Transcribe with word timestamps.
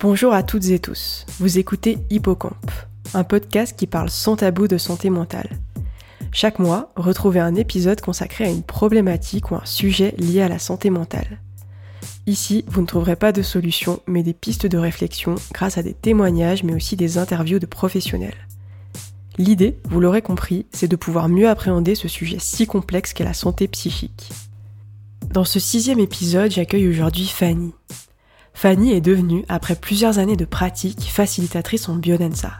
Bonjour 0.00 0.34
à 0.34 0.42
toutes 0.42 0.66
et 0.66 0.80
tous. 0.80 1.24
Vous 1.38 1.58
écoutez 1.58 1.98
Hippocampe, 2.10 2.70
un 3.14 3.24
podcast 3.24 3.74
qui 3.78 3.86
parle 3.86 4.10
sans 4.10 4.36
tabou 4.36 4.68
de 4.68 4.76
santé 4.76 5.08
mentale. 5.08 5.48
Chaque 6.32 6.58
mois, 6.58 6.92
retrouvez 6.96 7.40
un 7.40 7.54
épisode 7.54 8.00
consacré 8.00 8.44
à 8.44 8.50
une 8.50 8.64
problématique 8.64 9.50
ou 9.50 9.54
un 9.54 9.64
sujet 9.64 10.14
lié 10.18 10.42
à 10.42 10.48
la 10.48 10.58
santé 10.58 10.90
mentale. 10.90 11.40
Ici, 12.26 12.64
vous 12.66 12.82
ne 12.82 12.86
trouverez 12.86 13.16
pas 13.16 13.32
de 13.32 13.40
solution, 13.40 14.00
mais 14.06 14.22
des 14.22 14.34
pistes 14.34 14.66
de 14.66 14.78
réflexion 14.78 15.36
grâce 15.52 15.78
à 15.78 15.82
des 15.82 15.94
témoignages, 15.94 16.64
mais 16.64 16.74
aussi 16.74 16.96
des 16.96 17.16
interviews 17.16 17.60
de 17.60 17.66
professionnels. 17.66 18.48
L'idée, 19.38 19.78
vous 19.88 20.00
l'aurez 20.00 20.22
compris, 20.22 20.66
c'est 20.72 20.88
de 20.88 20.96
pouvoir 20.96 21.28
mieux 21.28 21.48
appréhender 21.48 21.94
ce 21.94 22.08
sujet 22.08 22.38
si 22.40 22.66
complexe 22.66 23.12
qu'est 23.12 23.24
la 23.24 23.32
santé 23.32 23.68
psychique. 23.68 24.30
Dans 25.30 25.44
ce 25.44 25.60
sixième 25.60 26.00
épisode, 26.00 26.50
j'accueille 26.50 26.88
aujourd'hui 26.88 27.26
Fanny. 27.26 27.72
Fanny 28.54 28.92
est 28.92 29.00
devenue, 29.00 29.44
après 29.48 29.74
plusieurs 29.74 30.18
années 30.18 30.36
de 30.36 30.44
pratique, 30.44 31.10
facilitatrice 31.10 31.88
en 31.88 31.96
biodanza. 31.96 32.52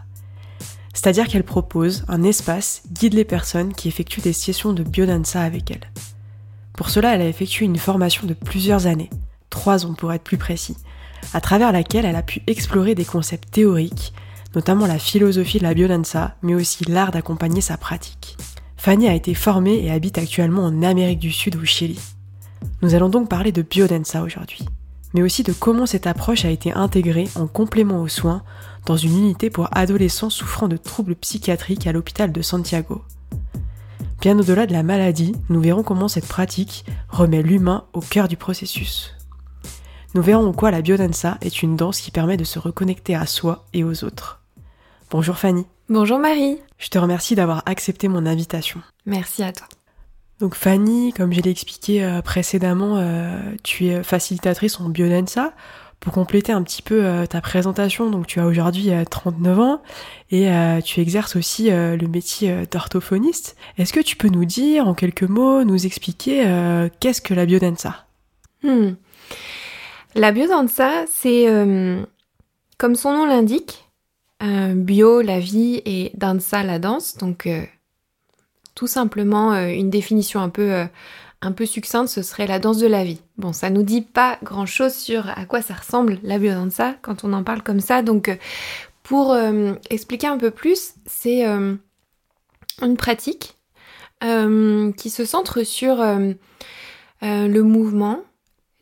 C'est-à-dire 0.93 1.29
qu'elle 1.29 1.45
propose 1.45 2.05
un 2.09 2.25
espace, 2.25 2.83
guide 2.93 3.15
les 3.15 3.25
personnes 3.25 3.73
qui 3.73 3.89
effectuent 3.89 4.21
des 4.21 4.33
sessions 4.35 4.73
de 4.73 4.83
biodanza 4.83 5.41
avec 5.41 5.71
elle. 5.71 5.91
Pour 6.75 6.91
cela, 6.91 7.15
elle 7.15 7.23
a 7.23 7.29
effectué 7.29 7.65
une 7.65 7.79
formation 7.79 8.27
de 8.27 8.35
plusieurs 8.35 8.87
années, 8.87 9.09
trois 9.49 9.87
ans 9.87 9.95
pour 9.95 10.13
être 10.13 10.25
plus 10.25 10.37
précis, 10.37 10.77
à 11.33 11.41
travers 11.41 11.73
laquelle 11.73 12.05
elle 12.05 12.17
a 12.17 12.23
pu 12.23 12.43
explorer 12.49 12.95
des 12.95 13.05
concepts 13.05 13.51
théoriques, 13.51 14.13
notamment 14.55 14.87
la 14.87 14.99
philosophie 14.99 15.59
de 15.59 15.65
la 15.65 15.75
biodanza, 15.75 16.37
mais 16.43 16.55
aussi 16.55 16.85
l'art 16.85 17.13
d'accompagner 17.13 17.61
sa 17.61 17.79
pratique. 17.79 18.37
Fanny 18.77 19.09
a 19.09 19.15
été 19.15 19.33
formée 19.33 19.83
et 19.83 19.91
habite 19.91 20.19
actuellement 20.19 20.65
en 20.65 20.83
Amérique 20.83 21.21
du 21.21 21.33
Sud 21.33 21.57
au 21.57 21.65
Chili. 21.65 22.01
Nous 22.83 22.95
allons 22.95 23.09
donc 23.09 23.31
parler 23.31 23.53
de 23.53 23.63
biodanza 23.63 24.23
aujourd'hui 24.23 24.67
mais 25.15 25.23
aussi 25.23 25.43
de 25.43 25.53
comment 25.53 25.87
cette 25.87 26.07
approche 26.07 26.45
a 26.45 26.51
été 26.51 26.73
intégrée 26.73 27.29
en 27.37 27.47
complément 27.47 28.03
aux 28.03 28.09
soins 28.09 28.43
dans 28.85 28.97
une 28.97 29.17
unité 29.17 29.49
pour 29.49 29.69
adolescents 29.75 30.29
souffrant 30.29 30.69
de 30.69 30.77
troubles 30.77 31.15
psychiatriques 31.15 31.87
à 31.87 31.93
l'hôpital 31.93 32.33
de 32.33 32.43
Santiago. 32.43 33.03
Bien 34.21 34.39
au-delà 34.39 34.67
de 34.67 34.73
la 34.73 34.83
maladie, 34.83 35.35
nous 35.49 35.61
verrons 35.61 35.83
comment 35.83 36.09
cette 36.09 36.27
pratique 36.27 36.85
remet 37.09 37.43
l'humain 37.43 37.85
au 37.93 38.01
cœur 38.01 38.29
du 38.29 38.37
processus. 38.37 39.15
Nous 40.15 40.23
verrons 40.23 40.49
en 40.49 40.53
quoi 40.53 40.71
la 40.71 40.83
biodanza 40.83 41.39
est 41.41 41.63
une 41.63 41.77
danse 41.77 42.01
qui 42.01 42.11
permet 42.11 42.37
de 42.37 42.45
se 42.45 42.59
reconnecter 42.59 43.15
à 43.15 43.27
soi 43.27 43.67
et 43.73 43.85
aux 43.85 44.05
autres. 44.05 44.41
Bonjour 45.11 45.37
Fanny. 45.37 45.67
Bonjour 45.89 46.19
Marie. 46.19 46.59
Je 46.79 46.89
te 46.89 46.99
remercie 46.99 47.35
d'avoir 47.35 47.63
accepté 47.67 48.09
mon 48.09 48.25
invitation. 48.27 48.81
Merci 49.07 49.43
à 49.43 49.53
toi. 49.53 49.67
Donc 50.45 50.57
Fanny, 50.57 51.15
comme 51.15 51.33
je 51.33 51.41
l'ai 51.41 51.51
expliqué 51.51 52.05
euh, 52.05 52.21
précédemment, 52.21 52.99
euh, 52.99 53.41
tu 53.63 53.87
es 53.87 54.03
facilitatrice 54.03 54.79
en 54.79 54.91
biodanza. 54.91 55.55
Pour 56.01 56.13
compléter 56.13 56.53
un 56.53 56.63
petit 56.63 56.83
peu 56.83 57.03
euh, 57.03 57.25
ta 57.25 57.41
présentation, 57.41 58.11
donc 58.11 58.27
tu 58.27 58.41
as 58.41 58.47
aujourd'hui 58.47 58.91
39 59.11 59.59
ans 59.59 59.83
et 60.31 60.51
tu 60.85 61.01
exerces 61.01 61.35
aussi 61.37 61.71
le 61.71 62.07
métier 62.09 62.67
d'orthophoniste. 62.71 63.57
Est-ce 63.79 63.95
que 63.95 64.01
tu 64.01 64.17
peux 64.17 64.29
nous 64.29 64.45
dire 64.45 64.87
en 64.87 64.93
quelques 64.93 65.23
mots, 65.23 65.65
nous 65.65 65.87
expliquer 65.87 66.45
qu'est-ce 67.01 67.23
que 67.23 67.33
la 67.33 67.47
biodanza 67.47 68.05
hmm. 68.65 68.97
La 70.15 70.31
biodanza, 70.31 71.07
c'est 71.11 71.47
comme 72.77 72.97
son 72.97 73.15
nom 73.15 73.25
l'indique, 73.25 73.89
bio 74.43 75.23
la 75.23 75.41
vie 75.41 75.81
et 75.87 76.13
danza 76.15 76.63
la 76.63 76.79
danse, 76.79 77.17
tout 78.75 78.87
simplement, 78.87 79.53
euh, 79.53 79.69
une 79.69 79.91
définition 79.91 80.41
un 80.41 80.49
peu, 80.49 80.73
euh, 80.73 80.85
un 81.43 81.53
peu 81.53 81.67
succincte, 81.67 82.09
ce 82.09 82.23
serait 82.23 82.47
la 82.47 82.59
danse 82.59 82.79
de 82.79 82.87
la 82.87 83.05
vie. 83.05 83.21
Bon, 83.37 83.53
ça 83.53 83.71
nous 83.71 83.83
dit 83.83 84.01
pas 84.01 84.39
grand 84.43 84.67
chose 84.67 84.95
sur 84.95 85.29
à 85.29 85.45
quoi 85.47 85.63
ça 85.63 85.75
ressemble 85.75 86.19
la 86.23 86.39
biodanza 86.39 86.95
quand 87.03 87.25
on 87.25 87.33
en 87.33 87.45
parle 87.45 87.63
comme 87.63 87.81
ça. 87.81 88.03
Donc, 88.03 88.29
euh, 88.29 88.37
pour 89.03 89.37
expliquer 89.91 90.29
un 90.29 90.39
peu 90.39 90.51
plus, 90.51 90.95
c'est 91.05 91.45
une 91.45 92.97
pratique 92.97 93.59
qui 94.23 95.11
se 95.11 95.25
centre 95.27 95.63
sur 95.63 95.97
le 97.21 97.61
mouvement, 97.61 98.23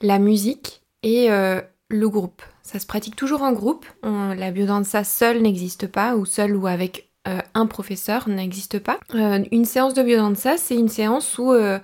la 0.00 0.20
musique 0.20 0.82
et 1.02 1.26
le 1.28 2.08
groupe. 2.08 2.40
Ça 2.62 2.78
se 2.78 2.86
pratique 2.86 3.16
toujours 3.16 3.42
en 3.42 3.50
groupe. 3.50 3.84
la 4.04 4.52
biodanza 4.52 5.02
seule 5.02 5.42
n'existe 5.42 5.88
pas, 5.88 6.14
ou 6.14 6.24
seule 6.24 6.54
ou 6.54 6.68
avec 6.68 7.11
euh, 7.28 7.38
un 7.54 7.66
professeur 7.66 8.28
n'existe 8.28 8.80
pas. 8.80 8.98
Euh, 9.14 9.44
une 9.52 9.64
séance 9.64 9.94
de 9.94 10.02
biodanza, 10.02 10.56
c'est 10.56 10.74
une 10.74 10.88
séance 10.88 11.38
où 11.38 11.52
euh, 11.52 11.78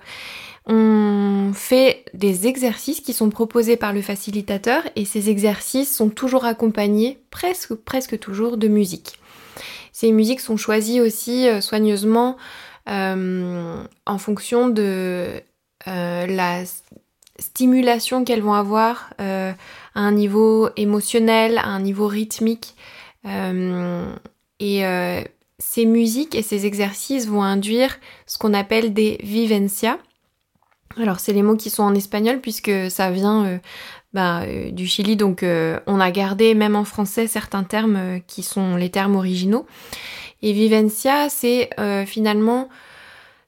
on 0.65 1.51
fait 1.53 2.03
des 2.13 2.45
exercices 2.45 2.99
qui 2.99 3.13
sont 3.13 3.29
proposés 3.29 3.77
par 3.77 3.93
le 3.93 4.01
facilitateur 4.01 4.83
et 4.97 5.05
ces 5.05 5.29
exercices 5.29 5.95
sont 5.95 6.09
toujours 6.09 6.43
accompagnés, 6.43 7.19
presque, 7.29 7.73
presque 7.73 8.19
toujours, 8.19 8.57
de 8.57 8.67
musique. 8.67 9.17
Ces 9.93 10.11
musiques 10.11 10.41
sont 10.41 10.57
choisies 10.57 10.99
aussi 10.99 11.47
soigneusement 11.61 12.37
en 12.85 14.17
fonction 14.17 14.69
de 14.69 15.41
la 15.85 16.63
stimulation 17.37 18.23
qu'elles 18.23 18.41
vont 18.41 18.53
avoir 18.53 19.13
à 19.17 19.55
un 19.95 20.11
niveau 20.11 20.69
émotionnel, 20.77 21.57
à 21.57 21.67
un 21.67 21.81
niveau 21.81 22.07
rythmique. 22.07 22.75
Et 24.59 24.85
euh, 24.85 25.21
ces 25.57 25.85
musiques 25.85 26.35
et 26.35 26.41
ces 26.41 26.65
exercices 26.65 27.27
vont 27.27 27.43
induire 27.43 27.97
ce 28.25 28.37
qu'on 28.37 28.53
appelle 28.53 28.93
des 28.93 29.17
vivencias. 29.23 29.97
Alors 30.97 31.19
c'est 31.19 31.33
les 31.33 31.43
mots 31.43 31.55
qui 31.55 31.69
sont 31.69 31.83
en 31.83 31.95
espagnol 31.95 32.41
puisque 32.41 32.71
ça 32.89 33.11
vient 33.11 33.45
euh, 33.45 33.57
bah, 34.13 34.41
euh, 34.41 34.71
du 34.71 34.87
Chili, 34.87 35.15
donc 35.15 35.43
on 35.43 35.99
a 35.99 36.11
gardé 36.11 36.55
même 36.55 36.75
en 36.75 36.83
français 36.83 37.27
certains 37.27 37.63
termes 37.63 38.19
qui 38.27 38.43
sont 38.43 38.75
les 38.75 38.89
termes 38.89 39.15
originaux. 39.15 39.65
Et 40.41 40.53
vivencia, 40.53 41.29
c'est 41.29 41.69
finalement, 42.05 42.69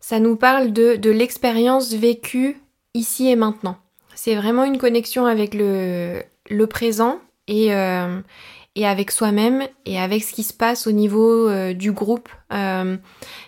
ça 0.02 0.20
nous 0.20 0.36
parle 0.36 0.74
de, 0.74 1.10
l'expérience 1.10 1.94
vécue 1.94 2.58
ici 2.94 3.30
et 3.30 3.38
maintenant. 3.38 3.78
C'est 4.14 4.36
vraiment 4.36 4.66
une 4.66 4.78
connexion 4.78 5.26
avec 5.26 5.54
le, 5.54 6.22
le 6.50 6.68
présent 6.68 7.20
et, 7.48 7.72
et 8.76 8.88
avec 8.88 9.12
soi-même 9.12 9.68
et 9.86 10.00
avec 10.00 10.24
ce 10.24 10.34
qui 10.34 10.44
se 10.44 10.54
passe 10.54 10.88
au 10.88 10.92
niveau 10.92 11.50
euh, 11.50 11.74
du 11.74 11.92
groupe. 11.92 12.30
Euh, 12.54 12.98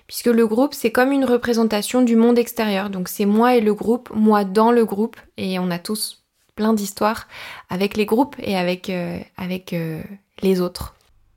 puisque 0.08 0.28
le 0.28 0.46
groupe, 0.48 0.74
c'est 0.74 0.92
comme 0.92 1.12
une 1.12 1.26
représentation 1.26 2.02
du 2.02 2.16
monde 2.16 2.38
extérieur. 2.38 2.90
Donc 2.90 3.08
c'est 3.08 3.26
moi 3.26 3.56
et 3.56 3.62
le 3.62 3.74
groupe, 3.74 4.10
moi 4.14 4.44
dans 4.44 4.72
le 4.72 4.86
groupe. 4.86 5.18
Et 5.38 5.60
on 5.60 5.72
a 5.72 5.80
tous 5.80 6.24
plein 6.56 6.74
d'histoires 6.74 7.28
avec 7.70 7.96
les 7.96 8.06
groupes 8.06 8.36
et 8.40 8.58
avec, 8.58 8.90
euh, 8.90 9.18
avec 9.38 9.76
les 10.42 10.62
autres. 10.62 10.96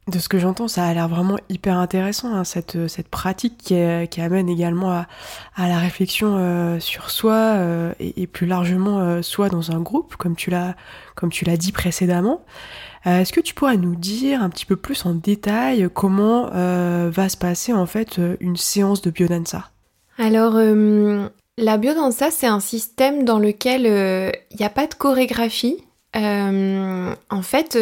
De 0.08 0.20
ce 0.20 0.28
que 0.28 0.38
j'entends, 0.38 0.68
ça 0.68 0.84
a 0.84 0.94
l'air 0.94 1.08
vraiment 1.08 1.36
hyper 1.48 1.78
intéressant, 1.78 2.32
hein, 2.32 2.44
cette, 2.44 2.86
cette 2.86 3.08
pratique 3.08 3.58
qui, 3.58 3.74
amène 4.20 4.48
également 4.48 4.92
à, 4.92 5.06
la 5.56 5.78
réflexion 5.78 6.78
sur 6.78 7.10
soi 7.10 7.56
et, 7.98 8.22
et, 8.22 8.28
plus 8.28 8.46
largement 8.46 9.20
soi 9.20 9.48
dans 9.48 9.72
un 9.72 9.80
groupe, 9.80 10.14
comme 10.14 10.36
tu 10.36 10.50
l'as 10.50 10.76
comme 11.16 11.30
tu 11.30 11.44
l'as 11.44 11.56
dit 11.56 11.72
précédemment. 11.72 12.44
Euh, 13.06 13.20
est-ce 13.20 13.32
que 13.32 13.40
tu 13.40 13.54
pourrais 13.54 13.76
nous 13.76 13.94
dire 13.94 14.42
un 14.42 14.50
petit 14.50 14.66
peu 14.66 14.76
plus 14.76 15.06
en 15.06 15.14
détail 15.14 15.88
comment 15.92 16.50
euh, 16.54 17.08
va 17.12 17.28
se 17.28 17.36
passer 17.36 17.72
en 17.72 17.86
fait 17.86 18.18
euh, 18.18 18.36
une 18.40 18.56
séance 18.56 19.00
de 19.00 19.10
biodanza? 19.10 19.70
Alors, 20.18 20.54
la 21.58 21.76
biodanza, 21.76 22.30
c'est 22.30 22.46
un 22.46 22.60
système 22.60 23.24
dans 23.24 23.38
lequel 23.38 23.82
il 24.50 24.56
n'y 24.56 24.64
a 24.64 24.70
pas 24.70 24.86
de 24.86 24.94
chorégraphie. 24.94 25.84
en 26.14 27.42
fait, 27.42 27.78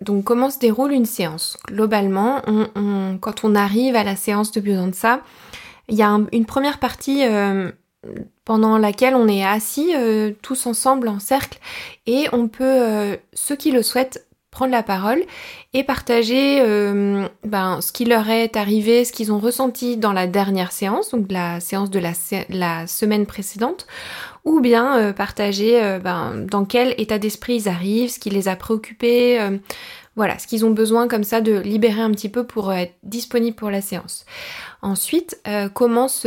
donc 0.00 0.24
comment 0.24 0.50
se 0.50 0.58
déroule 0.58 0.90
une 0.90 1.06
séance? 1.06 1.56
Globalement, 1.68 2.42
quand 3.20 3.44
on 3.44 3.54
arrive 3.54 3.94
à 3.94 4.02
la 4.02 4.16
séance 4.16 4.50
de 4.50 4.60
biodanza, 4.60 5.20
il 5.88 5.94
y 5.94 6.02
a 6.02 6.18
une 6.32 6.44
première 6.44 6.80
partie 6.80 7.22
pendant 8.48 8.78
laquelle 8.78 9.14
on 9.14 9.28
est 9.28 9.44
assis 9.44 9.92
euh, 9.94 10.32
tous 10.40 10.64
ensemble 10.64 11.08
en 11.08 11.18
cercle 11.18 11.58
et 12.06 12.28
on 12.32 12.48
peut, 12.48 12.64
euh, 12.64 13.16
ceux 13.34 13.56
qui 13.56 13.70
le 13.70 13.82
souhaitent, 13.82 14.26
prendre 14.50 14.72
la 14.72 14.82
parole 14.82 15.22
et 15.74 15.84
partager 15.84 16.62
euh, 16.62 17.28
ben, 17.44 17.82
ce 17.82 17.92
qui 17.92 18.06
leur 18.06 18.30
est 18.30 18.56
arrivé, 18.56 19.04
ce 19.04 19.12
qu'ils 19.12 19.32
ont 19.32 19.38
ressenti 19.38 19.98
dans 19.98 20.14
la 20.14 20.26
dernière 20.26 20.72
séance, 20.72 21.10
donc 21.10 21.30
la 21.30 21.60
séance 21.60 21.90
de 21.90 21.98
la, 21.98 22.86
semaine 22.86 23.26
précédente, 23.26 23.86
ou 24.46 24.60
bien 24.60 25.12
partager 25.12 25.98
ben, 26.02 26.46
dans 26.50 26.64
quel 26.64 26.94
état 26.96 27.18
d'esprit 27.18 27.56
ils 27.56 27.68
arrivent, 27.68 28.08
ce 28.08 28.18
qui 28.18 28.30
les 28.30 28.48
a 28.48 28.56
préoccupés, 28.56 29.38
voilà, 30.16 30.38
ce 30.38 30.46
qu'ils 30.46 30.64
ont 30.64 30.70
besoin 30.70 31.06
comme 31.06 31.22
ça 31.22 31.42
de 31.42 31.58
libérer 31.58 32.00
un 32.00 32.12
petit 32.12 32.30
peu 32.30 32.44
pour 32.44 32.72
être 32.72 32.94
disponible 33.02 33.54
pour 33.54 33.70
la 33.70 33.82
séance. 33.82 34.24
Ensuite, 34.80 35.38
commence 35.74 36.26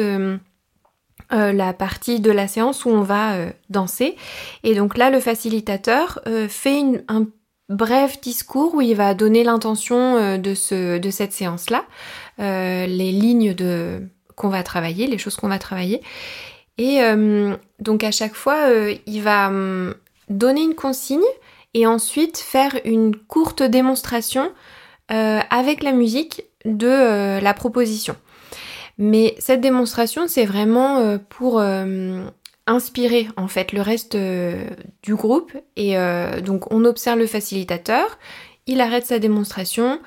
euh, 1.33 1.53
la 1.53 1.71
partie 1.71 2.19
de 2.19 2.29
la 2.29 2.47
séance 2.47 2.83
où 2.83 2.89
on 2.89 3.03
va 3.03 3.35
euh, 3.35 3.49
danser. 3.69 4.17
Et 4.63 4.75
donc 4.75 4.97
là, 4.97 5.09
le 5.09 5.21
facilitateur 5.21 6.19
euh, 6.27 6.49
fait 6.49 6.83
un 7.07 7.27
bref 7.69 8.19
discours 8.19 8.75
où 8.75 8.81
il 8.81 8.95
va 8.95 9.13
donner 9.13 9.45
l'intention 9.45 10.37
de, 10.37 10.53
ce, 10.53 10.97
de 10.97 11.09
cette 11.09 11.31
séance-là, 11.31 11.85
les 12.37 13.11
lignes 13.13 13.53
de 13.53 14.01
qu'on 14.35 14.49
va 14.49 14.61
travailler, 14.61 15.07
les 15.07 15.17
choses 15.17 15.37
qu'on 15.37 15.47
va 15.47 15.57
travailler. 15.57 16.01
Et 16.77 16.99
donc 17.79 18.03
à 18.03 18.11
chaque 18.11 18.33
fois, 18.33 18.57
il 19.05 19.21
va 19.21 19.47
hum, 19.47 19.95
donner 20.27 20.63
une 20.63 20.75
consigne 20.75 21.21
et 21.73 21.87
ensuite 21.87 22.39
faire 22.39 22.77
une 22.83 23.15
courte 23.15 23.63
démonstration 23.63 24.51
avec 25.07 25.81
la 25.81 25.93
musique 25.93 26.43
de 26.65 27.39
la 27.41 27.53
proposition. 27.53 28.17
Mais 28.97 29.35
cette 29.39 29.61
démonstration, 29.61 30.27
c'est 30.27 30.45
vraiment 30.45 31.17
pour 31.29 31.61
inspirer 32.67 33.27
en 33.37 33.47
fait 33.47 33.71
le 33.71 33.81
reste 33.81 34.15
du 34.15 35.15
groupe 35.15 35.51
et 35.75 35.95
donc 36.43 36.71
on 36.71 36.85
observe 36.85 37.17
le 37.17 37.25
facilitateur, 37.25 38.19
il 38.67 38.81
arrête 38.81 39.05
sa 39.05 39.19
démonstration 39.19 39.99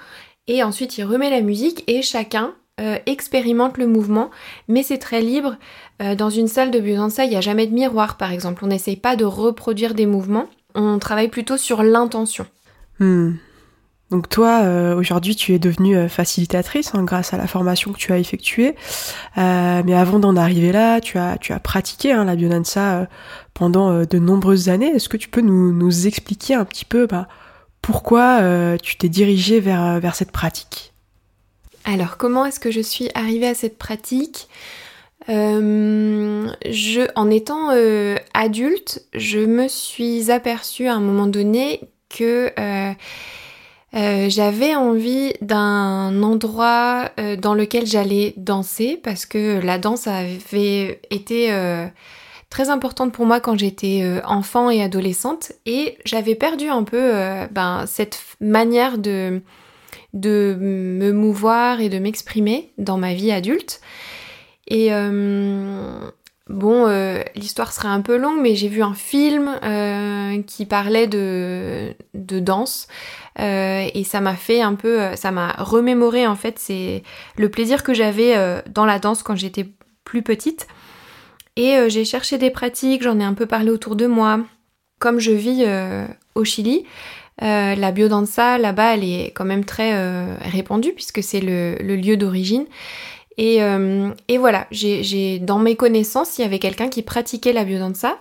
et 0.46 0.62
ensuite 0.62 0.98
il 0.98 1.04
remet 1.04 1.30
la 1.30 1.40
musique 1.40 1.84
et 1.86 2.02
chacun 2.02 2.54
euh, 2.80 2.98
expérimente 3.06 3.78
le 3.78 3.86
mouvement, 3.86 4.32
mais 4.66 4.82
c'est 4.82 4.98
très 4.98 5.20
libre. 5.20 5.56
Euh, 6.02 6.16
dans 6.16 6.30
une 6.30 6.48
salle 6.48 6.72
de 6.72 6.80
biodanza, 6.80 7.24
il 7.24 7.30
n'y 7.30 7.36
a 7.36 7.40
jamais 7.40 7.68
de 7.68 7.72
miroir 7.72 8.16
par 8.16 8.32
exemple. 8.32 8.64
On 8.64 8.66
n'essaye 8.66 8.96
pas 8.96 9.14
de 9.14 9.24
reproduire 9.24 9.94
des 9.94 10.06
mouvements, 10.06 10.46
on 10.74 10.98
travaille 10.98 11.28
plutôt 11.28 11.56
sur 11.56 11.84
l'intention. 11.84 12.46
Hmm. 12.98 13.34
Donc 14.10 14.28
toi, 14.28 14.60
euh, 14.62 14.94
aujourd'hui, 14.94 15.34
tu 15.34 15.54
es 15.54 15.58
devenue 15.58 16.08
facilitatrice 16.08 16.94
hein, 16.94 17.02
grâce 17.04 17.32
à 17.32 17.36
la 17.36 17.46
formation 17.46 17.92
que 17.92 17.98
tu 17.98 18.12
as 18.12 18.18
effectuée. 18.18 18.74
mais 19.36 19.94
avant 19.94 20.18
d'en 20.18 20.36
arriver 20.36 20.72
là, 20.72 21.00
tu 21.00 21.18
as, 21.18 21.38
pratiqué 21.62 22.12
hein, 22.12 22.24
la 22.24 22.36
biodanza 22.36 23.08
pendant 23.54 24.04
de 24.04 24.18
nombreuses 24.18 24.68
années. 24.68 24.88
Est-ce 24.88 25.08
que 25.08 25.16
tu 25.16 25.28
peux 25.28 25.40
nous, 25.40 26.06
expliquer 26.06 26.54
un 26.54 26.64
petit 26.64 26.84
peu 26.84 27.06
bah, 27.06 27.28
pourquoi 27.84 28.38
euh, 28.40 28.78
tu 28.78 28.96
t'es 28.96 29.10
dirigée 29.10 29.60
vers, 29.60 29.84
euh, 29.84 30.10
cette 30.14 30.32
pratique? 30.32 30.94
Alors, 31.84 32.16
comment 32.16 32.46
est-ce 32.46 32.58
que 32.58 32.70
je 32.70 32.80
suis 32.80 33.10
arrivée 33.14 33.48
à 33.48 33.54
cette 33.54 33.76
pratique? 33.76 34.48
Euh, 35.28 36.48
je, 36.64 37.02
en 37.14 37.30
étant 37.30 37.68
adulte, 38.32 39.04
je 39.12 39.40
me 39.40 39.68
suis 39.68 40.30
aperçue 40.30 40.86
à 40.86 40.94
un 40.94 41.00
moment 41.00 41.26
donné 41.26 41.80
que 42.08 42.50
j'avais 43.94 44.74
envie 44.74 45.32
d'un 45.40 46.22
endroit 46.22 47.10
dans 47.38 47.54
lequel 47.54 47.86
j'allais 47.86 48.34
danser 48.36 49.00
parce 49.02 49.24
que 49.24 49.60
la 49.62 49.78
danse 49.78 50.06
avait 50.08 51.00
été 51.10 51.50
très 52.54 52.70
importante 52.70 53.12
pour 53.12 53.26
moi 53.26 53.40
quand 53.40 53.58
j'étais 53.58 54.02
euh, 54.04 54.20
enfant 54.24 54.70
et 54.70 54.80
adolescente 54.80 55.50
et 55.66 55.98
j'avais 56.04 56.36
perdu 56.36 56.68
un 56.68 56.84
peu 56.84 57.00
euh, 57.00 57.48
ben, 57.50 57.84
cette 57.88 58.22
manière 58.40 58.96
de, 58.96 59.42
de 60.12 60.56
me 60.60 61.10
mouvoir 61.10 61.80
et 61.80 61.88
de 61.88 61.98
m'exprimer 61.98 62.70
dans 62.78 62.96
ma 62.96 63.12
vie 63.12 63.32
adulte. 63.32 63.80
Et 64.68 64.94
euh, 64.94 65.98
bon, 66.48 66.86
l'histoire 67.34 67.72
serait 67.72 67.88
un 67.88 68.02
peu 68.02 68.16
longue, 68.16 68.40
mais 68.40 68.54
j'ai 68.54 68.68
vu 68.68 68.84
un 68.84 68.94
film 68.94 69.58
qui 70.46 70.64
parlait 70.64 71.08
de, 71.08 71.92
de 72.14 72.38
danse 72.38 72.86
et 73.38 74.04
ça 74.04 74.20
m'a 74.20 74.36
fait 74.36 74.60
un 74.60 74.74
peu, 74.74 75.16
ça 75.16 75.30
m'a 75.30 75.52
remémoré 75.58 76.26
en 76.26 76.36
fait, 76.36 76.58
c'est 76.58 77.02
le 77.36 77.48
plaisir 77.48 77.82
que 77.82 77.92
j'avais 77.92 78.62
dans 78.68 78.86
la 78.86 78.98
danse 78.98 79.22
quand 79.22 79.34
j'étais 79.36 79.66
plus 80.04 80.22
petite. 80.22 80.66
Et 81.56 81.76
euh, 81.76 81.88
j'ai 81.88 82.04
cherché 82.04 82.38
des 82.38 82.50
pratiques, 82.50 83.02
j'en 83.02 83.20
ai 83.20 83.24
un 83.24 83.34
peu 83.34 83.46
parlé 83.46 83.70
autour 83.70 83.96
de 83.96 84.06
moi. 84.06 84.40
Comme 84.98 85.20
je 85.20 85.32
vis 85.32 85.64
euh, 85.66 86.06
au 86.34 86.44
Chili, 86.44 86.84
euh, 87.42 87.74
la 87.74 87.92
biodanza 87.92 88.58
là-bas, 88.58 88.94
elle 88.94 89.04
est 89.04 89.32
quand 89.34 89.44
même 89.44 89.64
très 89.64 90.36
répandue 90.38 90.92
puisque 90.92 91.22
c'est 91.22 91.40
le, 91.40 91.76
lieu 91.80 92.16
d'origine. 92.16 92.66
Et, 93.36 93.58
et, 94.28 94.38
voilà, 94.38 94.68
j'ai 94.70 95.40
dans 95.40 95.58
mes 95.58 95.74
connaissances, 95.74 96.38
il 96.38 96.42
y 96.42 96.44
avait 96.44 96.60
quelqu'un 96.60 96.88
qui 96.88 97.02
pratiquait 97.02 97.52
la 97.52 97.64
biodanza 97.64 98.16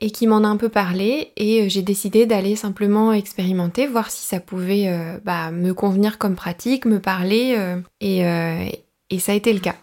et 0.00 0.10
qui 0.10 0.26
m'en 0.26 0.44
a 0.44 0.48
un 0.48 0.56
peu 0.56 0.68
parlé 0.68 1.32
et 1.36 1.68
j'ai 1.68 1.82
décidé 1.82 2.26
d'aller 2.26 2.56
simplement 2.56 3.12
expérimenter, 3.12 3.86
voir 3.86 4.10
si 4.10 4.26
ça 4.26 4.40
pouvait 4.40 5.18
bah, 5.24 5.50
me 5.50 5.72
convenir 5.72 6.18
comme 6.18 6.36
pratique, 6.36 6.86
me 6.86 7.00
parler 7.00 7.56
et, 8.00 8.22
et 9.10 9.18
ça 9.18 9.32
a 9.32 9.34
été 9.34 9.52
le 9.52 9.60
cas. 9.60 9.76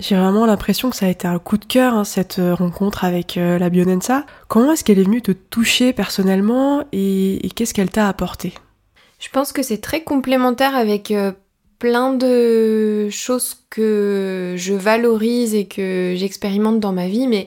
J'ai 0.00 0.16
vraiment 0.16 0.46
l'impression 0.46 0.88
que 0.88 0.96
ça 0.96 1.06
a 1.06 1.08
été 1.10 1.28
un 1.28 1.38
coup 1.38 1.58
de 1.58 1.66
cœur, 1.66 1.92
hein, 1.92 2.04
cette 2.04 2.38
euh, 2.38 2.54
rencontre 2.54 3.04
avec 3.04 3.36
euh, 3.36 3.58
la 3.58 3.68
Bionensa. 3.68 4.24
Comment 4.48 4.72
est-ce 4.72 4.82
qu'elle 4.82 4.98
est 4.98 5.04
venue 5.04 5.20
te 5.20 5.32
toucher 5.32 5.92
personnellement 5.92 6.84
et, 6.90 7.46
qu'est-ce 7.54 7.74
qu'elle 7.74 7.90
t'a 7.90 8.08
apporté? 8.08 8.54
Je 9.18 9.28
pense 9.28 9.52
que 9.52 9.62
c'est 9.62 9.82
très 9.82 10.02
complémentaire 10.02 10.74
avec 10.74 11.10
euh, 11.10 11.32
plein 11.78 12.14
de 12.14 13.10
choses 13.10 13.58
que 13.68 14.54
je 14.56 14.72
valorise 14.72 15.54
et 15.54 15.66
que 15.66 16.14
j'expérimente 16.16 16.80
dans 16.80 16.92
ma 16.92 17.06
vie, 17.06 17.28
mais 17.28 17.46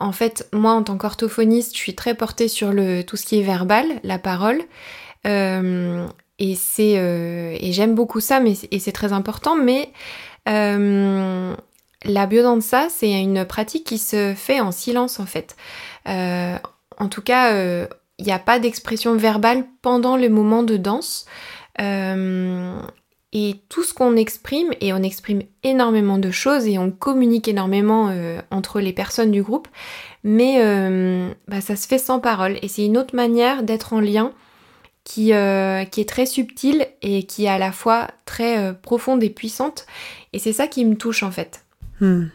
en 0.00 0.12
fait, 0.12 0.48
moi, 0.52 0.72
en 0.72 0.82
tant 0.82 0.96
qu'orthophoniste, 0.96 1.74
je 1.74 1.78
suis 1.80 1.94
très 1.94 2.14
portée 2.14 2.48
sur 2.48 2.72
le, 2.72 3.02
tout 3.02 3.16
ce 3.16 3.26
qui 3.26 3.38
est 3.38 3.44
verbal, 3.44 3.86
la 4.02 4.18
parole. 4.18 4.60
et 5.24 6.54
c'est 6.56 6.92
et 7.60 7.72
j'aime 7.72 7.94
beaucoup 7.94 8.20
ça, 8.20 8.40
mais 8.40 8.54
et 8.70 8.78
c'est 8.78 8.92
très 8.92 9.12
important, 9.12 9.56
mais 9.56 9.92
la 12.04 12.26
biodanza, 12.26 12.88
c'est 12.88 13.10
une 13.20 13.44
pratique 13.44 13.84
qui 13.84 13.98
se 13.98 14.34
fait 14.34 14.60
en 14.60 14.72
silence 14.72 15.20
en 15.20 15.26
fait. 15.26 15.56
Euh, 16.08 16.56
en 16.98 17.08
tout 17.08 17.22
cas, 17.22 17.50
il 17.50 17.56
euh, 17.56 17.86
n'y 18.20 18.32
a 18.32 18.38
pas 18.38 18.58
d'expression 18.58 19.14
verbale 19.16 19.64
pendant 19.82 20.16
le 20.16 20.28
moment 20.28 20.62
de 20.62 20.76
danse. 20.76 21.26
Euh, 21.80 22.80
et 23.32 23.56
tout 23.68 23.82
ce 23.82 23.94
qu'on 23.94 24.16
exprime, 24.16 24.72
et 24.80 24.92
on 24.92 25.02
exprime 25.02 25.42
énormément 25.62 26.18
de 26.18 26.30
choses 26.30 26.66
et 26.66 26.78
on 26.78 26.90
communique 26.90 27.46
énormément 27.46 28.12
entre 28.50 28.80
les 28.80 28.92
personnes 28.92 29.30
du 29.30 29.42
groupe, 29.42 29.68
mais 30.24 30.60
bah, 31.46 31.60
ça 31.60 31.76
se 31.76 31.86
fait 31.86 31.98
sans 31.98 32.18
parole. 32.18 32.58
Et 32.62 32.66
c'est 32.66 32.84
une 32.84 32.98
autre 32.98 33.14
manière 33.14 33.62
d'être 33.62 33.92
en 33.92 34.00
lien 34.00 34.32
qui, 35.04 35.26
qui, 35.26 36.00
est 36.00 36.08
très 36.08 36.26
subtile 36.26 36.88
et 37.02 37.22
qui 37.22 37.44
est 37.44 37.48
à 37.48 37.58
la 37.58 37.70
fois 37.70 38.08
très 38.24 38.74
profonde 38.82 39.22
et 39.22 39.30
puissante. 39.30 39.86
Et 40.32 40.40
c'est 40.40 40.52
ça 40.52 40.66
qui 40.66 40.84
me 40.84 40.96
touche 40.96 41.22
en 41.22 41.30
fait. 41.30 41.64
Hmm. 42.00 42.26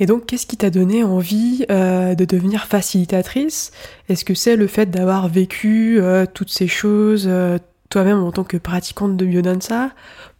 Et 0.00 0.06
donc, 0.06 0.26
qu'est-ce 0.26 0.46
qui 0.46 0.56
t'a 0.56 0.70
donné 0.70 1.04
envie 1.04 1.64
euh, 1.70 2.14
de 2.14 2.24
devenir 2.24 2.66
facilitatrice? 2.66 3.70
Est-ce 4.08 4.24
que 4.24 4.34
c'est 4.34 4.56
le 4.56 4.66
fait 4.66 4.90
d'avoir 4.90 5.28
vécu 5.28 6.00
euh, 6.00 6.26
toutes 6.32 6.50
ces 6.50 6.66
choses 6.66 7.26
euh, 7.28 7.58
toi-même 7.94 8.24
en 8.24 8.32
tant 8.32 8.42
que 8.42 8.56
pratiquante 8.56 9.16
de 9.16 9.24
biodanza 9.24 9.90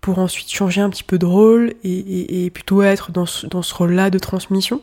pour 0.01 0.19
ensuite 0.19 0.51
changer 0.51 0.81
un 0.81 0.91
petit 0.91 1.05
peu 1.05 1.19
de 1.19 1.27
rôle 1.27 1.75
et, 1.85 2.51
plutôt 2.51 2.83
être 2.83 3.12
dans 3.12 3.27
ce, 3.27 3.47
dans 3.47 3.62
ce 3.62 3.73
rôle-là 3.73 4.11
de 4.11 4.19
transmission? 4.19 4.81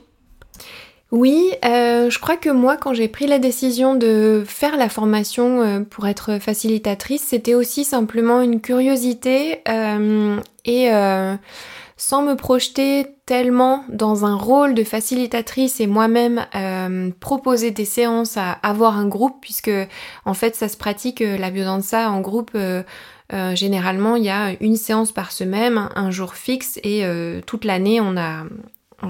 Oui, 1.11 1.51
je 1.63 2.19
crois 2.19 2.37
que 2.37 2.49
moi, 2.49 2.77
quand 2.77 2.93
j'ai 2.93 3.09
pris 3.09 3.27
la 3.27 3.39
décision 3.39 3.95
de 3.95 4.43
faire 4.47 4.77
la 4.77 4.87
formation 4.87 5.83
pour 5.89 6.07
être 6.07 6.39
facilitatrice, 6.39 7.23
c'était 7.27 7.55
aussi 7.55 7.83
simplement 7.83 8.39
une 8.39 8.61
curiosité 8.61 9.61
et 10.63 10.89
sans 12.01 12.23
me 12.23 12.33
projeter 12.33 13.05
tellement 13.27 13.85
dans 13.87 14.25
un 14.25 14.35
rôle 14.35 14.73
de 14.73 14.83
facilitatrice 14.83 15.79
et 15.79 15.85
moi-même 15.85 16.47
euh, 16.55 17.11
proposer 17.19 17.69
des 17.69 17.85
séances 17.85 18.37
à 18.37 18.53
avoir 18.63 18.97
un 18.97 19.07
groupe 19.07 19.35
puisque 19.39 19.69
en 20.25 20.33
fait 20.33 20.55
ça 20.55 20.67
se 20.67 20.77
pratique 20.77 21.21
euh, 21.21 21.37
la 21.37 21.51
biodanza 21.51 22.09
en 22.09 22.19
groupe 22.19 22.53
euh, 22.55 22.81
généralement 23.53 24.15
il 24.15 24.23
y 24.23 24.31
a 24.31 24.53
une 24.61 24.77
séance 24.77 25.11
par 25.11 25.31
semaine 25.31 25.89
un 25.93 26.09
jour 26.09 26.33
fixe 26.33 26.79
et 26.83 27.05
toute 27.45 27.65
l'année 27.65 28.01
on 28.01 28.17
a 28.17 28.45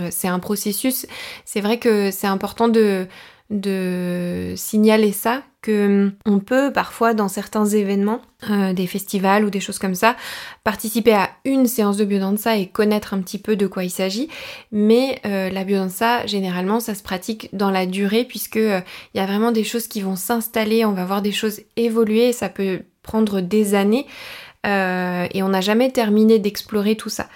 c'est 0.10 0.28
un 0.28 0.40
processus. 0.40 1.06
C'est 1.44 1.60
vrai 1.60 1.78
que 1.78 2.12
c'est 2.12 2.28
important 2.28 2.68
de 2.68 3.08
de 3.52 4.54
signaler 4.56 5.12
ça 5.12 5.44
que 5.62 5.86
hum, 5.86 6.14
on 6.26 6.40
peut 6.40 6.72
parfois 6.74 7.14
dans 7.14 7.28
certains 7.28 7.66
événements, 7.66 8.22
euh, 8.50 8.74
des 8.74 8.88
festivals 8.88 9.46
ou 9.46 9.50
des 9.50 9.60
choses 9.60 9.78
comme 9.78 9.94
ça, 9.94 10.16
participer 10.64 11.14
à 11.14 11.30
une 11.46 11.68
séance 11.68 11.98
de 11.98 12.06
biodanza 12.06 12.58
et 12.58 12.68
connaître 12.68 13.14
un 13.14 13.22
petit 13.22 13.38
peu 13.38 13.56
de 13.56 13.68
quoi 13.68 13.84
il 13.84 13.90
s'agit. 13.90 14.30
Mais 14.72 15.20
euh, 15.26 15.50
la 15.50 15.64
biodanza, 15.64 16.26
généralement, 16.26 16.80
ça 16.80 16.96
se 16.96 17.04
pratique 17.04 17.50
dans 17.54 17.70
la 17.70 17.86
durée 17.86 18.24
puisque 18.24 18.58
euh, 18.58 18.82
il 19.14 19.20
y 19.20 19.22
a 19.22 19.28
vraiment 19.28 19.52
des 19.52 19.64
choses 19.64 19.88
qui 19.88 20.02
vont 20.02 20.16
s'installer, 20.16 20.86
on 20.86 20.94
va 20.94 21.06
voir 21.06 21.22
des 21.22 21.34
choses 21.34 21.62
évoluer, 21.76 22.34
ça 22.34 22.50
peut 22.50 22.82
prendre 23.04 23.42
des 23.42 23.76
années. 23.76 24.08
et 24.64 25.44
on 25.44 25.50
n'a 25.50 25.62
jamais 25.62 25.92
terminé 25.92 26.40
d'explorer 26.40 26.96
tout 26.96 27.10
ça. 27.10 27.28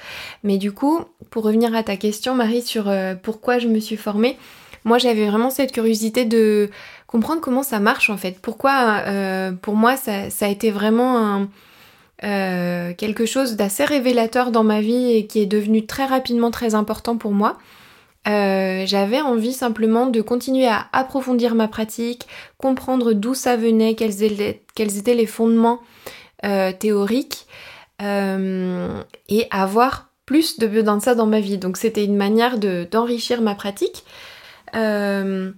Mais 0.44 0.58
du 0.58 0.72
coup, 0.72 1.00
pour 1.32 1.44
revenir 1.44 1.76
à 1.76 1.84
ta 1.84 1.98
question, 1.98 2.36
Marie, 2.36 2.62
sur 2.62 2.86
pourquoi 3.24 3.58
je 3.58 3.68
me 3.68 3.80
suis 3.80 3.98
formée, 3.98 4.38
moi 4.86 5.00
j'avais 5.00 5.28
vraiment 5.28 5.50
cette 5.50 5.72
curiosité 5.72 6.24
de 6.24 6.70
comprendre 7.08 7.42
comment 7.42 7.64
ça 7.64 7.80
marche 7.80 8.10
en 8.10 8.18
fait. 8.18 8.40
Pourquoi 8.40 9.02
euh, 9.08 9.52
pour 9.52 9.76
moi 9.76 9.98
ça, 9.98 10.28
a 10.42 10.48
été 10.48 10.72
vraiment 10.72 11.48
euh, 12.24 12.94
quelque 12.94 13.26
chose 13.26 13.56
d'assez 13.56 13.84
révélateur 13.84 14.52
dans 14.52 14.64
ma 14.64 14.82
vie 14.82 15.12
et 15.14 15.28
qui 15.28 15.42
est 15.42 15.48
devenu 15.48 15.86
très 15.86 16.06
rapidement 16.06 16.52
très 16.52 16.76
important 16.76 17.18
pour 17.18 17.32
moi. 17.32 17.58
Euh, 18.28 18.86
j'avais 18.86 19.22
envie 19.22 19.54
simplement 19.54 20.08
de 20.08 20.22
continuer 20.22 20.68
à 20.68 20.88
approfondir 20.94 21.56
ma 21.56 21.68
pratique, 21.68 22.28
comprendre 22.58 23.14
d'où 23.14 23.34
ça 23.34 23.56
venait, 23.56 23.96
quels 23.96 24.24
étaient, 24.24 25.14
les 25.14 25.26
fondements 25.26 25.80
théoriques 26.80 27.48
et 28.00 29.48
avoir 29.50 30.10
plus 30.26 30.60
de 30.60 30.68
biodanza 30.68 31.16
dans 31.16 31.28
ma 31.28 31.40
vie. 31.40 31.58
Donc 31.58 31.78
c'était 31.78 32.04
une 32.04 32.18
manière 32.18 32.58
d'enrichir 32.60 33.42
ma 33.42 33.56
pratique. 33.56 34.04
Euh, 34.76 35.52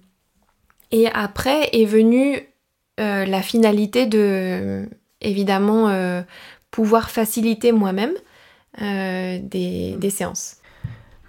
et 0.91 1.07
après 1.07 1.69
est 1.73 1.85
venue 1.85 2.41
la 2.99 3.43
finalité 3.43 4.07
de, 4.07 4.89
évidemment, 5.21 6.23
pouvoir 6.71 7.11
faciliter 7.11 7.71
moi-même 7.71 8.13
des 8.79 10.09
séances. 10.09 10.57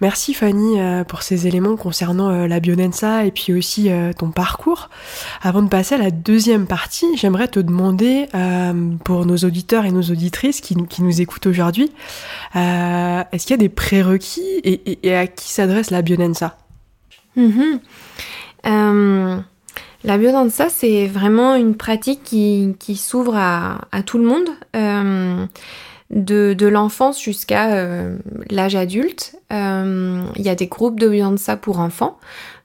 Merci 0.01 0.33
Fanny 0.33 0.79
euh, 0.79 1.03
pour 1.03 1.23
ces 1.23 1.47
éléments 1.47 1.75
concernant 1.75 2.29
euh, 2.29 2.47
la 2.47 2.61
Bionensa 2.61 3.25
et 3.25 3.31
puis 3.31 3.53
aussi 3.53 3.91
euh, 3.91 4.13
ton 4.13 4.31
parcours. 4.31 4.89
Avant 5.41 5.61
de 5.61 5.67
passer 5.67 5.95
à 5.95 5.97
la 5.97 6.09
deuxième 6.09 6.67
partie, 6.67 7.05
j'aimerais 7.17 7.49
te 7.49 7.59
demander 7.59 8.27
pour 9.03 9.25
nos 9.25 9.37
auditeurs 9.37 9.85
et 9.85 9.91
nos 9.91 10.01
auditrices 10.01 10.61
qui, 10.61 10.75
nous 10.75 11.21
écoutent 11.21 11.47
aujourd'hui, 11.47 11.91
est-ce 12.55 13.45
qu'il 13.45 13.51
y 13.51 13.53
a 13.53 13.57
des 13.57 13.69
prérequis 13.69 14.61
et, 14.63 15.15
à 15.15 15.27
qui 15.27 15.49
s'adresse 15.51 15.91
la 15.91 16.01
Bionensa 16.01 16.57
mm-hmm. 17.37 17.79
La 20.05 20.17
Bionensa, 20.17 20.69
c'est 20.69 21.07
vraiment 21.07 21.55
une 21.55 21.75
pratique 21.75 22.23
qui, 22.23 22.95
s'ouvre 22.95 23.35
à, 23.35 24.03
tout 24.05 24.17
le 24.17 24.23
monde 24.23 24.49
de, 26.09 26.67
l'enfance 26.67 27.21
jusqu'à 27.21 27.73
euh, 27.73 28.17
l'âge 28.49 28.75
adulte. 28.75 29.35
Euh, 29.51 30.23
il 30.35 30.41
y 30.41 30.49
a 30.49 30.55
des 30.55 30.67
groupes 30.67 30.99
de 30.99 31.37
ça 31.37 31.57
pour 31.57 31.79
enfants 31.79 32.17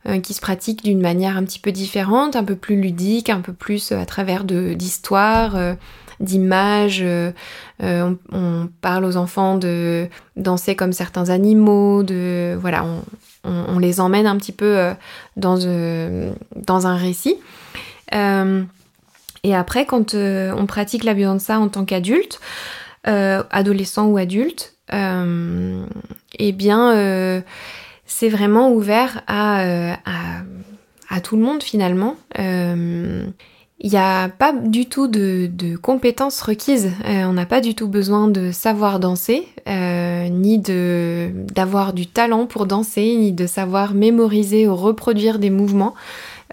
euh, 0.07 0.21
qui 0.21 0.35
se 0.35 0.41
pratiquent 0.41 0.85
d'une 0.85 1.01
manière 1.01 1.37
un 1.37 1.45
petit 1.45 1.59
peu 1.59 1.73
différente, 1.73 2.37
un 2.37 2.45
peu 2.45 2.57
plus 2.57 2.81
ludique, 2.81 3.31
un 3.31 3.41
peu 3.41 3.53
plus 3.53 3.93
à 3.93 4.07
travers 4.07 4.45
d'histoires, 4.45 5.77
d'images. 6.21 7.05
On, 7.81 8.69
parle 8.81 9.05
aux 9.05 9.17
enfants 9.17 9.57
de 9.57 10.09
danser 10.37 10.75
comme 10.75 10.93
certains 10.93 11.29
animaux, 11.29 12.03
de 12.03 12.57
voilà, 12.59 12.85
les 13.79 14.01
emmène 14.01 14.27
un 14.27 14.37
petit 14.37 14.53
peu 14.53 14.93
dans, 15.37 15.59
dans 16.57 16.87
un 16.87 16.97
récit. 16.97 17.37
et 18.13 19.55
après, 19.55 19.87
quand 19.87 20.15
on 20.15 20.67
pratique 20.67 21.05
la 21.05 21.15
ça 21.39 21.59
en 21.59 21.69
tant 21.69 21.85
qu'adulte, 21.85 22.41
euh, 23.07 23.43
adolescent 23.51 24.07
ou 24.07 24.17
adulte, 24.17 24.77
euh, 24.95 25.85
eh 26.39 26.53
bien, 26.53 26.93
euh, 26.93 27.43
c'est 28.07 28.31
vraiment 28.31 28.73
ouvert 28.73 29.21
à, 29.27 29.99
tout 31.23 31.37
le 31.37 31.43
monde 31.43 31.63
finalement. 31.63 32.17
Il 33.81 33.91
n'y 33.91 33.99
a 33.99 34.29
pas 34.29 34.53
du 34.53 34.87
tout 34.87 35.09
de, 35.09 35.77
compétences 35.83 36.41
requises. 36.41 36.93
on 37.05 37.33
n'a 37.33 37.45
pas 37.45 37.61
du 37.61 37.75
tout 37.75 37.89
besoin 37.89 38.29
de 38.29 38.51
savoir 38.53 39.01
danser, 39.01 39.49
ni 39.67 40.59
de 40.59 41.31
d'avoir 41.53 41.93
du 41.93 42.07
talent 42.07 42.47
pour 42.47 42.67
danser, 42.67 43.17
ni 43.17 43.33
de 43.33 43.47
savoir 43.47 43.93
mémoriser 43.93 44.69
ou 44.69 44.77
reproduire 44.77 45.39
des 45.39 45.51
mouvements. 45.51 45.95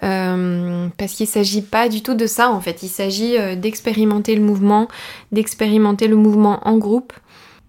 Euh, 0.02 0.88
parce 0.98 1.12
qu'il 1.12 1.26
ne 1.26 1.30
s'agit 1.30 1.62
pas 1.62 1.88
du 1.88 2.02
tout 2.02 2.14
de 2.14 2.26
ça 2.26 2.50
en 2.50 2.60
fait, 2.60 2.82
il 2.82 2.88
s'agit 2.88 3.38
euh, 3.38 3.54
d'expérimenter 3.54 4.34
le 4.34 4.42
mouvement, 4.42 4.88
d'expérimenter 5.30 6.08
le 6.08 6.16
mouvement 6.16 6.60
en 6.66 6.76
groupe. 6.76 7.12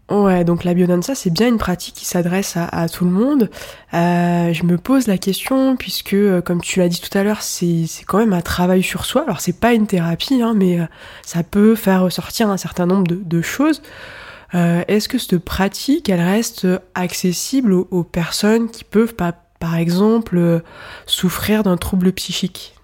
Ouais, 0.10 0.43
donc 0.43 0.63
la 0.63 0.74
biodanza, 0.74 1.15
c'est 1.15 1.31
bien 1.31 1.48
une 1.48 1.57
pratique 1.57 1.95
qui 1.95 2.05
s'adresse 2.05 2.55
à, 2.55 2.88
tout 2.89 3.05
le 3.05 3.12
monde. 3.12 3.50
Euh, 3.93 4.53
je 4.53 4.63
me 4.63 4.77
pose 4.77 5.07
la 5.07 5.17
question, 5.17 5.75
puisque, 5.75 6.15
comme 6.41 6.62
tu 6.62 6.79
l'as 6.79 6.89
dit 6.89 7.01
tout 7.01 7.17
à 7.17 7.24
l'heure, 7.24 7.41
c'est 7.41 7.88
quand 8.05 8.19
même 8.19 8.33
un 8.33 8.41
travail 8.41 8.83
sur 8.83 9.05
soi. 9.05 9.24
Alors, 9.24 9.39
c'est 9.39 9.60
pas 9.60 9.74
une 9.74 9.88
thérapie, 9.88 10.41
hein, 10.41 10.53
mais 10.55 10.79
ça 11.25 11.41
peut 11.41 11.75
faire 11.75 12.03
ressortir 12.03 12.50
un 12.50 12.57
certain 12.57 12.86
nombre 12.86 13.05
de, 13.10 13.41
choses. 13.41 13.81
Est-ce 14.53 15.07
que 15.07 15.17
cette 15.17 15.39
pratique, 15.39 16.10
elle 16.10 16.22
reste 16.22 16.67
accessible 16.93 17.74
aux, 17.74 17.88
aux 17.89 18.03
personnes 18.03 18.69
qui 18.69 18.83
peuvent 18.83 19.15
pas 19.15 19.33
par 19.63 19.77
exemple, 19.77 20.38
euh, 20.38 20.60
souffrir 21.05 21.63
d'un 21.63 21.77
trouble 21.77 22.12
psychique? 22.12 22.75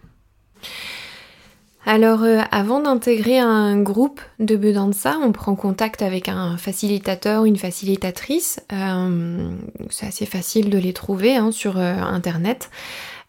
Alors, 1.92 2.22
euh, 2.22 2.42
avant 2.52 2.82
d'intégrer 2.82 3.40
un 3.40 3.82
groupe 3.82 4.22
de 4.38 4.56
Bedanza, 4.56 5.18
on 5.24 5.32
prend 5.32 5.56
contact 5.56 6.04
avec 6.04 6.30
un 6.30 6.56
facilitateur 6.56 7.42
ou 7.42 7.46
une 7.48 7.58
facilitatrice. 7.58 8.60
Euh, 8.72 9.50
c'est 9.90 10.06
assez 10.06 10.28
facile 10.28 10.70
de 10.70 10.78
les 10.78 10.94
trouver 10.94 11.36
hein, 11.36 11.52
sur 11.52 11.78
Internet. 11.80 12.70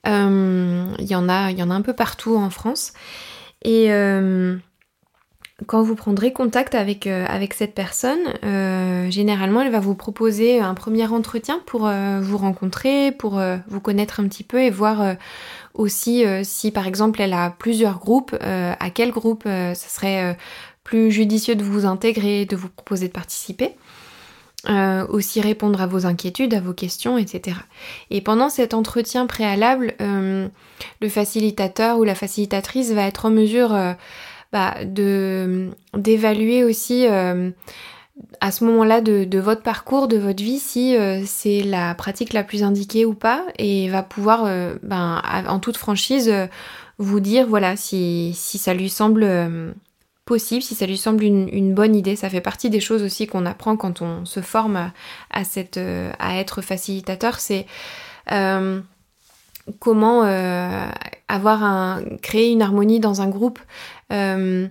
Il 0.04 0.10
y, 0.12 1.14
en 1.14 1.28
a, 1.30 1.50
y 1.52 1.62
en 1.62 1.70
a 1.70 1.74
un 1.74 1.80
peu 1.80 1.94
partout 1.94 2.36
en 2.36 2.50
France. 2.50 2.92
Et 3.64 3.88
quand 5.66 5.82
vous 5.82 5.94
prendrez 5.94 6.32
contact 6.32 6.74
avec, 6.74 7.06
euh, 7.06 7.26
avec 7.28 7.54
cette 7.54 7.74
personne, 7.74 8.20
euh, 8.44 9.10
généralement 9.10 9.62
elle 9.62 9.70
va 9.70 9.80
vous 9.80 9.94
proposer 9.94 10.60
un 10.60 10.74
premier 10.74 11.06
entretien 11.06 11.60
pour 11.66 11.86
euh, 11.86 12.20
vous 12.20 12.38
rencontrer, 12.38 13.12
pour 13.12 13.40
vous 13.68 13.80
connaître 13.80 14.20
un 14.20 14.28
petit 14.28 14.44
peu 14.44 14.62
et 14.62 14.70
voir 14.70 15.16
aussi 15.74 16.24
si 16.42 16.70
par 16.70 16.86
exemple 16.86 17.20
elle 17.20 17.32
a 17.32 17.50
plusieurs 17.50 17.98
groupes, 17.98 18.36
à 18.40 18.90
quel 18.90 19.10
groupe 19.10 19.44
ça 19.44 19.74
serait 19.74 20.36
plus 20.84 21.10
judicieux 21.10 21.54
de 21.54 21.64
vous 21.64 21.86
intégrer, 21.86 22.44
de 22.44 22.56
vous 22.56 22.68
proposer 22.68 23.08
de 23.08 23.12
participer. 23.12 23.74
aussi 25.08 25.40
répondre 25.40 25.80
à 25.80 25.86
vos 25.86 26.06
inquiétudes, 26.06 26.54
à 26.54 26.60
vos 26.60 26.74
questions, 26.74 27.18
etc. 27.18 27.56
Et 28.10 28.20
pendant 28.20 28.48
cet 28.48 28.74
entretien 28.74 29.26
préalable, 29.26 29.94
le 29.98 31.08
facilitateur 31.08 31.98
ou 31.98 32.04
la 32.04 32.14
facilitatrice 32.14 32.92
va 32.92 33.06
être 33.06 33.26
en 33.26 33.30
mesure 33.30 33.74
bah, 34.52 34.84
de 34.84 35.70
d'évaluer 35.96 36.64
aussi 36.64 37.06
euh, 37.06 37.50
à 38.40 38.50
ce 38.50 38.64
moment-là 38.64 39.00
de, 39.00 39.38
votre 39.38 39.62
parcours, 39.62 40.08
de 40.08 40.18
votre 40.18 40.42
vie, 40.42 40.58
si 40.58 40.96
euh, 40.96 41.22
c'est 41.24 41.62
la 41.62 41.94
pratique 41.94 42.32
la 42.32 42.42
plus 42.42 42.62
indiquée 42.62 43.04
ou 43.04 43.14
pas, 43.14 43.44
et 43.58 43.88
va 43.88 44.02
pouvoir, 44.02 44.44
euh, 44.44 44.74
ben, 44.82 45.22
en 45.48 45.58
toute 45.58 45.76
franchise, 45.76 46.32
vous 46.98 47.20
dire 47.20 47.46
voilà 47.46 47.76
si, 47.76 48.32
si 48.34 48.58
ça 48.58 48.74
lui 48.74 48.90
semble 48.90 49.26
possible, 50.24 50.62
si 50.62 50.74
ça 50.74 50.86
lui 50.86 50.98
semble 50.98 51.24
une, 51.24 51.74
bonne 51.74 51.94
idée. 51.94 52.16
Ça 52.16 52.28
fait 52.28 52.40
partie 52.40 52.70
des 52.70 52.80
choses 52.80 53.02
aussi 53.02 53.26
qu'on 53.26 53.46
apprend 53.46 53.76
quand 53.76 54.02
on 54.02 54.24
se 54.26 54.40
forme 54.40 54.90
à, 55.30 55.44
cette, 55.44 55.78
à 56.18 56.36
être 56.36 56.60
facilitateur, 56.60 57.38
c'est 57.40 57.66
comment 59.78 60.24
avoir 61.30 61.62
un, 61.64 62.02
créer 62.22 62.50
une 62.50 62.62
harmonie 62.62 63.00
dans 63.00 63.22
un 63.22 63.28
groupe. 63.28 63.58
Euh, 64.12 64.66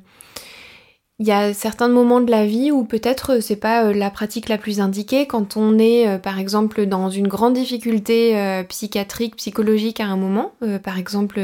il 1.21 1.27
y 1.27 1.31
a 1.31 1.53
certains 1.53 1.89
moments 1.89 2.21
de 2.21 2.31
la 2.31 2.45
vie 2.45 2.71
où 2.71 2.85
peut-être 2.85 3.35
euh, 3.35 3.41
c'est 3.41 3.57
pas 3.57 3.85
euh, 3.85 3.93
la 3.93 4.09
pratique 4.09 4.47
la 4.47 4.57
plus 4.57 4.79
indiquée 4.79 5.25
quand 5.25 5.57
on 5.57 5.77
est 5.77 6.17
par 6.19 6.39
exemple 6.39 6.85
dans 6.85 7.09
une 7.09 7.27
grande 7.27 7.53
difficulté 7.53 8.63
psychiatrique, 8.67 9.35
psychologique 9.37 9.99
à 9.99 10.05
un 10.05 10.17
moment. 10.17 10.53
par 10.83 10.97
exemple, 10.97 11.39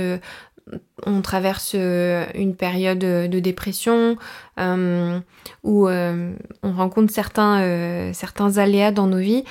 on 1.06 1.22
traverse 1.22 1.74
une 1.74 2.56
période 2.56 3.00
de 3.00 3.40
dépression 3.40 4.18
où 4.58 5.88
on 5.88 6.72
rencontre 6.72 7.14
certains, 7.14 8.12
certains 8.14 8.58
aléas 8.58 8.92
dans 8.92 9.08
nos 9.08 9.20
vies. 9.20 9.44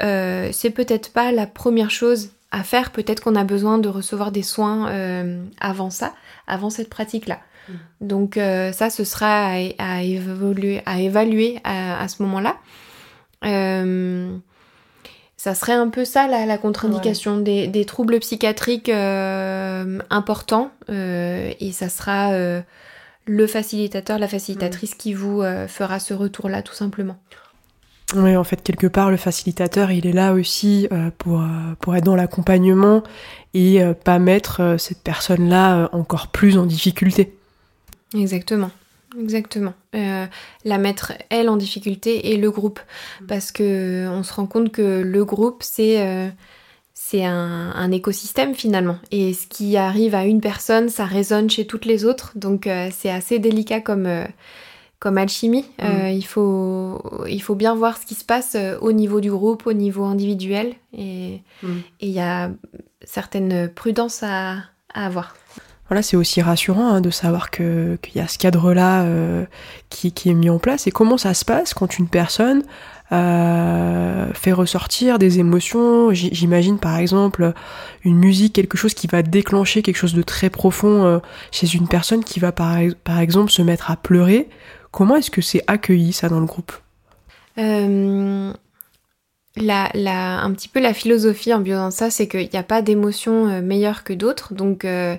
c'est 0.00 0.72
peut-être 0.74 1.12
pas 1.12 1.32
la 1.32 1.46
première 1.46 1.90
chose 1.90 2.30
à 2.50 2.62
faire. 2.62 2.90
Peut-être 2.90 3.22
qu'on 3.22 3.36
a 3.36 3.44
besoin 3.44 3.78
de 3.78 3.88
recevoir 3.88 4.32
des 4.32 4.42
soins 4.42 4.90
avant 5.60 5.90
ça, 5.90 6.14
avant 6.46 6.70
cette 6.70 6.90
pratique-là. 6.90 7.38
Donc 8.00 8.36
euh, 8.36 8.72
ça, 8.72 8.90
ce 8.90 9.04
sera 9.04 9.52
à, 9.78 10.02
évoluer, 10.02 10.82
à 10.86 11.00
évaluer 11.00 11.58
à, 11.64 12.06
ce 12.08 12.22
moment-là. 12.22 12.56
Euh, 13.44 14.36
ça 15.36 15.54
serait 15.54 15.72
un 15.72 15.88
peu 15.88 16.04
ça 16.04 16.26
la, 16.26 16.58
contre-indication 16.58 17.38
des, 17.38 17.84
troubles 17.86 18.18
psychiatriques 18.20 18.88
euh, 18.88 19.98
importants 20.10 20.70
et 20.88 21.70
ça 21.72 21.88
sera 21.88 22.32
le 23.26 23.46
facilitateur, 23.46 24.18
la 24.18 24.28
facilitatrice 24.28 24.94
qui 24.94 25.14
vous 25.14 25.42
fera 25.68 25.98
ce 25.98 26.14
retour-là 26.14 26.62
tout 26.62 26.74
simplement. 26.74 27.16
Oui, 28.16 28.36
en 28.36 28.44
fait, 28.44 28.62
quelque 28.62 28.88
part, 28.88 29.10
le 29.10 29.16
facilitateur, 29.16 29.92
il 29.92 30.06
est 30.06 30.12
là 30.12 30.32
aussi 30.32 30.88
pour, 31.18 31.42
pour 31.80 31.94
être 31.94 32.04
dans 32.04 32.16
l'accompagnement 32.16 33.04
et 33.54 33.80
pas 34.04 34.18
mettre 34.18 34.76
cette 34.78 35.02
personne-là 35.02 35.88
encore 35.92 36.28
plus 36.28 36.58
en 36.58 36.66
difficulté. 36.66 37.32
Exactement. 38.14 38.70
Exactement. 39.18 39.74
Euh, 39.94 40.26
la 40.64 40.78
mettre 40.78 41.12
elle 41.30 41.48
en 41.48 41.56
difficulté 41.56 42.32
et 42.32 42.36
le 42.36 42.50
groupe 42.50 42.78
parce 43.26 43.50
que 43.50 44.06
on 44.08 44.22
se 44.22 44.32
rend 44.32 44.46
compte 44.46 44.70
que 44.70 45.02
le 45.02 45.24
groupe 45.24 45.62
c'est 45.62 46.00
euh, 46.06 46.28
c'est 46.94 47.24
un, 47.24 47.90
écosystème 47.90 48.54
finalement 48.54 48.98
et 49.10 49.32
ce 49.34 49.48
qui 49.48 49.76
arrive 49.76 50.14
à 50.14 50.26
une 50.26 50.40
personne 50.40 50.88
ça 50.88 51.06
résonne 51.06 51.50
chez 51.50 51.66
toutes 51.66 51.86
les 51.86 52.04
autres 52.04 52.32
donc 52.36 52.68
euh, 52.68 52.88
c'est 52.92 53.10
assez 53.10 53.40
délicat 53.40 53.80
comme 53.80 54.06
comme 55.00 55.18
alchimie. 55.18 55.66
Mm. 55.82 56.08
il 56.12 56.24
faut 56.24 57.02
il 57.28 57.42
faut 57.42 57.56
bien 57.56 57.74
voir 57.74 57.96
ce 57.98 58.06
qui 58.06 58.14
se 58.14 58.24
passe 58.24 58.56
au 58.80 58.92
niveau 58.92 59.20
du 59.20 59.30
groupe, 59.30 59.66
au 59.66 59.72
niveau 59.72 60.04
individuel 60.04 60.74
et 60.92 61.42
mm. 61.62 61.78
il 62.00 62.10
y 62.10 62.20
a 62.20 62.50
certaines 63.02 63.68
prudences 63.68 64.22
à, 64.22 64.58
à 64.94 65.06
avoir 65.06 65.34
voilà, 65.90 66.02
c'est 66.02 66.16
aussi 66.16 66.40
rassurant 66.40 66.86
hein, 66.86 67.00
de 67.00 67.10
savoir 67.10 67.50
qu'il 67.50 67.98
y 68.14 68.20
a 68.20 68.28
ce 68.28 68.38
cadre-là 68.38 69.02
euh, 69.02 69.44
qui, 69.88 70.12
est 70.24 70.34
mis 70.34 70.48
en 70.48 70.60
place. 70.60 70.86
Et 70.86 70.92
comment 70.92 71.18
ça 71.18 71.34
se 71.34 71.44
passe 71.44 71.74
quand 71.74 71.98
une 71.98 72.06
personne 72.06 72.62
euh, 73.10 74.32
fait 74.32 74.52
ressortir 74.52 75.18
des 75.18 75.40
émotions? 75.40 76.12
J'imagine 76.12 76.78
par 76.78 76.96
exemple 76.96 77.54
une 78.04 78.18
musique, 78.18 78.52
quelque 78.52 78.78
chose 78.78 78.94
qui 78.94 79.08
va 79.08 79.22
déclencher 79.22 79.82
quelque 79.82 79.96
chose 79.96 80.14
de 80.14 80.22
très 80.22 80.48
profond 80.48 81.04
euh, 81.06 81.18
chez 81.50 81.66
une 81.74 81.88
personne 81.88 82.22
qui 82.22 82.38
va 82.38 82.52
par, 82.52 82.76
par 83.02 83.18
exemple 83.18 83.50
se 83.50 83.60
mettre 83.60 83.90
à 83.90 83.96
pleurer. 83.96 84.48
Comment 84.90 85.16
est-ce 85.16 85.30
que 85.30 85.40
c'est 85.40 85.62
accueilli 85.66 86.12
ça 86.12 86.28
dans 86.28 86.40
le 86.40 86.46
groupe? 86.46 86.72
Euh, 87.58 88.52
un 89.56 90.52
petit 90.52 90.68
peu 90.68 90.80
la 90.80 90.94
philosophie 90.94 91.52
en 91.54 91.90
ça, 91.90 92.10
c'est 92.10 92.28
qu'il 92.28 92.48
n'y 92.52 92.58
a 92.58 92.62
pas 92.62 92.82
d'émotion 92.82 93.48
euh, 93.48 93.62
meilleure 93.62 94.04
que 94.04 94.12
d'autres. 94.12 94.54
Donc, 94.54 94.84
euh, 94.84 95.16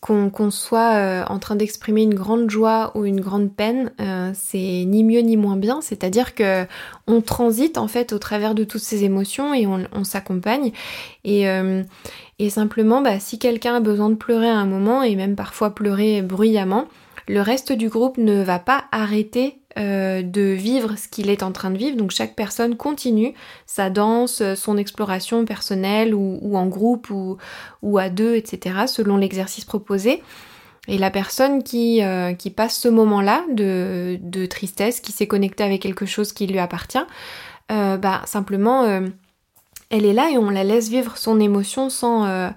qu'on 0.00 0.50
soit 0.50 1.24
en 1.30 1.38
train 1.38 1.56
d'exprimer 1.56 2.02
une 2.02 2.12
grande 2.12 2.50
joie 2.50 2.92
ou 2.94 3.06
une 3.06 3.22
grande 3.22 3.50
peine, 3.50 3.90
c'est 4.34 4.84
ni 4.86 5.02
mieux 5.02 5.20
ni 5.20 5.38
moins 5.38 5.56
bien. 5.56 5.80
C'est-à-dire 5.80 6.34
que 6.34 6.66
on 7.06 7.22
transite 7.22 7.78
en 7.78 7.88
fait 7.88 8.12
au 8.12 8.18
travers 8.18 8.54
de 8.54 8.64
toutes 8.64 8.82
ces 8.82 9.04
émotions 9.04 9.54
et 9.54 9.66
on, 9.66 10.04
s'accompagne. 10.04 10.72
Et, 11.24 11.46
et, 12.38 12.50
simplement, 12.50 13.00
bah, 13.00 13.18
si 13.20 13.38
quelqu'un 13.38 13.76
a 13.76 13.80
besoin 13.80 14.10
de 14.10 14.16
pleurer 14.16 14.50
à 14.50 14.58
un 14.58 14.66
moment 14.66 15.02
et 15.02 15.16
même 15.16 15.34
parfois 15.34 15.74
pleurer 15.74 16.20
bruyamment, 16.20 16.84
le 17.28 17.40
reste 17.40 17.72
du 17.72 17.88
groupe 17.88 18.18
ne 18.18 18.42
va 18.42 18.58
pas 18.58 18.84
arrêter 18.92 19.58
euh, 19.78 20.22
de 20.22 20.40
vivre 20.40 20.96
ce 20.96 21.06
qu'il 21.06 21.30
est 21.30 21.42
en 21.42 21.52
train 21.52 21.70
de 21.70 21.78
vivre. 21.78 21.96
Donc 21.96 22.10
chaque 22.10 22.34
personne 22.34 22.76
continue 22.76 23.34
sa 23.66 23.88
danse, 23.88 24.42
son 24.54 24.76
exploration 24.76 25.44
personnelle 25.44 26.14
ou, 26.14 26.56
en 26.56 26.66
groupe 26.66 27.10
ou, 27.10 27.98
à 27.98 28.08
deux, 28.08 28.34
etc. 28.34 28.86
selon 28.86 29.16
l'exercice 29.16 29.64
proposé. 29.64 30.22
Et 30.88 30.98
la 30.98 31.10
personne 31.10 31.62
qui, 31.62 32.02
euh, 32.02 32.32
qui 32.32 32.50
passe 32.50 32.76
ce 32.76 32.88
moment-là 32.88 33.44
de, 33.52 34.46
tristesse, 34.46 35.00
qui 35.00 35.12
s'est 35.12 35.28
connectée 35.28 35.62
avec 35.62 35.82
quelque 35.82 36.06
chose 36.06 36.32
qui 36.32 36.46
lui 36.46 36.58
appartient, 36.58 36.98
euh, 37.70 37.96
bah, 37.96 38.22
simplement 38.24 39.00
elle 39.90 40.06
est 40.06 40.12
là 40.12 40.30
et 40.30 40.38
on 40.38 40.50
la 40.50 40.62
laisse 40.62 40.88
vivre 40.88 41.16
son 41.16 41.40
émotion 41.40 41.90
sans, 41.90 42.24
euh, 42.26 42.48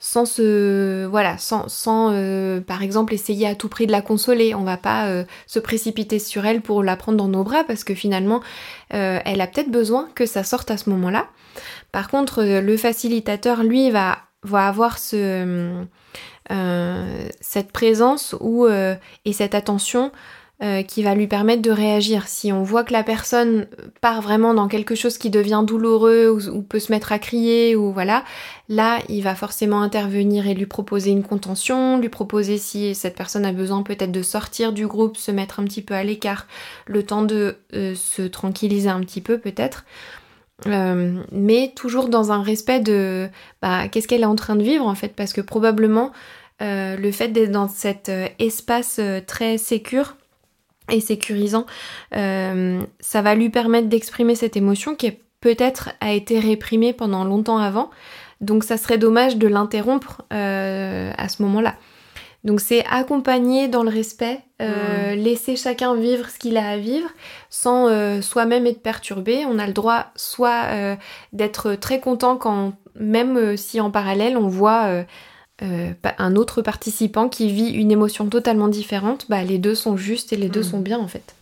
se, 0.00 1.04
voilà, 1.04 1.36
sans, 1.38 1.66
euh, 2.12 2.60
par 2.62 2.82
exemple 2.82 3.12
essayer 3.12 3.46
à 3.46 3.54
tout 3.54 3.68
prix 3.68 3.86
de 3.86 3.92
la 3.92 4.00
consoler. 4.00 4.54
On 4.54 4.64
va 4.64 4.78
pas 4.78 5.06
euh, 5.08 5.24
se 5.46 5.58
précipiter 5.58 6.18
sur 6.18 6.46
elle 6.46 6.62
pour 6.62 6.82
la 6.82 6.96
prendre 6.96 7.18
dans 7.18 7.28
nos 7.28 7.44
bras 7.44 7.62
parce 7.64 7.84
que 7.84 7.94
finalement, 7.94 8.40
elle 8.90 9.40
a 9.40 9.46
peut-être 9.46 9.70
besoin 9.70 10.08
que 10.14 10.24
ça 10.24 10.42
sorte 10.44 10.70
à 10.70 10.78
ce 10.78 10.88
moment-là. 10.88 11.26
Par 11.92 12.08
contre, 12.08 12.42
le 12.42 12.76
facilitateur, 12.78 13.62
lui, 13.62 13.90
va, 13.90 14.18
va 14.42 14.66
avoir 14.66 14.98
ce, 14.98 15.84
cette 17.40 17.72
présence 17.72 18.34
et 19.26 19.32
cette 19.34 19.54
attention 19.54 20.10
euh, 20.60 20.82
qui 20.82 21.04
va 21.04 21.14
lui 21.14 21.28
permettre 21.28 21.62
de 21.62 21.70
réagir. 21.70 22.26
Si 22.26 22.52
on 22.52 22.64
voit 22.64 22.82
que 22.82 22.92
la 22.92 23.04
personne 23.04 23.68
part 24.00 24.20
vraiment 24.20 24.54
dans 24.54 24.66
quelque 24.66 24.96
chose 24.96 25.16
qui 25.16 25.30
devient 25.30 25.62
douloureux 25.64 26.30
ou, 26.50 26.62
peut 26.62 26.80
se 26.80 26.90
mettre 26.90 27.12
à 27.12 27.20
crier 27.20 27.76
ou 27.76 27.92
voilà, 27.92 28.24
là 28.68 28.98
il 29.08 29.22
va 29.22 29.36
forcément 29.36 29.82
intervenir 29.82 30.48
et 30.48 30.54
lui 30.54 30.66
proposer 30.66 31.12
une 31.12 31.22
contention, 31.22 32.00
lui 32.00 32.08
proposer 32.08 32.58
si 32.58 32.96
cette 32.96 33.14
personne 33.14 33.44
a 33.44 33.52
besoin 33.52 33.84
peut-être 33.84 34.10
de 34.10 34.22
sortir 34.22 34.72
du 34.72 34.88
groupe, 34.88 35.16
se 35.16 35.30
mettre 35.30 35.60
un 35.60 35.64
petit 35.64 35.80
peu 35.80 35.94
à 35.94 36.02
l'écart, 36.02 36.48
le 36.86 37.04
temps 37.04 37.22
de 37.22 37.58
euh, 37.74 37.94
se 37.94 38.22
tranquilliser 38.22 38.88
un 38.88 39.02
petit 39.02 39.20
peu 39.20 39.38
peut-être. 39.38 39.84
Euh, 40.66 41.22
mais 41.30 41.72
toujours 41.76 42.08
dans 42.08 42.32
un 42.32 42.42
respect 42.42 42.80
de 42.80 43.28
bah, 43.62 43.86
qu'est-ce 43.86 44.08
qu'elle 44.08 44.22
est 44.22 44.24
en 44.24 44.34
train 44.34 44.56
de 44.56 44.64
vivre 44.64 44.88
en 44.88 44.96
fait 44.96 45.14
parce 45.14 45.32
que 45.32 45.40
probablement 45.40 46.10
le 46.60 47.12
fait 47.12 47.28
d'être 47.28 47.52
dans 47.52 47.68
cet 47.68 48.10
espace 48.40 49.00
très 49.28 49.56
sécure 49.56 50.16
et 50.90 51.00
sécurisant, 51.00 51.66
euh, 52.14 52.80
ça 53.00 53.22
va 53.22 53.34
lui 53.34 53.50
permettre 53.50 53.88
d'exprimer 53.88 54.34
cette 54.34 54.56
émotion 54.56 54.94
qui 54.94 55.12
peut-être 55.40 55.90
a 56.00 56.12
été 56.12 56.38
réprimée 56.38 56.92
pendant 56.92 57.24
longtemps 57.24 57.58
avant. 57.58 57.90
Donc 58.40 58.64
ça 58.64 58.76
serait 58.76 58.98
dommage 58.98 59.36
de 59.36 59.48
l'interrompre 59.48 60.22
euh, 60.32 61.12
à 61.16 61.28
ce 61.28 61.42
moment-là. 61.42 61.74
Donc 62.44 62.60
c'est 62.60 62.84
accompagner 62.86 63.66
dans 63.66 63.82
le 63.82 63.90
respect, 63.90 64.40
euh, 64.62 65.14
mmh. 65.14 65.18
laisser 65.18 65.56
chacun 65.56 65.94
vivre 65.96 66.28
ce 66.30 66.38
qu'il 66.38 66.56
a 66.56 66.68
à 66.68 66.76
vivre 66.76 67.08
sans 67.50 68.22
soi-même 68.22 68.66
être 68.66 68.80
perturbé. 68.80 69.44
On 69.44 69.58
a 69.58 69.66
le 69.66 69.72
droit 69.72 70.06
soit 70.14 70.96
d'être 71.32 71.74
très 71.74 71.98
content 71.98 72.36
quand 72.36 72.74
même 72.94 73.56
si 73.56 73.80
en 73.80 73.90
parallèle 73.90 74.36
on 74.36 74.46
voit 74.46 75.04
euh, 75.62 75.92
un 76.18 76.36
autre 76.36 76.62
participant 76.62 77.28
qui 77.28 77.50
vit 77.50 77.70
une 77.70 77.90
émotion 77.90 78.28
totalement 78.28 78.68
différente, 78.68 79.26
bah, 79.28 79.42
les 79.42 79.58
deux 79.58 79.74
sont 79.74 79.96
justes 79.96 80.32
et 80.32 80.36
les 80.36 80.48
deux 80.48 80.60
hmm. 80.60 80.64
sont 80.64 80.80
bien 80.80 80.98
en 80.98 81.08
fait. 81.08 81.34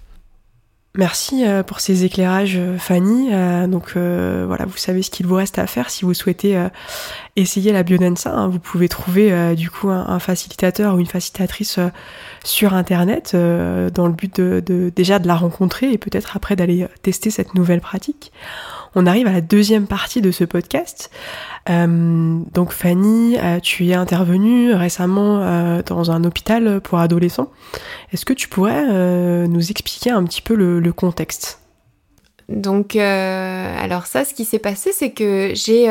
Merci 0.97 1.47
euh, 1.47 1.63
pour 1.63 1.81
ces 1.81 2.07
éclairages, 2.07 2.57
euh, 2.57 2.79
Fanny. 2.79 3.29
donc 3.69 3.93
voilà, 3.95 4.65
vous 4.65 4.79
savez 4.79 5.03
ce 5.03 5.11
qu'il 5.11 5.27
vous 5.27 5.35
reste 5.35 5.59
à 5.59 5.67
faire 5.67 5.91
si 5.91 6.07
vous 6.07 6.15
souhaitez 6.15 6.59
essayer 7.37 7.73
la 7.73 7.83
biodensa. 7.83 8.33
Hein. 8.33 8.49
Vous 8.49 8.59
pouvez 8.59 8.89
trouver 8.89 9.55
du 9.55 9.69
coup 9.69 9.91
un, 9.91 10.19
facilitateur 10.19 10.95
ou 10.95 10.99
une 10.99 11.07
facilitatrice 11.07 11.79
sur 12.43 12.73
internet 12.73 13.33
dans 13.37 14.07
le 14.07 14.15
but 14.15 14.41
de, 14.41 14.91
déjà 14.95 15.19
de 15.19 15.27
la 15.27 15.35
rencontrer 15.35 15.93
et 15.93 15.99
peut-être 15.99 16.37
après 16.37 16.57
d'aller 16.57 16.87
tester 17.03 17.29
cette 17.29 17.55
nouvelle 17.55 17.83
pratique. 17.83 18.33
On 18.99 19.07
arrive 19.07 19.27
à 19.27 19.33
la 19.33 19.43
deuxième 19.43 19.87
partie 19.87 20.23
de 20.23 20.31
ce 20.31 20.43
podcast. 20.43 21.11
Euh, 21.69 22.39
donc 22.55 22.73
Fanny, 22.73 23.37
euh, 23.39 23.61
tu 23.61 23.87
es 23.87 23.95
intervenue 23.95 24.73
récemment 24.73 25.43
euh, 25.43 25.83
dans 25.83 26.11
un 26.11 26.25
hôpital 26.25 26.81
pour 26.81 26.99
adolescents. 26.99 27.53
Est-ce 28.15 28.25
que 28.25 28.33
tu 28.33 28.49
pourrais 28.49 28.87
nous 29.47 29.71
expliquer 29.71 30.11
un 30.11 30.25
petit 30.25 30.41
peu 30.41 30.55
le, 30.55 30.93
contexte? 30.95 31.61
Donc, 32.49 32.97
alors 32.97 34.07
ça, 34.07 34.25
ce 34.25 34.33
qui 34.33 34.47
s'est 34.47 34.59
passé, 34.59 34.93
c'est 34.93 35.11
que 35.11 35.51
j'ai 35.53 35.89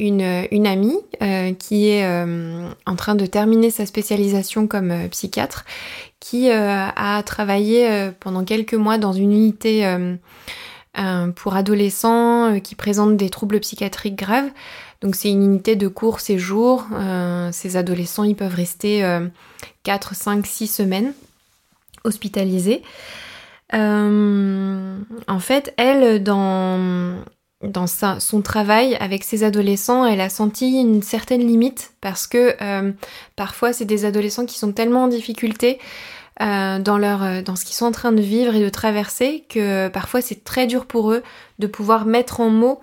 une, 0.00 0.46
une, 0.50 0.66
amie 0.66 0.98
qui 1.60 1.88
est 1.90 2.04
en 2.86 2.96
train 2.96 3.14
de 3.14 3.26
terminer 3.26 3.70
sa 3.70 3.86
spécialisation 3.86 4.66
comme 4.66 4.92
psychiatre, 5.10 5.64
qui 6.18 6.50
a 6.50 7.22
travaillé 7.24 8.10
pendant 8.18 8.42
quelques 8.44 8.74
mois 8.74 8.98
dans 8.98 9.12
une 9.12 9.32
unité 9.32 9.84
pour 11.36 11.54
adolescents 11.54 12.58
qui 12.60 12.74
présentent 12.74 13.16
des 13.16 13.30
troubles 13.30 13.60
psychiatriques 13.60 14.16
graves. 14.16 14.50
Donc 15.00 15.14
c'est 15.14 15.30
une 15.30 15.44
unité 15.44 15.76
de 15.76 15.86
court 15.86 16.20
séjour. 16.20 16.86
Euh, 16.92 17.50
ces 17.52 17.76
adolescents, 17.76 18.24
ils 18.24 18.34
peuvent 18.34 18.54
rester 18.54 19.06
4, 19.84 20.14
5, 20.14 20.46
6 20.46 20.66
semaines 20.66 21.12
hospitalisés. 22.04 22.82
Euh, 23.74 24.98
en 25.26 25.38
fait, 25.40 25.74
elle, 25.76 26.22
dans, 26.22 27.16
dans 27.62 27.86
son 27.86 28.42
travail 28.42 28.96
avec 29.00 29.24
ses 29.24 29.44
adolescents, 29.44 30.06
elle 30.06 30.20
a 30.20 30.28
senti 30.28 30.80
une 30.80 31.02
certaine 31.02 31.46
limite 31.46 31.92
parce 32.00 32.26
que 32.26 32.54
euh, 32.62 32.92
parfois 33.36 33.72
c'est 33.72 33.84
des 33.84 34.04
adolescents 34.04 34.46
qui 34.46 34.58
sont 34.58 34.72
tellement 34.72 35.04
en 35.04 35.08
difficulté 35.08 35.78
dans, 36.40 36.98
leur, 36.98 37.42
dans 37.42 37.56
ce 37.56 37.64
qu'ils 37.64 37.74
sont 37.74 37.86
en 37.86 37.92
train 37.92 38.12
de 38.12 38.20
vivre 38.20 38.54
et 38.54 38.60
de 38.60 38.68
traverser 38.68 39.44
que 39.48 39.88
parfois 39.88 40.20
c'est 40.20 40.44
très 40.44 40.66
dur 40.66 40.86
pour 40.86 41.12
eux 41.12 41.22
de 41.58 41.66
pouvoir 41.66 42.06
mettre 42.06 42.40
en 42.40 42.48
mots 42.50 42.80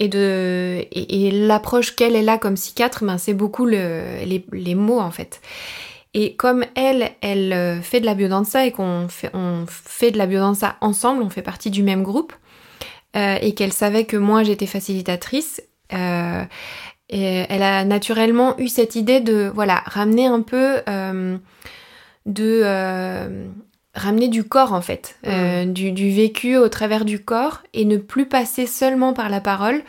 et 0.00 0.08
de 0.08 0.86
et, 0.90 1.30
l'approche 1.30 1.94
qu'elle 1.94 2.16
est 2.16 2.22
là 2.22 2.38
comme 2.38 2.54
psychiatre, 2.54 3.04
ben 3.04 3.18
c'est 3.18 3.34
beaucoup 3.34 3.66
le, 3.66 4.24
les, 4.24 4.44
les, 4.52 4.74
mots 4.74 4.98
en 4.98 5.10
fait. 5.10 5.40
Et 6.14 6.34
comme 6.34 6.64
elle, 6.74 7.10
elle 7.20 7.52
euh, 7.52 7.80
fait 7.82 8.00
de 8.00 8.06
la 8.06 8.14
biodanza 8.14 8.66
et 8.66 8.72
qu'on 8.72 9.06
fait, 9.08 9.30
on 9.34 9.66
fait 9.68 10.10
de 10.10 10.18
la 10.18 10.26
biodanza 10.26 10.76
ensemble, 10.80 11.22
on 11.22 11.30
fait 11.30 11.42
partie 11.42 11.70
du 11.70 11.82
même 11.82 12.02
groupe, 12.02 12.32
euh, 13.14 13.36
et 13.40 13.54
qu'elle 13.54 13.72
savait 13.72 14.06
que 14.06 14.16
moi 14.16 14.42
j'étais 14.42 14.66
facilitatrice, 14.66 15.62
euh, 15.92 16.44
et 17.10 17.44
elle 17.48 17.62
a 17.62 17.84
naturellement 17.84 18.58
eu 18.58 18.68
cette 18.68 18.96
idée 18.96 19.20
de 19.20 19.52
voilà 19.54 19.82
ramener 19.84 20.26
un 20.26 20.40
peu 20.40 20.80
euh, 20.88 21.36
de 22.26 22.62
euh, 22.64 23.46
ramener 23.94 24.28
du 24.28 24.44
corps 24.44 24.72
en 24.72 24.80
fait, 24.80 25.16
euh, 25.26 25.66
mm. 25.66 25.72
du, 25.72 26.10
vécu 26.10 26.56
au 26.56 26.68
travers 26.68 27.04
du 27.04 27.18
corps 27.18 27.62
et 27.74 27.84
ne 27.84 27.96
plus 27.96 28.26
passer 28.26 28.66
seulement 28.66 29.12
par 29.12 29.28
la 29.28 29.40
parole 29.40 29.82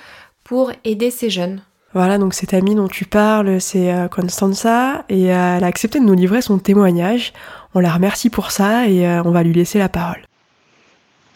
pour 0.44 0.72
aider 0.84 1.12
ces 1.12 1.30
jeunes. 1.30 1.62
Voilà, 1.94 2.17
donc 2.17 2.34
cette 2.34 2.54
amie 2.54 2.74
dont 2.74 2.88
tu 2.88 3.04
parles, 3.04 3.60
c'est 3.60 3.94
euh, 3.94 4.08
Constanza, 4.08 5.04
et 5.10 5.24
elle 5.24 5.63
a 5.63 5.67
accepté 5.67 6.00
de 6.00 6.06
nous 6.06 6.13
livrer 6.13 6.41
son 6.41 6.58
témoignage. 6.58 7.34
On 7.74 7.80
la 7.80 7.91
remercie 7.91 8.30
pour 8.30 8.52
ça 8.52 8.88
et 8.88 9.08
on 9.08 9.32
va 9.32 9.44
lui 9.44 9.54
laisser 9.54 9.80
la 9.80 9.89
parole. 9.89 10.22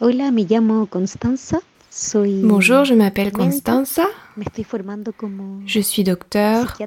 Hola, 0.02 0.32
me 0.32 0.44
llamo 0.44 0.86
Constanza. 0.86 1.60
Bonjour, 2.44 2.84
je 2.84 2.94
m'appelle 2.94 3.32
Constanza. 3.32 4.04
Je 5.66 5.80
suis 5.80 6.04
docteur 6.04 6.78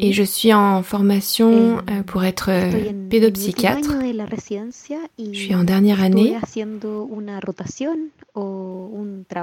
et 0.00 0.12
je 0.12 0.22
suis 0.22 0.52
en 0.52 0.82
formation 0.82 1.78
euh, 1.78 2.02
pour 2.06 2.24
être 2.24 2.50
euh, 2.50 2.92
pédopsychiatre. 3.10 3.94
Je 5.18 5.38
suis 5.38 5.54
en 5.54 5.64
dernière 5.64 6.02
année. 6.02 6.36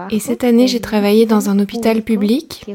Et 0.10 0.20
cette 0.20 0.44
année, 0.44 0.68
j'ai 0.68 0.82
travaillé 0.82 1.26
dans 1.26 1.50
un 1.50 1.60
hôpital 1.60 2.02
public, 2.02 2.66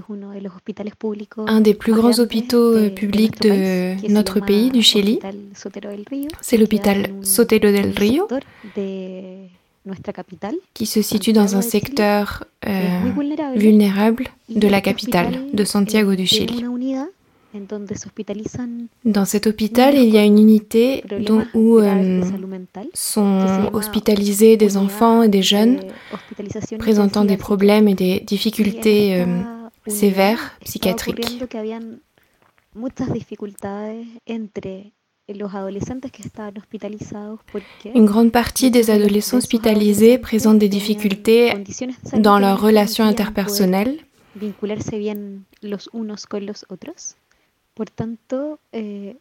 un 1.47 1.61
des 1.61 1.75
plus 1.75 1.93
grands 1.93 2.19
hôpitaux 2.19 2.75
euh, 2.75 2.91
publics 2.91 3.41
de 3.43 4.09
notre 4.11 4.41
pays, 4.41 4.71
du 4.71 4.83
Chili. 4.83 5.19
C'est 6.41 6.57
l'hôpital 6.57 7.11
Sotero 7.23 7.71
del 7.71 7.93
Rio. 7.97 8.29
qui 10.75 10.87
se 10.87 11.03
situe 11.03 11.33
dans 11.33 11.57
un 11.57 11.63
secteur 11.63 12.45
euh, 12.67 12.99
vulnérable 13.55 14.25
de 14.49 14.69
la 14.69 14.81
capitale, 14.81 15.39
de 15.53 15.65
Santiago 15.65 16.15
du 16.15 16.27
Chili. 16.27 16.65
Dans 19.05 19.25
cet 19.25 19.47
hôpital, 19.47 19.95
il 19.95 20.09
y 20.09 20.19
a 20.19 20.25
une 20.25 20.39
unité 20.39 21.03
dont, 21.21 21.45
où 21.55 21.79
euh, 21.79 22.23
sont 22.95 23.71
hospitalisés 23.73 24.57
des 24.57 24.77
enfants 24.77 25.23
et 25.23 25.29
des 25.29 25.43
jeunes 25.43 25.81
présentant 26.79 27.25
des 27.25 27.37
problèmes 27.37 27.89
et 27.89 27.95
des 27.95 28.21
difficultés 28.21 29.21
euh, 29.21 29.27
sévères 29.87 30.57
psychiatriques. 30.65 31.43
Une 37.95 38.07
grande 38.07 38.31
partie 38.33 38.71
des 38.71 38.91
adolescents 38.91 39.39
hospitalisés 39.39 40.19
présentent 40.19 40.59
des 40.59 40.69
difficultés 40.69 41.53
dans 42.19 42.39
leurs 42.39 42.61
relations 42.61 43.05
interpersonnelles. 43.05 43.97
Eh, 48.73 49.15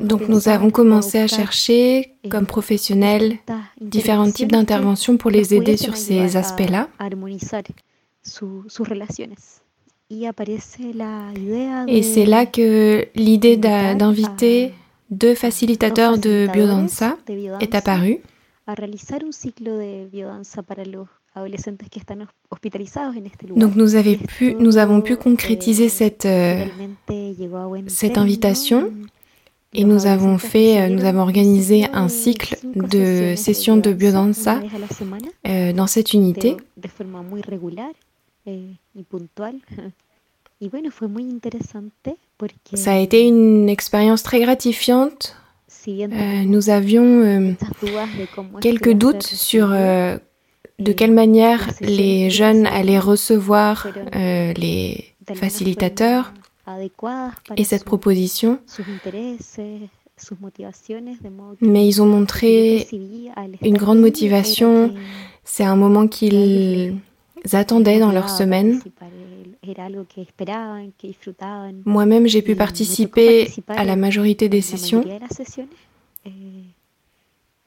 Donc 0.00 0.28
nous 0.28 0.48
avons 0.48 0.70
commencé 0.70 1.18
à 1.18 1.26
chercher, 1.26 2.14
eh, 2.24 2.28
comme 2.28 2.46
professionnels, 2.46 3.38
différents 3.80 4.30
types 4.30 4.52
d'interventions 4.52 5.16
pour 5.16 5.30
les 5.30 5.54
aider 5.54 5.76
sur 5.76 5.96
ces 5.96 6.36
aspects-là. 6.36 6.88
Et 11.88 12.02
c'est 12.02 12.26
là 12.26 12.46
que 12.46 13.06
l'idée 13.14 13.56
d'inviter 13.56 14.74
deux 15.10 15.34
facilitateurs 15.34 16.18
de 16.18 16.48
biodanza 16.52 17.16
est 17.60 17.74
apparue. 17.74 18.18
Donc 23.56 23.76
nous, 23.76 23.94
pu, 24.16 24.54
nous, 24.54 24.76
avons 24.78 25.00
pu 25.02 25.16
concrétiser 25.16 25.88
cette, 25.88 26.24
euh, 26.24 26.64
cette 27.88 28.16
invitation 28.16 28.92
et 29.74 29.84
nous 29.84 30.06
avons 30.06 30.38
fait, 30.38 30.80
euh, 30.80 30.88
nous 30.88 31.04
avons 31.04 31.20
organisé 31.20 31.84
un 31.92 32.08
cycle 32.08 32.56
de 32.74 33.34
sessions 33.36 33.76
de 33.76 33.92
biodanza 33.92 34.60
euh, 35.46 35.72
dans 35.74 35.86
cette 35.86 36.14
unité. 36.14 36.56
Ça 42.74 42.92
a 42.92 42.98
été 42.98 43.26
une 43.26 43.68
expérience 43.68 44.22
très 44.22 44.40
gratifiante. 44.40 45.36
Euh, 45.88 46.42
nous 46.44 46.70
avions 46.70 47.20
euh, 47.22 47.52
quelques 48.60 48.92
doutes 48.92 49.22
sur 49.22 49.68
de 50.78 50.92
quelle 50.92 51.12
manière 51.12 51.70
les 51.80 52.30
jeunes 52.30 52.66
allaient 52.66 52.98
recevoir 52.98 53.88
les 54.12 55.04
facilitateurs 55.34 56.32
et 57.56 57.64
cette 57.64 57.84
proposition. 57.84 58.58
Mais 61.60 61.86
ils 61.86 62.02
ont 62.02 62.06
montré 62.06 62.86
une 63.62 63.76
grande 63.76 64.00
motivation. 64.00 64.94
C'est 65.44 65.64
un 65.64 65.76
moment 65.76 66.08
qu'ils 66.08 66.96
attendaient 67.52 68.00
dans 68.00 68.12
leur 68.12 68.30
semaine. 68.30 68.80
Moi-même, 71.84 72.26
j'ai 72.26 72.42
pu 72.42 72.54
participer 72.54 73.48
à 73.68 73.84
la 73.84 73.96
majorité 73.96 74.48
des 74.48 74.60
sessions 74.60 75.04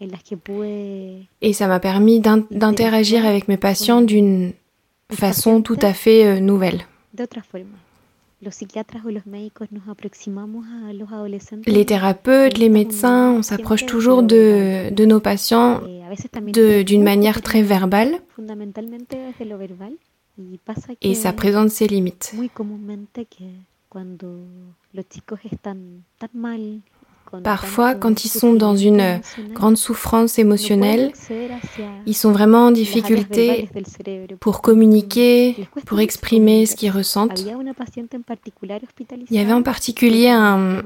et 0.01 1.53
ça 1.53 1.67
m'a 1.67 1.79
permis 1.79 2.19
d'interagir 2.19 3.25
avec 3.25 3.47
mes 3.47 3.57
patients 3.57 4.01
d'une 4.01 4.53
façon 5.11 5.61
tout 5.61 5.77
à 5.81 5.93
fait 5.93 6.25
euh, 6.25 6.39
nouvelle. 6.39 6.81
Les 11.65 11.85
thérapeutes, 11.85 12.57
les 12.57 12.69
médecins, 12.69 13.31
on 13.33 13.41
s'approche 13.41 13.85
toujours 13.85 14.23
de, 14.23 14.89
de, 14.93 15.05
nos 15.05 15.19
patients 15.19 15.81
eh, 15.85 16.83
d'une 16.85 17.03
manière 17.03 17.41
très 17.41 17.61
verbale. 17.61 18.19
Et 21.01 21.15
ça 21.15 21.33
présente 21.33 21.69
ses 21.69 21.87
limites. 21.87 22.33
Parfois, 27.43 27.95
quand 27.95 28.25
ils 28.25 28.29
sont 28.29 28.53
dans 28.53 28.75
une 28.75 29.21
grande 29.53 29.77
souffrance 29.77 30.39
émotionnelle, 30.39 31.11
ils 32.05 32.15
sont 32.15 32.31
vraiment 32.31 32.67
en 32.67 32.71
difficulté 32.71 33.69
pour 34.39 34.61
communiquer, 34.61 35.55
pour 35.85 35.99
exprimer 35.99 36.65
ce 36.65 36.75
qu'ils 36.75 36.91
ressentent. 36.91 37.45
Il 39.29 39.35
y 39.35 39.39
avait 39.39 39.53
en 39.53 39.63
particulier 39.63 40.29
un, 40.29 40.81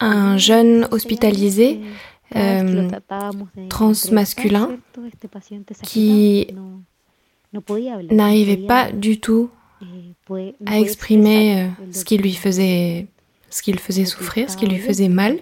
un 0.00 0.36
jeune 0.36 0.88
hospitalisé 0.90 1.80
euh, 2.36 2.88
transmasculin 3.68 4.76
qui 5.82 6.46
n'arrivait 8.10 8.56
pas 8.58 8.92
du 8.92 9.18
tout 9.20 9.50
eh, 10.36 10.54
à 10.66 10.78
exprimer 10.78 11.62
euh, 11.62 11.66
ce 11.92 12.04
qui 12.04 12.18
lui 12.18 12.34
faisait, 12.34 13.06
ce 13.50 13.62
qui 13.62 13.72
le 13.72 13.78
faisait 13.78 14.04
souffrir, 14.04 14.50
ce 14.50 14.56
qui 14.56 14.66
lui 14.66 14.78
faisait 14.78 15.08
mal. 15.08 15.38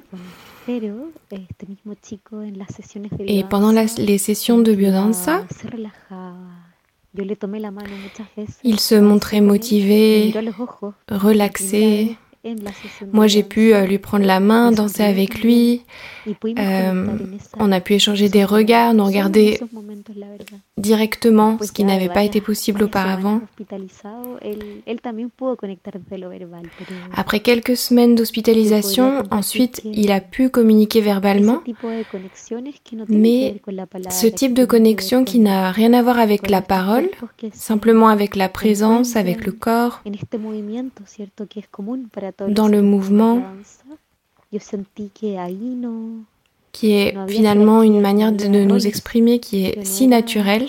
Et 3.26 3.44
pendant 3.44 3.72
les 3.98 4.18
sessions 4.18 4.58
de 4.58 4.74
biodanza, 4.74 5.44
il 8.64 8.80
se 8.80 8.94
montrait 8.96 9.40
motivé, 9.40 10.34
relaxé, 11.08 12.16
moi, 13.12 13.26
j'ai 13.26 13.42
pu 13.42 13.74
euh, 13.74 13.86
lui 13.86 13.98
prendre 13.98 14.24
la 14.24 14.40
main, 14.40 14.72
danser 14.72 15.02
avec 15.02 15.42
lui. 15.42 15.82
Euh, 16.28 17.06
on 17.58 17.72
a 17.72 17.80
pu 17.80 17.94
échanger 17.94 18.28
des 18.28 18.44
regards, 18.44 18.94
nous 18.94 19.04
regarder 19.04 19.58
directement, 20.78 21.58
ce 21.62 21.72
qui 21.72 21.84
n'avait 21.84 22.08
pas 22.08 22.22
été 22.22 22.40
possible 22.40 22.84
auparavant. 22.84 23.40
Après 27.14 27.40
quelques 27.40 27.76
semaines 27.76 28.14
d'hospitalisation, 28.14 29.22
ensuite, 29.30 29.80
il 29.84 30.12
a 30.12 30.20
pu 30.20 30.50
communiquer 30.50 31.00
verbalement, 31.00 31.62
mais 33.08 33.60
ce 34.10 34.26
type 34.26 34.52
de 34.52 34.64
connexion 34.64 35.24
qui 35.24 35.38
n'a 35.38 35.72
rien 35.72 35.94
à 35.94 36.02
voir 36.02 36.18
avec 36.18 36.50
la 36.50 36.60
parole, 36.60 37.08
simplement 37.52 38.08
avec 38.08 38.36
la 38.36 38.48
présence, 38.48 39.16
avec 39.16 39.46
le 39.46 39.52
corps, 39.52 40.02
dans 42.48 42.68
le 42.68 42.82
mouvement 42.82 43.42
qui 46.76 46.92
est 46.92 47.16
finalement 47.26 47.82
une 47.82 48.02
manière 48.02 48.32
de 48.32 48.46
nous 48.48 48.86
exprimer 48.86 49.40
qui 49.40 49.64
est 49.64 49.82
si 49.82 50.08
naturelle. 50.08 50.68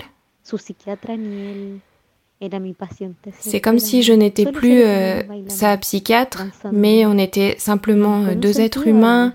C'est 3.41 3.59
comme 3.59 3.79
si 3.79 4.03
je 4.03 4.13
n'étais 4.13 4.49
plus 4.49 4.83
euh, 4.83 5.21
sa 5.47 5.75
psychiatre, 5.75 6.45
mais 6.71 7.05
on 7.05 7.17
était 7.17 7.55
simplement 7.57 8.23
euh, 8.23 8.35
deux 8.35 8.61
êtres 8.61 8.87
humains 8.87 9.33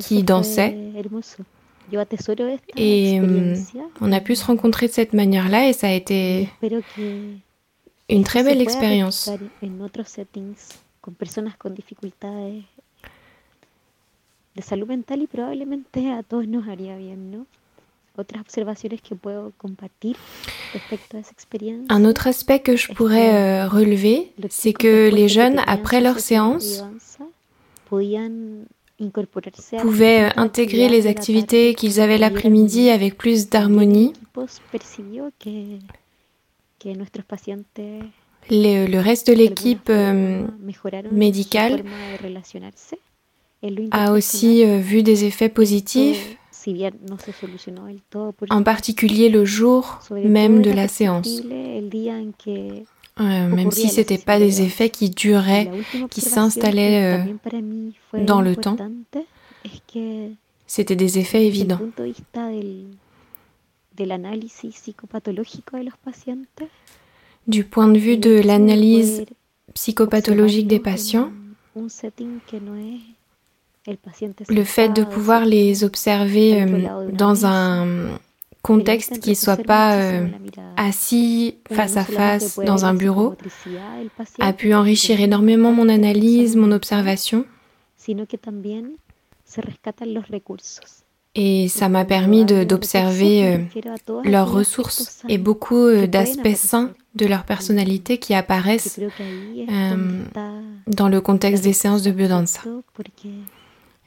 qui 0.00 0.24
dansaient. 0.24 0.76
Et 2.76 3.20
euh, 3.20 3.54
on 4.00 4.10
a 4.10 4.20
pu 4.20 4.34
se 4.34 4.44
rencontrer 4.44 4.88
de 4.88 4.92
cette 4.92 5.12
manière-là 5.12 5.68
et 5.68 5.72
ça 5.72 5.86
a 5.86 5.92
été 5.92 6.48
une 8.08 8.24
très 8.24 8.42
belle 8.42 8.60
expérience. 8.60 9.30
De 14.54 14.62
salud 14.62 14.86
mental 14.86 15.22
y 15.22 15.26
probablemente 15.26 16.12
a 16.12 16.22
todos 16.22 16.46
nos 16.46 16.68
haría 16.68 16.96
bien, 16.96 17.30
¿no? 17.30 17.46
Otras 18.16 18.42
observaciones 18.42 19.02
que 19.02 19.16
puedo 19.16 19.52
compartir 19.58 20.16
respecto 20.72 21.16
a 21.16 21.20
esa 21.20 21.32
experiencia. 21.32 21.92
Un 21.92 22.04
autre 22.04 22.28
aspect 22.28 22.60
que 22.60 22.76
je 22.76 22.92
pourrais 22.92 23.34
euh, 23.34 23.68
relever, 23.68 24.32
c'est 24.50 24.72
que 24.72 25.10
les 25.10 25.28
jeunes, 25.28 25.60
après 25.66 26.00
leur 26.00 26.20
séance, 26.20 26.84
pouvaient 27.88 28.20
euh, 30.24 30.30
intégrer 30.36 30.88
les 30.88 31.08
activités 31.08 31.74
qu'ils 31.74 32.00
avaient 32.00 32.18
l'après-midi 32.18 32.90
avec 32.90 33.18
plus 33.18 33.48
d'harmonie 33.48 34.12
le, 38.50 39.00
reste 39.00 39.26
de 39.26 39.32
l'équipe 39.32 39.90
euh, 39.90 40.46
médicale 41.10 41.82
a 43.90 44.12
aussi 44.12 44.64
euh, 44.64 44.78
vu 44.78 45.02
des 45.02 45.24
effets 45.24 45.48
positifs, 45.48 46.36
en 48.50 48.62
particulier 48.62 49.28
le 49.28 49.44
jour 49.44 50.00
même 50.10 50.62
de 50.62 50.70
la 50.70 50.88
séance. 50.88 51.42
Euh, 53.20 53.48
même 53.48 53.70
si 53.70 53.88
ce 53.90 53.98
n'étaient 53.98 54.18
pas 54.18 54.38
des 54.38 54.62
effets 54.62 54.90
qui 54.90 55.10
duraient, 55.10 55.70
qui 56.10 56.20
s'installaient 56.20 57.24
dans 58.12 58.40
le 58.40 58.56
temps, 58.56 58.76
c'était 60.66 60.96
des 60.96 61.18
effets 61.18 61.46
évidents. 61.46 61.80
Du 67.46 67.64
point 67.64 67.88
de 67.88 67.98
vue 67.98 68.16
de 68.16 68.40
l'analyse 68.40 69.24
psychopathologique 69.74 70.66
des 70.66 70.80
patients, 70.80 71.30
le 74.48 74.64
fait 74.64 74.88
de 74.88 75.04
pouvoir 75.04 75.44
les 75.44 75.84
observer 75.84 76.62
euh, 76.62 76.88
dans 77.12 77.44
un 77.44 78.18
contexte 78.62 79.20
qui 79.20 79.30
ne 79.30 79.34
soit 79.34 79.62
pas 79.62 79.96
euh, 79.96 80.26
assis 80.76 81.56
face 81.70 81.96
à 81.98 82.04
face 82.04 82.58
dans 82.58 82.86
un 82.86 82.94
bureau 82.94 83.34
a 84.40 84.52
pu 84.54 84.72
enrichir 84.74 85.20
énormément 85.20 85.72
mon 85.72 85.88
analyse, 85.90 86.56
mon 86.56 86.72
observation. 86.72 87.44
Et 91.36 91.68
ça 91.68 91.88
m'a 91.88 92.04
permis 92.04 92.44
d'observer 92.44 93.46
euh, 93.48 93.58
leurs 94.24 94.50
ressources 94.50 95.22
et 95.28 95.36
beaucoup 95.36 95.90
d'aspects 96.06 96.56
sains 96.56 96.92
de 97.16 97.26
leur 97.26 97.44
personnalité 97.44 98.18
qui 98.18 98.34
apparaissent 98.34 98.98
dans 100.86 101.08
le 101.08 101.20
contexte 101.20 101.64
des 101.64 101.72
séances 101.74 102.02
de 102.02 102.12
biodanza. 102.12 102.60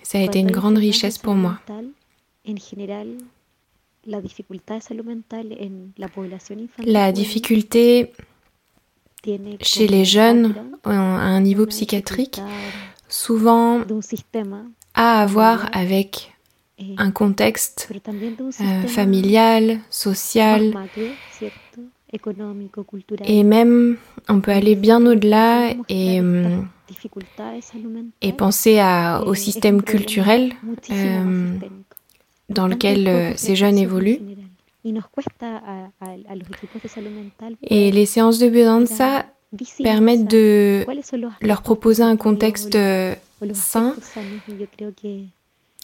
Ça 0.09 0.19
a 0.19 0.21
été 0.21 0.39
une 0.39 0.51
grande 0.51 0.77
richesse 0.77 1.17
pour 1.17 1.33
moi. 1.35 1.59
La 6.85 7.11
difficulté 7.11 8.13
chez 9.59 9.87
les 9.87 10.05
jeunes 10.05 10.55
à 10.85 10.91
un 10.91 11.41
niveau 11.41 11.65
psychiatrique, 11.65 12.39
souvent 13.09 13.81
a 14.93 15.21
à 15.21 15.25
voir 15.25 15.69
avec 15.73 16.31
un 16.97 17.11
contexte 17.11 17.89
euh, 17.91 18.83
familial, 18.83 19.79
social, 19.89 20.73
et 23.25 23.43
même 23.43 23.97
on 24.29 24.39
peut 24.39 24.51
aller 24.51 24.75
bien 24.75 25.05
au-delà 25.05 25.71
et 25.89 26.21
et 28.21 28.33
penser 28.33 28.79
à, 28.79 29.23
au 29.25 29.33
système 29.33 29.81
culturel 29.81 30.53
euh, 30.91 31.57
dans 32.49 32.67
lequel 32.67 33.07
euh, 33.07 33.33
ces 33.35 33.55
jeunes 33.55 33.77
évoluent. 33.77 34.19
Et 37.63 37.91
les 37.91 38.05
séances 38.05 38.39
de 38.39 38.47
biodanza 38.49 39.25
permettent 39.83 40.29
de 40.29 40.85
leur 41.41 41.61
proposer 41.61 42.03
un 42.03 42.15
contexte 42.15 42.75
euh, 42.75 43.15
sain 43.53 43.95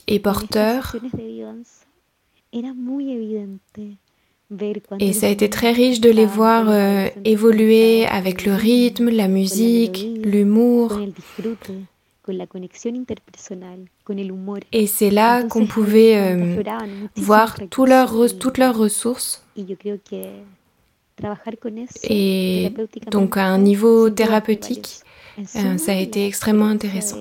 et 0.07 0.19
porteur. 0.19 0.95
Et 4.99 5.13
ça 5.13 5.27
a 5.27 5.29
été 5.29 5.49
très 5.49 5.71
riche 5.71 5.99
de 6.01 6.09
les 6.09 6.25
voir 6.25 6.69
euh, 6.69 7.07
évoluer 7.25 8.05
avec 8.05 8.45
le 8.45 8.53
rythme, 8.53 9.09
la 9.09 9.27
musique, 9.27 10.07
l'humour. 10.23 10.99
Et 14.71 14.87
c'est 14.87 15.09
là 15.09 15.43
qu'on 15.43 15.65
pouvait 15.65 16.17
euh, 16.17 16.61
voir 17.17 17.55
toutes 17.69 17.89
leurs 17.89 18.77
ressources. 18.77 19.45
Et 22.09 22.71
donc 23.11 23.37
à 23.37 23.45
un 23.45 23.57
niveau 23.59 24.09
thérapeutique, 24.09 25.01
euh, 25.37 25.77
ça 25.77 25.91
a 25.91 25.95
été 25.95 26.25
extrêmement 26.25 26.67
intéressant. 26.67 27.17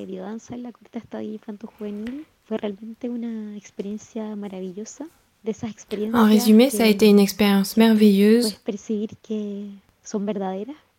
En 6.14 6.26
résumé, 6.26 6.70
ça 6.70 6.84
a 6.84 6.86
été 6.86 7.08
une 7.08 7.18
expérience 7.18 7.76
merveilleuse, 7.76 8.56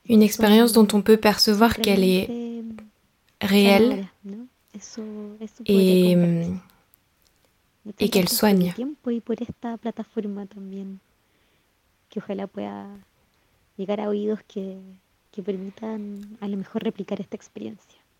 une 0.09 0.21
expérience 0.21 0.73
dont 0.73 0.87
on 0.93 1.01
peut 1.01 1.17
percevoir 1.17 1.77
qu'elle 1.77 2.03
est 2.03 2.29
réelle 3.41 4.05
et, 5.65 6.17
et 7.99 8.09
qu'elle 8.09 8.29
soigne. 8.29 8.73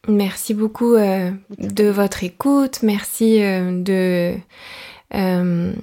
Merci 0.07 0.53
beaucoup 0.53 0.95
euh, 0.95 1.31
de 1.57 1.85
votre 1.85 2.23
écoute, 2.25 2.83
merci 2.83 3.41
euh, 3.41 3.81
de 3.81 4.35
euh, 5.13 5.73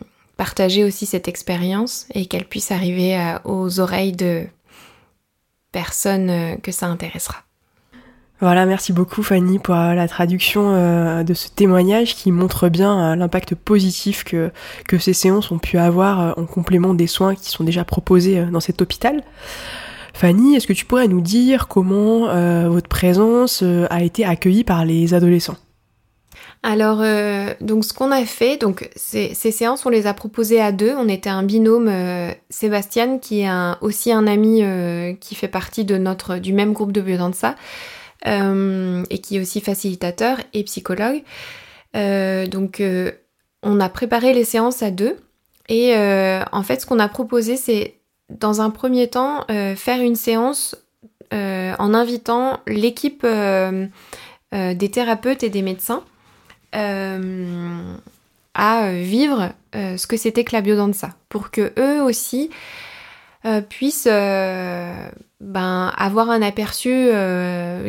partager 0.41 0.85
aussi 0.85 1.05
cette 1.05 1.29
expérience 1.29 2.07
et 2.15 2.25
qu'elle 2.25 2.47
puisse 2.47 2.71
arriver 2.71 3.15
aux 3.45 3.79
oreilles 3.79 4.13
de 4.13 4.47
personnes 5.71 6.31
euh, 6.31 6.57
que 6.57 6.73
ça 6.73 6.87
intéressera. 6.87 7.37
Voilà, 8.41 8.65
merci 8.65 8.95
beaucoup 8.95 9.23
Fanny 9.23 9.59
pour 9.59 9.75
euh, 9.75 9.93
la 9.93 10.09
traduction 10.09 10.73
euh, 10.73 11.25
de 11.25 11.35
ce 11.35 11.51
témoignage 11.51 12.15
qui 12.15 12.33
montre 12.33 12.71
bien 12.71 13.15
l'impact 13.17 13.55
positif 13.55 14.25
que 14.25 14.99
ces 14.99 15.13
séances 15.13 15.51
ont 15.51 15.59
pu 15.59 15.77
avoir 15.77 16.39
en 16.39 16.47
complément 16.47 16.95
des 16.95 17.07
soins 17.07 17.35
qui 17.35 17.51
sont 17.51 17.63
déjà 17.63 17.85
proposés 17.85 18.43
dans 18.47 18.61
cet 18.61 18.81
hôpital. 18.81 19.23
Fanny, 20.15 20.57
est-ce 20.57 20.67
que 20.67 20.73
tu 20.73 20.87
pourrais 20.87 21.09
nous 21.09 21.21
dire 21.21 21.69
comment 21.69 22.21
votre 22.71 22.89
présence 22.89 23.63
a 23.91 24.03
été 24.03 24.25
accueillie 24.25 24.65
par 24.65 24.87
les 24.87 25.13
adolescents? 25.13 25.59
Alors, 26.63 26.99
euh, 27.01 27.55
donc 27.63 27.85
ce 27.87 27.95
qu'on 27.95 28.11
a 28.11 28.25
fait, 28.27 28.59
donc 28.59 28.91
ces, 28.95 29.35
séances, 29.35 29.87
on 29.87 29.89
les 29.89 30.07
a 30.07 30.13
proposées 30.13 30.61
à 30.61 30.73
deux. 30.73 30.95
On 30.95 31.09
était 31.09 31.31
un 31.31 31.43
binôme, 31.43 31.89
euh, 31.89 32.33
Sébastien, 32.51 33.19
qui 33.19 33.41
est 33.41 33.51
aussi 33.81 34.13
un 34.13 34.27
ami 34.27 34.63
euh, 34.63 35.15
qui 35.15 35.35
fait 35.35 35.49
partie 35.49 35.85
de 35.87 35.97
notre 35.97 36.37
du 36.37 36.53
même 36.53 36.75
groupe 36.75 36.93
de 36.93 37.01
biodanza 37.01 37.57
et 38.27 39.19
qui 39.23 39.37
est 39.37 39.41
aussi 39.41 39.63
facilitateur 39.63 40.37
et 40.53 40.63
psychologue. 40.65 41.23
donc, 41.95 42.83
on 43.63 43.81
a 43.81 43.89
préparé 43.89 44.35
les 44.35 44.45
séances 44.45 44.83
à 44.83 44.91
deux. 44.91 45.17
Et 45.71 45.95
en 45.97 46.63
fait, 46.63 46.83
ce 46.83 46.87
qu'on 46.87 46.99
a 46.99 47.09
proposé, 47.09 47.57
c'est 47.57 47.95
dans 48.29 48.61
un 48.61 48.69
premier 48.69 49.09
temps 49.09 49.47
faire 49.49 50.03
une 50.03 50.17
séance 50.17 50.77
en 51.33 51.95
invitant 51.95 52.61
l'équipe 52.67 53.27
des 54.53 54.91
thérapeutes 54.91 55.43
et 55.43 55.49
des 55.49 55.63
médecins 55.63 56.05
euh, 56.75 57.95
à 58.55 58.91
vivre 58.93 59.53
euh, 59.75 59.97
ce 59.97 60.07
que 60.07 60.17
c'était 60.17 60.45
que 60.45 60.55
la 60.55 60.61
biodanza, 60.61 61.11
pour 61.29 61.51
que 61.51 61.73
eux 61.79 62.03
aussi 62.03 62.51
euh, 63.45 63.61
puissent 63.61 64.07
ben, 64.07 65.93
avoir 65.97 66.31
un 66.31 66.43
aperçu 66.43 67.11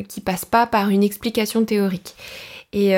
qui 0.08 0.22
passe 0.22 0.46
pas 0.46 0.68
par 0.68 0.90
une 0.90 1.04
explication 1.04 1.66
théorique. 1.66 2.16
Et 2.74 2.94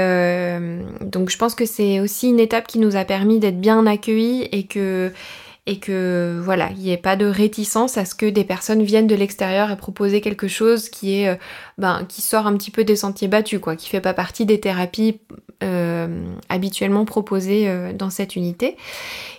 donc 1.02 1.32
je 1.32 1.38
pense 1.38 1.56
que 1.56 1.66
c'est 1.66 2.00
aussi 2.00 2.30
une 2.30 2.40
étape 2.40 2.68
qui 2.68 2.78
nous 2.78 2.96
a 2.96 3.06
permis 3.06 3.40
d'être 3.40 3.60
bien 3.60 3.88
accueillis 3.88 4.44
et 4.52 4.66
que 4.68 5.12
et 5.66 5.80
que 5.80 6.40
voilà, 6.44 6.70
il 6.72 6.80
n'y 6.80 6.92
ait 6.92 6.98
pas 6.98 7.16
de 7.16 7.26
réticence 7.26 7.98
à 7.98 8.06
ce 8.06 8.16
que 8.16 8.26
des 8.26 8.44
personnes 8.44 8.84
viennent 8.84 9.08
de 9.08 9.16
l'extérieur 9.16 9.72
et 9.72 9.78
proposer 9.78 10.20
quelque 10.20 10.50
chose 10.50 10.90
qui 10.90 11.16
est 11.16 11.40
ben 11.78 12.06
qui 12.10 12.22
sort 12.22 12.48
un 12.48 12.58
petit 12.58 12.72
peu 12.72 12.84
des 12.84 12.98
sentiers 12.98 13.30
battus 13.30 13.60
quoi, 13.62 13.78
qui 13.78 13.88
fait 13.88 14.02
pas 14.02 14.14
partie 14.14 14.46
des 14.46 14.60
thérapies 14.60 15.22
euh, 15.64 16.08
habituellement 16.50 17.06
proposé 17.06 17.70
euh, 17.70 17.94
dans 17.94 18.10
cette 18.10 18.36
unité. 18.36 18.76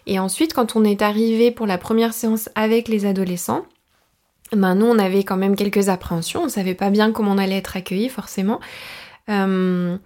Et 0.06 0.18
ensuite, 0.18 0.54
quand 0.54 0.74
on 0.74 0.82
est 0.82 1.02
arrivé 1.02 1.50
pour 1.50 1.66
la 1.66 1.76
première 1.76 2.14
séance 2.14 2.48
avec 2.54 2.88
les 2.88 3.04
adolescents, 3.04 3.66
ben 4.52 4.74
nous 4.74 4.86
on 4.86 4.98
avait 4.98 5.24
quand 5.24 5.36
même 5.36 5.54
quelques 5.54 5.90
appréhensions, 5.90 6.44
on 6.44 6.48
savait 6.48 6.74
pas 6.74 6.88
bien 6.88 7.12
comment 7.12 7.32
on 7.32 7.38
allait 7.38 7.58
être 7.58 7.76
accueillis 7.76 8.08
forcément. 8.08 8.58
Euh, 9.28 9.98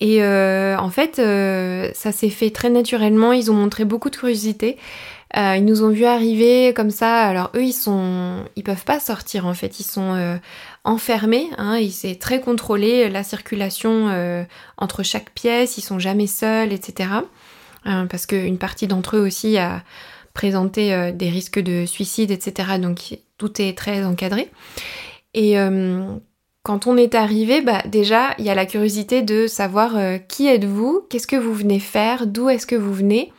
et 0.00 0.22
en 0.22 0.90
fait, 0.90 1.16
ça 1.16 2.12
s'est 2.12 2.30
fait 2.30 2.50
très 2.50 2.68
naturellement. 2.68 3.32
Ils 3.32 3.50
ont 3.50 3.54
montré 3.54 3.84
beaucoup 3.84 4.10
de 4.10 4.16
curiosité. 4.16 4.76
Ils 5.36 5.64
nous 5.64 5.82
ont 5.82 5.90
vu 5.90 6.04
arriver 6.04 6.72
comme 6.74 6.90
ça. 6.90 7.22
Alors 7.22 7.50
eux, 7.54 7.64
ils 7.64 7.72
sont, 7.72 8.44
ils 8.56 8.62
peuvent 8.62 8.84
pas 8.84 9.00
sortir 9.00 9.46
en 9.46 9.54
fait. 9.54 9.80
Ils 9.80 9.84
sont 9.84 10.38
enfermés. 10.84 11.48
Hein, 11.58 11.80
c'est 11.90 12.18
très 12.18 12.40
contrôlé 12.40 13.08
la 13.08 13.24
circulation 13.24 14.08
euh, 14.08 14.44
entre 14.76 15.02
chaque 15.02 15.30
pièce. 15.30 15.78
Ils 15.78 15.82
sont 15.82 15.98
jamais 15.98 16.26
seuls, 16.26 16.72
etc. 16.72 17.10
Euh, 17.86 18.04
parce 18.04 18.26
qu'une 18.26 18.58
partie 18.58 18.86
d'entre 18.86 19.16
eux 19.16 19.26
aussi 19.26 19.58
a 19.58 19.82
présenté 20.34 20.92
euh, 20.94 21.12
des 21.12 21.30
risques 21.30 21.60
de 21.60 21.86
suicide, 21.86 22.30
etc. 22.30 22.78
Donc 22.78 23.18
tout 23.38 23.60
est 23.60 23.76
très 23.76 24.04
encadré. 24.04 24.50
Et 25.36 25.56
quand 26.62 26.86
on 26.86 26.96
est 26.96 27.16
arrivé, 27.16 27.60
bah 27.60 27.82
déjà 27.86 28.36
il 28.38 28.44
y 28.44 28.50
a 28.50 28.54
la 28.54 28.66
curiosité 28.66 29.22
de 29.22 29.48
savoir 29.48 29.98
qui 30.28 30.46
êtes-vous, 30.46 31.04
qu'est-ce 31.10 31.26
que 31.26 31.34
vous 31.34 31.52
venez 31.52 31.80
faire, 31.80 32.28
d'où 32.28 32.48
est-ce 32.48 32.68
que 32.68 32.76
vous 32.76 32.94
venez? 32.94 33.32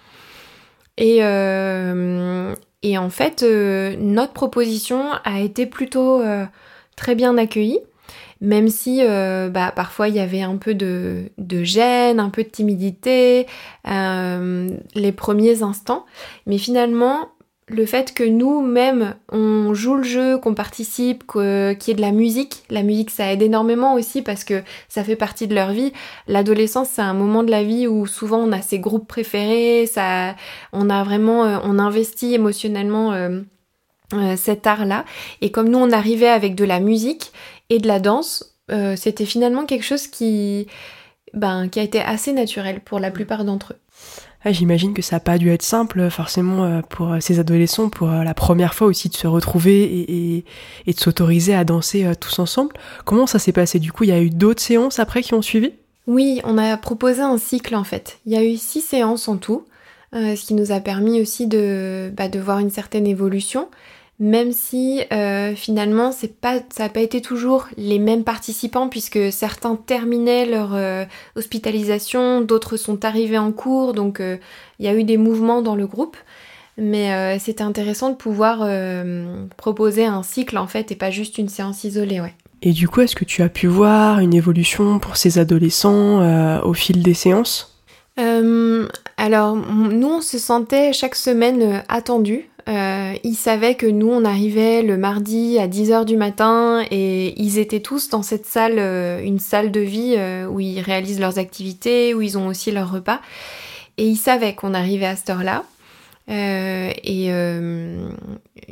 Et, 0.98 1.18
et 1.18 2.98
en 2.98 3.10
fait, 3.10 3.44
notre 3.44 4.34
proposition 4.34 5.12
a 5.24 5.40
été 5.42 5.66
plutôt 5.66 6.22
très 6.96 7.16
bien 7.16 7.38
accueillis. 7.38 7.80
même 8.42 8.68
si 8.68 9.02
euh, 9.02 9.50
bah, 9.50 9.72
parfois 9.76 10.08
il 10.08 10.16
y 10.16 10.20
avait 10.20 10.42
un 10.42 10.58
peu 10.58 10.74
de, 10.74 11.32
de 11.38 11.64
gêne, 11.64 12.20
un 12.20 12.30
peu 12.30 12.44
de 12.44 12.50
timidité, 12.50 13.48
euh, 13.88 14.70
les 14.94 15.12
premiers 15.12 15.64
instants. 15.64 16.06
Mais 16.46 16.58
finalement, 16.58 17.30
le 17.68 17.86
fait 17.88 18.14
que 18.14 18.24
nous-mêmes, 18.24 19.16
on 19.32 19.74
joue 19.74 19.96
le 19.96 20.04
jeu, 20.04 20.38
qu'on 20.38 20.54
participe, 20.54 21.26
qu'il 21.26 21.42
y 21.42 21.92
ait 21.92 21.96
de 21.96 22.02
la 22.02 22.12
musique, 22.12 22.64
la 22.70 22.84
musique 22.84 23.10
ça 23.10 23.32
aide 23.32 23.42
énormément 23.42 23.96
aussi 23.96 24.22
parce 24.22 24.44
que 24.44 24.62
ça 24.88 25.04
fait 25.04 25.16
partie 25.16 25.48
de 25.48 25.56
leur 25.56 25.72
vie. 25.72 25.92
L'adolescence 26.28 26.90
c'est 26.90 27.02
un 27.02 27.16
moment 27.16 27.42
de 27.42 27.50
la 27.50 27.64
vie 27.64 27.88
où 27.88 28.06
souvent 28.06 28.38
on 28.38 28.52
a 28.52 28.62
ses 28.62 28.78
groupes 28.78 29.08
préférés, 29.08 29.88
ça, 29.88 30.36
on 30.74 30.92
a 30.92 31.04
vraiment, 31.04 31.44
euh, 31.46 31.58
on 31.64 31.80
investit 31.80 32.36
émotionnellement 32.36 33.14
euh, 33.14 33.42
euh, 34.14 34.36
cet 34.36 34.68
art-là. 34.68 35.04
Et 35.42 35.50
comme 35.50 35.70
nous 35.70 35.80
on 35.80 35.92
arrivait 35.92 36.30
avec 36.30 36.54
de 36.54 36.66
la 36.66 36.80
musique 36.80 37.32
et 37.72 37.80
de 37.80 37.88
la 37.88 38.00
danse, 38.00 38.52
c'était 38.96 39.26
finalement 39.26 39.66
quelque 39.66 39.84
chose 39.84 40.08
qui, 40.08 40.66
ben, 41.34 41.68
qui 41.70 41.80
a 41.80 41.84
été 41.84 42.02
assez 42.02 42.32
naturel 42.34 42.80
pour 42.80 43.00
la 43.00 43.12
plupart 43.12 43.46
d'entre 43.46 43.74
eux. 43.74 43.85
Ah, 44.48 44.52
j'imagine 44.52 44.94
que 44.94 45.02
ça 45.02 45.16
n'a 45.16 45.20
pas 45.20 45.40
dû 45.40 45.50
être 45.50 45.64
simple 45.64 46.08
forcément 46.12 46.66
euh, 46.66 46.82
pour 46.88 47.14
euh, 47.14 47.20
ces 47.20 47.40
adolescents, 47.40 47.90
pour 47.90 48.12
euh, 48.12 48.24
la 48.24 48.36
première 48.36 48.76
fois 48.76 48.86
aussi 48.86 49.10
de 49.10 49.16
se 49.16 49.26
retrouver 49.26 50.06
et, 50.86 50.94
de 50.94 51.00
s'autoriser 51.00 51.56
à 51.56 51.64
danser 51.64 52.08
tous 52.22 52.38
ensemble. 52.38 52.76
Comment 53.06 53.26
ça 53.26 53.40
s'est 53.40 53.52
passé? 53.52 53.80
Du 53.80 53.92
coup 53.92 54.04
Il 54.04 54.12
y 54.12 54.14
a 54.14 54.22
eu 54.22 54.30
d'autres 54.30 54.62
séances 54.62 55.00
après 55.00 55.24
qui 55.24 55.34
ont 55.34 55.42
suivi? 55.42 55.72
Oui, 56.06 56.42
on 56.44 56.60
a 56.60 56.78
proposé 56.78 57.22
un 57.22 57.40
cycle 57.40 57.74
en 57.74 57.84
fait. 57.84 58.20
Il 58.28 58.34
y 58.34 58.38
a 58.38 58.44
eu 58.44 58.56
six 58.56 58.82
séances 58.82 59.28
en 59.28 59.38
tout, 59.38 59.66
ce 60.14 60.46
qui 60.46 60.54
nous 60.54 60.72
a 60.72 60.80
permis 60.80 61.20
aussi 61.20 61.48
de, 61.48 62.14
bah, 62.16 62.30
de 62.30 62.40
voir 62.40 62.60
une 62.60 62.70
certaine 62.70 63.08
évolution 63.08 63.68
même 64.20 64.54
si 64.54 65.02
euh, 65.12 65.56
finalement 65.56 66.12
c'est 66.12 66.40
pas, 66.40 66.60
ça 66.70 66.84
n'a 66.84 66.90
pas 66.90 67.02
été 67.02 67.22
toujours 67.22 67.68
les 67.78 68.00
mêmes 68.00 68.24
participants 68.24 68.88
puisque 68.88 69.32
certains 69.32 69.76
terminaient 69.76 70.46
leur 70.46 70.74
euh, 70.74 71.04
hospitalisation, 71.36 72.42
d'autres 72.42 72.78
sont 72.78 73.04
arrivés 73.04 73.38
en 73.38 73.52
cours, 73.52 73.94
donc 73.94 74.22
euh, 74.22 74.38
il 74.80 74.86
y 74.86 74.88
a 74.88 74.96
eu 74.96 75.04
des 75.04 75.18
mouvements 75.18 75.62
dans 75.62 75.76
le 75.76 75.88
groupe. 75.88 76.18
Mais 76.78 77.40
c'était 77.40 77.64
intéressant 77.64 78.10
de 78.10 78.16
pouvoir 78.16 78.68
proposer 79.56 80.06
un 80.06 80.24
cycle 80.24 80.58
en 80.58 80.68
fait 80.68 80.92
et 80.92 80.96
pas 80.96 81.10
juste 81.10 81.38
une 81.38 81.48
séance 81.48 81.86
isolée, 81.86 82.20
ouais. 82.20 82.34
Et 82.62 82.74
du 82.74 82.90
coup, 82.90 83.00
est-ce 83.00 83.16
que 83.16 83.24
tu 83.24 83.44
as 83.44 83.48
pu 83.48 83.68
voir 83.68 84.20
une 84.20 84.34
évolution 84.34 85.00
pour 85.00 85.16
ces 85.16 85.40
adolescents 85.40 86.60
au 86.64 86.74
fil 86.74 87.02
des 87.02 87.14
séances? 87.14 87.82
Alors, 88.18 89.56
nous, 89.56 90.16
on 90.16 90.20
se 90.20 90.38
sentait 90.38 90.92
chaque 90.92 91.16
semaine 91.16 91.82
attendus 91.88 92.50
euh, 92.68 93.14
ils 93.24 93.36
savaient 93.36 93.76
que 93.76 93.86
nous, 93.86 94.10
on 94.10 94.26
arrivait 94.26 94.82
le 94.82 94.98
mardi 94.98 95.60
à 95.60 95.68
10h 95.68 96.06
du 96.06 96.18
matin 96.18 96.84
et 96.90 97.40
ils 97.40 97.60
étaient 97.60 97.80
tous 97.80 98.10
dans 98.10 98.24
cette 98.24 98.48
salle, 98.48 98.80
euh, 98.80 99.22
une 99.24 99.40
salle 99.40 99.72
de 99.72 99.82
vie 99.82 100.16
euh, 100.18 100.48
où 100.48 100.60
ils 100.60 100.80
réalisent 100.80 101.20
leurs 101.20 101.38
activités, 101.38 102.16
où 102.16 102.22
ils 102.22 102.38
ont 102.38 102.48
aussi 102.48 102.72
leur 102.72 102.92
repas. 102.92 103.22
Et 103.98 104.08
ils 104.08 104.18
savaient 104.18 104.56
qu'on 104.56 104.74
arrivait 104.74 105.06
à 105.06 105.16
cette 105.16 105.30
heure-là. 105.30 105.64
et 106.28 107.28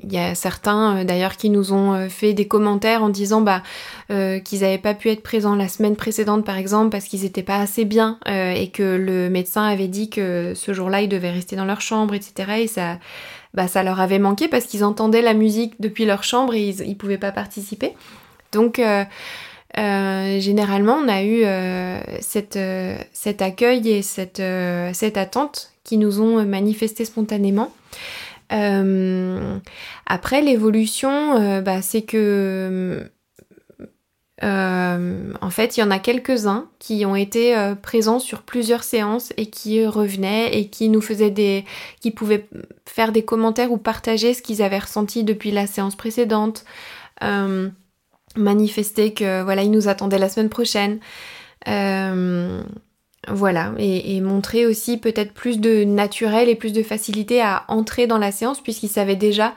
il 0.06 0.12
y 0.12 0.18
a 0.18 0.34
certains 0.34 1.06
d'ailleurs 1.06 1.38
qui 1.38 1.52
nous 1.52 1.72
ont 1.72 2.10
fait 2.10 2.34
des 2.34 2.48
commentaires 2.48 3.04
en 3.04 3.10
disant 3.10 3.42
bah, 3.42 3.62
qu'ils 4.10 4.62
n'avaient 4.62 4.80
pas 4.80 4.96
pu 4.96 5.12
être 5.12 5.22
présents 5.22 5.56
la 5.56 5.68
semaine 5.68 5.96
précédente 5.96 6.44
par 6.44 6.58
exemple 6.58 6.90
parce 6.90 7.06
qu'ils 7.06 7.22
n'étaient 7.22 7.44
pas 7.44 7.60
assez 7.60 7.86
bien 7.86 8.18
et 8.26 8.70
que 8.70 8.98
le 8.98 9.30
médecin 9.30 9.64
avait 9.64 9.88
dit 9.88 10.10
que 10.10 10.54
ce 10.56 10.74
jour-là 10.74 11.04
ils 11.04 11.10
devaient 11.10 11.32
rester 11.32 11.56
dans 11.56 11.66
leur 11.66 11.80
chambre, 11.80 12.16
etc. 12.16 12.64
Et 12.64 12.68
ça, 12.68 12.98
bah, 13.54 13.68
ça 13.68 13.84
leur 13.84 14.00
avait 14.00 14.20
manqué 14.20 14.48
parce 14.48 14.66
qu'ils 14.66 14.84
entendaient 14.84 15.22
la 15.22 15.34
musique 15.34 15.80
depuis 15.80 16.06
leur 16.06 16.24
chambre 16.24 16.54
et 16.56 16.70
ils 16.70 16.90
ne 16.90 16.96
pouvaient 16.96 17.18
pas 17.18 17.32
participer. 17.32 17.94
Donc, 18.52 18.80
euh, 18.80 19.04
euh, 19.78 20.40
généralement, 20.40 20.96
on 20.96 21.08
a 21.08 21.24
eu 21.24 21.44
euh, 21.44 22.00
cette, 22.22 22.60
cet 23.14 23.42
accueil 23.42 23.90
et 23.90 24.02
cette, 24.02 24.42
cette 24.94 25.18
attente 25.18 25.72
qui 25.84 25.98
nous 25.98 26.22
ont 26.22 26.46
manifesté 26.46 27.06
spontanément. 27.06 27.72
après, 28.50 30.42
l'évolution, 30.42 31.62
bah, 31.62 31.82
c'est 31.82 32.04
que 32.04 33.10
euh, 34.44 35.34
en 35.42 35.50
fait, 35.50 35.78
il 35.78 35.80
y 35.80 35.84
en 35.84 35.92
a 35.92 36.00
quelques-uns 36.00 36.68
qui 36.80 37.06
ont 37.06 37.16
été 37.16 37.56
euh, 37.56 37.76
présents 37.76 38.20
sur 38.20 38.42
plusieurs 38.42 38.84
séances 38.84 39.32
et 39.38 39.46
qui 39.46 39.86
revenaient 39.86 40.58
et 40.58 40.68
qui 40.68 40.90
nous 40.90 41.02
faisaient 41.02 41.32
des, 41.32 41.64
qui 42.02 42.12
pouvaient 42.12 42.48
faire 42.86 43.14
des 43.14 43.24
commentaires 43.24 43.72
ou 43.72 43.78
partager 43.78 44.34
ce 44.34 44.42
qu'ils 44.42 44.62
avaient 44.62 44.80
ressenti 44.80 45.24
depuis 45.24 45.52
la 45.52 45.66
séance 45.66 45.96
précédente, 45.96 46.66
euh, 47.24 47.70
manifester 48.36 49.14
que 49.14 49.44
voilà, 49.44 49.64
ils 49.64 49.72
nous 49.72 49.88
attendaient 49.88 50.20
la 50.20 50.30
semaine 50.30 50.50
prochaine, 50.50 51.00
voilà, 53.30 53.72
et, 53.78 54.20
montrer 54.20 54.66
aussi 54.66 54.98
peut-être 54.98 55.34
plus 55.34 55.62
de 55.62 55.86
naturel 55.86 56.50
et 56.50 56.56
plus 56.56 56.74
de 56.74 56.84
facilité 56.84 57.42
à 57.42 57.64
entrer 57.70 58.06
dans 58.06 58.18
la 58.18 58.34
séance 58.34 58.60
puisqu'ils 58.60 58.90
savaient 58.90 59.16
déjà 59.16 59.54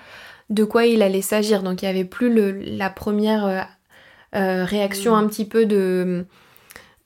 de 0.50 0.62
quoi 0.62 0.86
il 0.86 1.02
allait 1.02 1.22
s'agir. 1.22 1.64
Donc 1.64 1.82
il 1.82 1.86
n'y 1.86 1.90
avait 1.90 2.04
plus 2.04 2.32
le, 2.32 2.52
la 2.52 2.90
première 2.90 3.66
réaction 4.36 5.12
mm. 5.14 5.18
un 5.18 5.26
petit 5.28 5.44
peu 5.44 5.66
de 5.66 6.24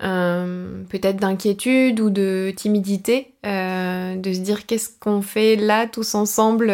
euh, 0.03 0.83
peut-être 0.89 1.17
d'inquiétude 1.17 2.01
ou 2.01 2.11
de 2.11 2.53
timidité, 2.57 3.35
euh, 3.45 4.17
de 4.17 4.33
se 4.33 4.41
dire 4.41 4.67
qu'est-ce 4.67 4.89
qu'on 4.99 5.23
fait 5.23 5.57
là 5.57 5.87
tous 5.87 6.15
ensemble 6.15 6.73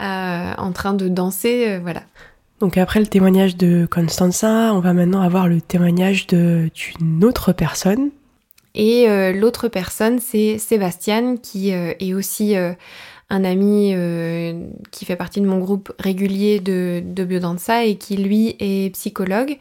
en 0.00 0.72
train 0.72 0.94
de 0.94 1.08
danser, 1.08 1.78
voilà. 1.82 2.02
Donc 2.60 2.76
après 2.78 3.00
le 3.00 3.06
témoignage 3.06 3.56
de 3.56 3.86
Constanza, 3.90 4.72
on 4.72 4.80
va 4.80 4.92
maintenant 4.92 5.20
avoir 5.20 5.48
le 5.48 5.60
témoignage 5.60 6.26
d'une 6.28 7.24
autre 7.24 7.52
personne. 7.52 8.10
Et 8.74 9.32
l'autre 9.32 9.66
personne, 9.66 10.20
c'est 10.20 10.58
Sébastien, 10.58 11.36
qui 11.36 11.70
est 11.70 12.14
aussi 12.14 12.54
un 13.30 13.44
ami 13.44 13.92
euh, 13.94 14.68
qui 14.90 15.04
fait 15.04 15.16
partie 15.16 15.40
de 15.40 15.46
mon 15.46 15.58
groupe 15.58 15.92
régulier 15.98 16.60
de, 16.60 17.02
de 17.04 17.24
biodanza 17.24 17.84
et 17.84 17.96
qui 17.96 18.16
lui 18.16 18.56
est 18.58 18.92
psychologue 18.94 19.58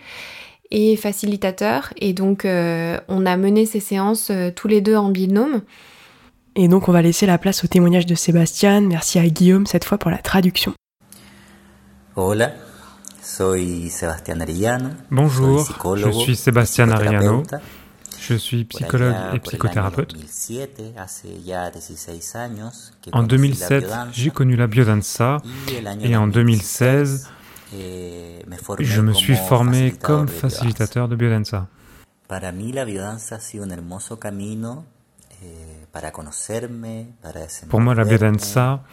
et 0.71 0.95
facilitateur. 0.95 1.93
Et 1.97 2.13
donc 2.13 2.45
euh, 2.45 2.99
on 3.07 3.25
a 3.25 3.35
mené 3.37 3.65
ces 3.65 3.79
séances 3.79 4.29
euh, 4.31 4.51
tous 4.51 4.67
les 4.67 4.81
deux 4.81 4.95
en 4.95 5.09
binôme. 5.09 5.61
Et 6.55 6.67
donc 6.67 6.87
on 6.87 6.91
va 6.91 7.01
laisser 7.01 7.25
la 7.25 7.37
place 7.37 7.63
au 7.63 7.67
témoignage 7.67 8.05
de 8.05 8.15
Sébastien. 8.15 8.81
Merci 8.81 9.19
à 9.19 9.27
Guillaume 9.27 9.65
cette 9.65 9.83
fois 9.83 9.97
pour 9.97 10.11
la 10.11 10.17
traduction. 10.17 10.73
Hola, 12.15 12.53
soy 13.21 13.89
Sebastián 13.89 14.41
Arellano. 14.41 14.89
Bonjour, 15.11 15.67
je 15.95 16.09
suis 16.11 16.35
Sébastien 16.35 16.89
Arellano. 16.89 17.43
Je 18.29 18.35
suis 18.35 18.65
psychologue 18.65 19.15
et 19.33 19.39
psychothérapeute. 19.39 20.13
En 23.13 23.23
2007, 23.23 23.85
j'ai 24.11 24.31
connu 24.31 24.55
la 24.57 24.67
biodanza 24.67 25.41
et 26.01 26.15
en 26.17 26.27
2016, 26.27 27.29
eh, 27.73 28.39
je 28.79 29.01
me 29.01 29.13
suis 29.13 29.35
formé 29.35 29.91
comme 29.91 30.27
facilitateur 30.27 31.07
de 31.07 31.15
biodanza. 31.15 31.67
Pour 37.69 37.79
moi, 37.79 37.95
la 37.95 38.03
biodanza 38.03 38.83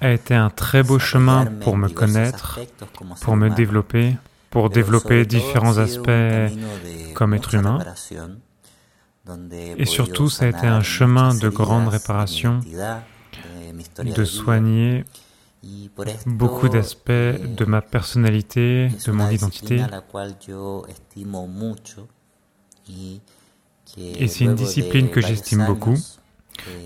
a 0.00 0.12
été 0.12 0.34
un 0.34 0.50
très 0.50 0.84
beau 0.84 1.00
chemin 1.00 1.46
pour 1.46 1.76
me 1.76 1.88
connaître, 1.88 2.60
pour 3.22 3.34
me 3.34 3.48
développer, 3.50 4.16
pour 4.50 4.70
développer 4.70 5.26
différents 5.26 5.78
aspects 5.78 6.10
comme 7.14 7.34
être 7.34 7.54
humain. 7.54 7.80
Et 9.76 9.84
surtout, 9.84 10.28
ça 10.28 10.46
a 10.46 10.48
été 10.48 10.66
un 10.66 10.82
chemin 10.82 11.34
de 11.34 11.48
grande 11.48 11.88
réparation, 11.88 12.60
de 14.04 14.24
soigner 14.24 15.04
beaucoup 16.26 16.68
d'aspects 16.68 17.10
de 17.10 17.64
ma 17.64 17.82
personnalité, 17.82 18.90
de 19.06 19.12
mon 19.12 19.28
identité. 19.28 19.82
Et 23.98 24.28
c'est 24.28 24.44
une 24.44 24.54
discipline 24.54 25.10
que 25.10 25.20
j'estime 25.20 25.66
beaucoup. 25.66 25.96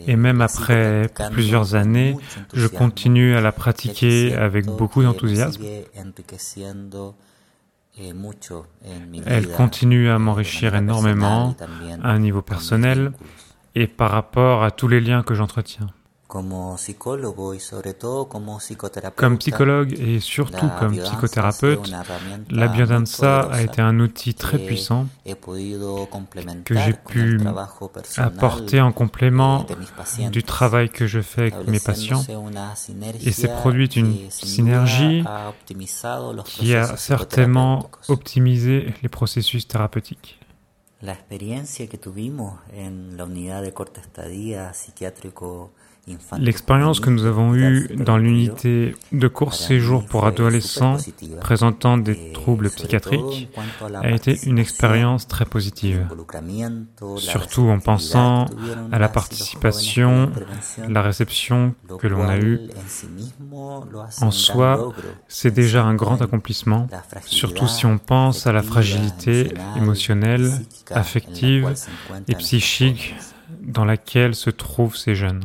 Et 0.06 0.16
même 0.16 0.40
après 0.40 1.08
plusieurs 1.30 1.74
années, 1.74 2.16
je 2.52 2.66
continue 2.66 3.34
à 3.34 3.40
la 3.40 3.52
pratiquer 3.52 4.34
avec 4.34 4.66
beaucoup 4.66 5.02
d'enthousiasme. 5.02 5.62
Elle 9.26 9.48
continue 9.52 10.08
à 10.08 10.18
m'enrichir 10.18 10.74
énormément 10.74 11.54
à 12.02 12.10
un 12.10 12.18
niveau 12.18 12.42
personnel 12.42 13.12
et 13.74 13.86
par 13.86 14.10
rapport 14.10 14.64
à 14.64 14.70
tous 14.70 14.88
les 14.88 15.00
liens 15.00 15.22
que 15.22 15.34
j'entretiens. 15.34 15.88
Comme 19.16 19.38
psychologue 19.38 19.92
et 20.00 20.20
surtout 20.20 20.70
comme 20.78 20.96
psychothérapeute, 20.96 21.92
la 22.50 22.68
biodanza 22.68 23.40
a 23.40 23.60
été 23.60 23.82
un 23.82 24.00
outil 24.00 24.34
très 24.34 24.58
puissant 24.58 25.06
que 26.64 26.74
j'ai 26.74 26.94
pu 26.94 27.38
apporter 28.16 28.80
en 28.80 28.92
complément 28.92 29.66
du 30.30 30.42
travail 30.42 30.88
que 30.88 31.06
je 31.06 31.20
fais 31.20 31.52
avec 31.52 31.68
mes 31.68 31.80
patients. 31.80 32.22
Et 33.24 33.32
c'est 33.32 33.52
produit 33.52 33.88
une 33.88 34.30
synergie 34.30 35.24
qui 36.46 36.74
a 36.74 36.96
certainement 36.96 37.90
optimisé 38.08 38.94
les 39.02 39.08
processus 39.10 39.68
thérapeutiques. 39.68 40.38
La 41.02 41.14
experiencia 41.14 41.88
que 41.88 41.96
tuvimos 41.96 42.60
en 42.72 43.16
la 43.16 43.24
unidad 43.24 43.60
de 43.62 43.72
corta 43.72 44.00
estadía 44.00 44.70
psiquiátrico 44.70 45.72
L'expérience 46.38 46.98
que 46.98 47.10
nous 47.10 47.26
avons 47.26 47.54
eue 47.54 47.88
dans 47.96 48.18
l'unité 48.18 48.96
de 49.12 49.28
court 49.28 49.54
séjour 49.54 50.04
pour 50.04 50.26
adolescents 50.26 50.96
présentant 51.40 51.96
des 51.96 52.32
troubles 52.32 52.70
psychiatriques 52.70 53.48
a 54.02 54.10
été 54.10 54.36
une 54.44 54.58
expérience 54.58 55.28
très 55.28 55.44
positive, 55.44 56.08
surtout 57.18 57.68
en 57.68 57.78
pensant 57.78 58.46
à 58.90 58.98
la 58.98 59.08
participation, 59.08 60.32
la 60.88 61.02
réception 61.02 61.74
que 62.00 62.08
l'on 62.08 62.28
a 62.28 62.38
eue. 62.38 62.60
En 64.20 64.32
soi, 64.32 64.92
c'est 65.28 65.52
déjà 65.52 65.84
un 65.84 65.94
grand 65.94 66.20
accomplissement, 66.20 66.88
surtout 67.26 67.68
si 67.68 67.86
on 67.86 67.98
pense 67.98 68.48
à 68.48 68.52
la 68.52 68.62
fragilité 68.62 69.54
émotionnelle, 69.76 70.50
affective 70.90 71.72
et 72.26 72.34
psychique 72.34 73.14
dans 73.60 73.84
laquelle 73.84 74.34
se 74.34 74.50
trouvent 74.50 74.96
ces 74.96 75.14
jeunes. 75.14 75.44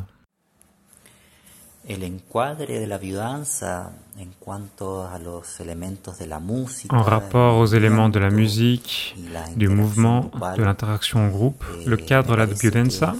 En 6.89 7.01
rapport 7.01 7.57
aux 7.57 7.65
éléments 7.65 8.09
de 8.09 8.19
la 8.19 8.29
musique, 8.29 9.15
du 9.55 9.69
mouvement, 9.69 10.31
de 10.57 10.63
l'interaction 10.63 11.19
en 11.25 11.29
groupe, 11.29 11.63
le 11.85 11.95
cadre 11.95 12.31
de 12.31 12.35
la 12.35 12.45
biodanza, 12.45 13.15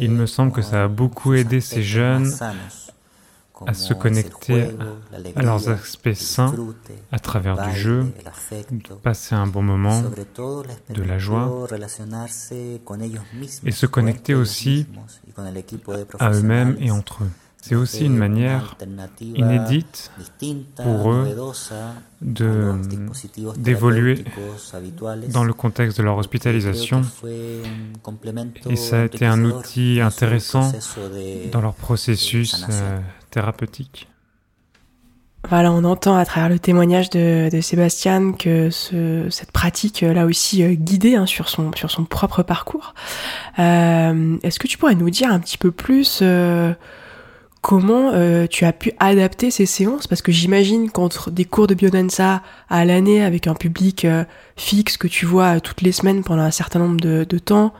il 0.00 0.10
me 0.10 0.26
semble 0.26 0.52
que 0.52 0.62
ça 0.62 0.84
a 0.84 0.88
beaucoup 0.88 1.34
aidé 1.34 1.60
ces 1.60 1.82
jeunes 1.82 2.32
à 3.66 3.74
se 3.74 3.94
connecter 3.94 4.68
à 5.34 5.42
leurs 5.42 5.68
aspects 5.68 6.12
sains 6.12 6.54
à 7.12 7.18
travers 7.18 7.68
du 7.68 7.76
jeu, 7.76 8.12
de 8.70 8.94
passer 8.94 9.34
un 9.34 9.46
bon 9.46 9.62
moment, 9.62 10.02
de 10.90 11.02
la 11.02 11.18
joie, 11.18 11.66
et 13.64 13.72
se 13.72 13.86
connecter 13.86 14.34
aussi 14.34 14.86
à 16.18 16.32
eux-mêmes 16.32 16.76
et 16.80 16.90
entre 16.90 17.24
eux. 17.24 17.30
C'est 17.68 17.74
aussi 17.74 18.04
une 18.04 18.16
manière 18.16 18.76
inédite 19.20 20.12
pour 20.76 21.10
eux 21.10 21.36
d'évoluer 23.56 24.24
dans 25.32 25.42
le 25.42 25.52
contexte 25.52 25.98
de 25.98 26.04
leur 26.04 26.16
hospitalisation. 26.16 27.02
Et 28.70 28.76
ça 28.76 29.00
a 29.00 29.04
été 29.06 29.26
un 29.26 29.44
outil 29.44 30.00
intéressant 30.00 30.70
dans 31.50 31.60
leur 31.60 31.74
processus 31.74 32.64
thérapeutique. 33.30 34.08
Voilà, 35.48 35.70
on 35.70 35.84
entend 35.84 36.16
à 36.16 36.24
travers 36.24 36.48
le 36.48 36.58
témoignage 36.58 37.08
de, 37.10 37.48
Sébastien 37.60 38.32
que 38.32 38.70
cette 38.70 39.52
pratique 39.52 40.00
l'a 40.00 40.26
aussi 40.26 40.64
euh, 40.64 40.74
guidé 40.74 41.14
hein, 41.14 41.26
sur, 41.26 41.48
son, 41.48 41.70
sur 41.76 41.90
son 41.90 42.04
propre 42.04 42.42
parcours. 42.42 42.94
Euh, 43.60 44.38
est-ce 44.42 44.58
que 44.58 44.66
tu 44.66 44.76
pourrais 44.76 44.96
nous 44.96 45.10
dire 45.10 45.30
un 45.30 45.38
petit 45.38 45.58
peu 45.58 45.70
plus 45.70 46.20
comment 47.66 48.12
euh, 48.12 48.46
tu 48.46 48.64
as 48.64 48.72
pu 48.72 48.92
adapter 49.00 49.50
ces 49.50 49.66
séances? 49.66 50.06
Parce 50.06 50.22
que 50.22 50.30
j'imagine 50.30 50.88
qu'entre 50.88 51.32
des 51.32 51.44
cours 51.44 51.66
de 51.66 51.74
biodanza 51.74 52.40
à 52.68 52.84
l'année 52.84 53.24
avec 53.24 53.48
un 53.48 53.54
public 53.54 54.04
euh, 54.04 54.22
fixe 54.54 54.96
que 54.96 55.08
tu 55.08 55.26
vois 55.26 55.58
toutes 55.58 55.82
les 55.82 55.90
semaines 55.90 56.22
pendant 56.22 56.42
un 56.42 56.52
certain 56.52 56.78
nombre 56.78 57.00
de, 57.00 57.38
temps, 57.38 57.74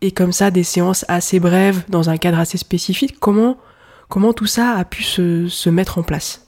et 0.00 0.10
comme 0.10 0.32
ça 0.32 0.50
des 0.50 0.62
séances 0.62 1.04
assez 1.08 1.38
brèves 1.38 1.84
dans 1.90 2.08
un 2.08 2.16
cadre 2.16 2.38
assez 2.38 2.56
spécifique, 2.56 3.20
comment, 3.20 3.58
comment 4.08 4.32
tout 4.32 4.46
ça 4.46 4.72
a 4.72 4.84
pu 4.84 5.02
se, 5.02 5.68
mettre 5.68 5.98
en 5.98 6.02
place 6.02 6.46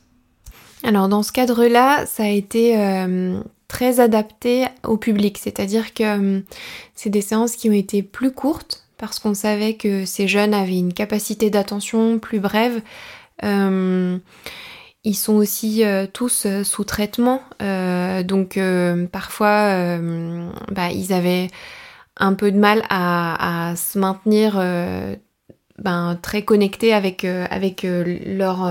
Alors 0.83 1.09
dans 1.09 1.23
ce 1.23 1.33
cadre-là, 1.33 2.07
ça 2.07 2.25
a 2.25 2.29
été 2.29 2.79
euh, 2.79 3.41
très 3.69 4.01
adapté 4.01 4.67
au 4.85 4.97
public, 4.97 5.39
c'est-à-dire 5.39 5.95
que 5.95 6.43
c'est 6.95 7.11
des 7.11 7.21
séances 7.21 7.55
qui 7.57 7.69
ont 7.69 7.75
été 7.75 8.03
plus 8.03 8.33
courtes 8.33 8.89
parce 8.99 9.21
qu'on 9.21 9.35
savait 9.35 9.75
que 9.75 10.05
ces 10.05 10.27
jeunes 10.29 10.53
avaient 10.53 10.79
une 10.79 10.93
capacité 10.93 11.51
d'attention 11.51 12.19
plus 12.19 12.41
brève. 12.41 12.83
Euh, 13.45 14.19
ils 15.05 15.15
sont 15.15 15.35
aussi 15.35 15.85
euh, 15.85 16.07
tous 16.13 16.45
euh, 16.45 16.65
sous 16.65 16.85
traitement, 16.85 17.43
donc 17.61 18.59
parfois 19.13 19.99
bah, 20.73 20.91
ils 20.91 21.13
avaient 21.13 21.49
un 22.17 22.35
peu 22.35 22.51
de 22.51 22.59
mal 22.59 22.83
à, 22.91 23.75
se 23.77 23.99
maintenir 23.99 24.55
ben, 25.79 26.19
très 26.21 26.43
connectés 26.43 26.93
avec, 26.93 27.25
avec 27.25 27.85
leur, 27.85 28.71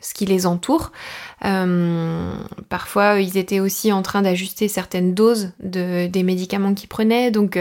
ce 0.00 0.14
qui 0.14 0.26
les 0.26 0.46
entoure. 0.46 0.92
parfois, 1.40 3.20
ils 3.20 3.36
étaient 3.36 3.60
aussi 3.60 3.92
en 3.92 4.02
train 4.02 4.22
d'ajuster 4.22 4.68
certaines 4.68 5.14
doses 5.14 5.52
de, 5.60 6.06
des 6.06 6.22
médicaments 6.22 6.74
qu'ils 6.74 6.88
prenaient, 6.88 7.30
donc 7.30 7.58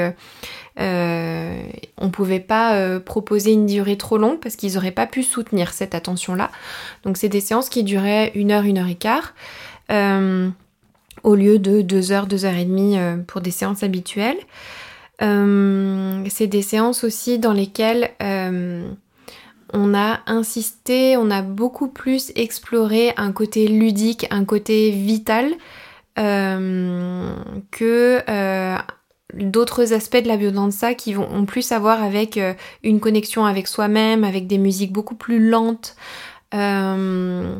euh, 0.79 1.61
on 1.97 2.09
pouvait 2.09 2.39
pas 2.39 2.75
euh, 2.75 2.99
proposer 2.99 3.53
une 3.53 3.65
durée 3.65 3.97
trop 3.97 4.17
longue 4.17 4.39
parce 4.39 4.55
qu'ils 4.55 4.73
n'auraient 4.73 4.91
pas 4.91 5.07
pu 5.07 5.23
soutenir 5.23 5.73
cette 5.73 5.95
attention-là. 5.95 6.51
Donc 7.03 7.17
c'est 7.17 7.29
des 7.29 7.41
séances 7.41 7.69
qui 7.69 7.83
duraient 7.83 8.31
une 8.35 8.51
heure, 8.51 8.63
une 8.63 8.77
heure 8.77 8.87
et 8.87 8.95
quart, 8.95 9.33
euh, 9.91 10.49
au 11.23 11.35
lieu 11.35 11.59
de 11.59 11.81
deux 11.81 12.11
heures, 12.11 12.27
deux 12.27 12.45
heures 12.45 12.55
et 12.55 12.65
demie 12.65 12.97
euh, 12.97 13.17
pour 13.17 13.41
des 13.41 13.51
séances 13.51 13.83
habituelles. 13.83 14.37
C'est 15.19 16.47
des 16.47 16.61
séances 16.61 17.03
aussi 17.03 17.39
dans 17.39 17.53
lesquelles 17.53 18.11
on 19.73 19.93
a 19.93 20.19
insisté, 20.27 21.17
on 21.17 21.31
a 21.31 21.41
beaucoup 21.41 21.87
plus 21.87 22.31
exploré 22.35 23.13
un 23.17 23.31
côté 23.31 23.67
ludique, 23.67 24.27
un 24.31 24.45
côté 24.45 24.91
vital 24.91 25.53
que 26.15 28.21
d'autres 29.33 29.93
aspects 29.93 30.21
de 30.21 30.27
la 30.27 30.37
biodanza 30.37 30.93
qui 30.93 31.13
vont 31.13 31.29
en 31.29 31.45
plus 31.45 31.71
avoir 31.71 32.03
avec 32.03 32.37
euh, 32.37 32.53
une 32.83 32.99
connexion 32.99 33.45
avec 33.45 33.67
soi-même, 33.67 34.23
avec 34.23 34.47
des 34.47 34.57
musiques 34.57 34.93
beaucoup 34.93 35.15
plus 35.15 35.49
lentes, 35.49 35.95
euh, 36.53 37.55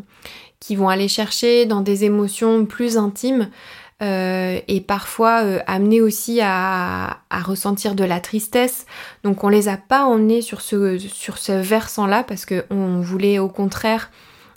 qui 0.60 0.76
vont 0.76 0.90
aller 0.90 1.08
chercher 1.08 1.66
dans 1.66 1.82
des 1.82 2.06
émotions 2.06 2.66
plus 2.66 2.98
intimes 2.98 3.50
euh, 4.02 4.60
et 4.68 4.82
parfois 4.82 5.36
amener 5.68 6.02
aussi 6.02 6.40
à, 6.42 7.22
ressentir 7.32 7.96
de 7.96 8.04
la 8.04 8.20
tristesse. 8.20 8.86
Donc 9.24 9.44
on 9.44 9.50
les 9.50 9.68
a 9.68 9.78
pas 9.78 10.06
emmenés 10.06 10.42
sur 10.42 10.62
ce, 10.62 10.98
sur 10.98 11.38
ce 11.38 11.52
versant-là 11.52 12.24
parce 12.24 12.46
qu'on 12.46 13.02
voulait 13.02 13.40
au 13.40 13.50
contraire 13.50 14.12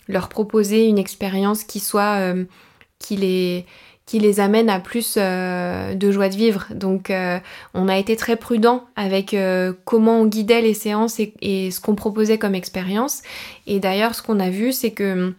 leur 0.09 0.29
proposer 0.29 0.87
une 0.87 0.99
expérience 0.99 1.65
qui 1.65 1.81
soit 1.81 2.35
qui 2.99 3.17
les 3.17 3.67
qui 4.09 4.19
les 4.19 4.41
amène 4.41 4.71
à 4.71 4.81
plus 4.81 5.17
euh, 5.19 5.95
de 5.95 6.11
joie 6.11 6.31
de 6.31 6.35
vivre. 6.35 6.67
Donc 6.71 7.11
euh, 7.11 7.39
on 7.75 7.89
a 7.89 7.99
été 7.99 8.17
très 8.17 8.37
prudent 8.37 8.87
avec 8.97 9.35
euh, 9.35 9.75
comment 9.85 10.23
on 10.23 10.27
guidait 10.27 10.63
les 10.63 10.73
séances 10.73 11.21
et, 11.21 11.71
ce 11.71 11.79
qu'on 11.79 11.95
proposait 11.95 12.39
comme 12.39 12.55
expérience. 12.55 13.23
Et 13.67 13.81
d'ailleurs 13.81 14.15
ce 14.15 14.23
qu'on 14.23 14.41
a 14.41 14.49
vu 14.49 14.73
c'est 14.73 14.93
que 14.93 15.35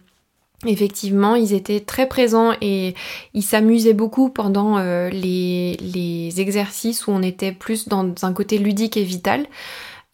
effectivement 0.66 1.34
ils 1.34 1.54
étaient 1.54 1.80
très 1.80 2.06
présents 2.06 2.52
et 2.60 2.94
ils 3.32 3.42
s'amusaient 3.42 3.94
beaucoup 3.94 4.28
pendant 4.28 4.78
les, 5.08 5.76
les 5.80 6.40
exercices 6.40 7.06
où 7.06 7.12
on 7.12 7.22
était 7.22 7.52
plus 7.52 7.88
dans 7.88 8.12
un 8.22 8.32
côté 8.32 8.58
ludique 8.58 8.96
et 8.96 9.04
vital. 9.04 9.46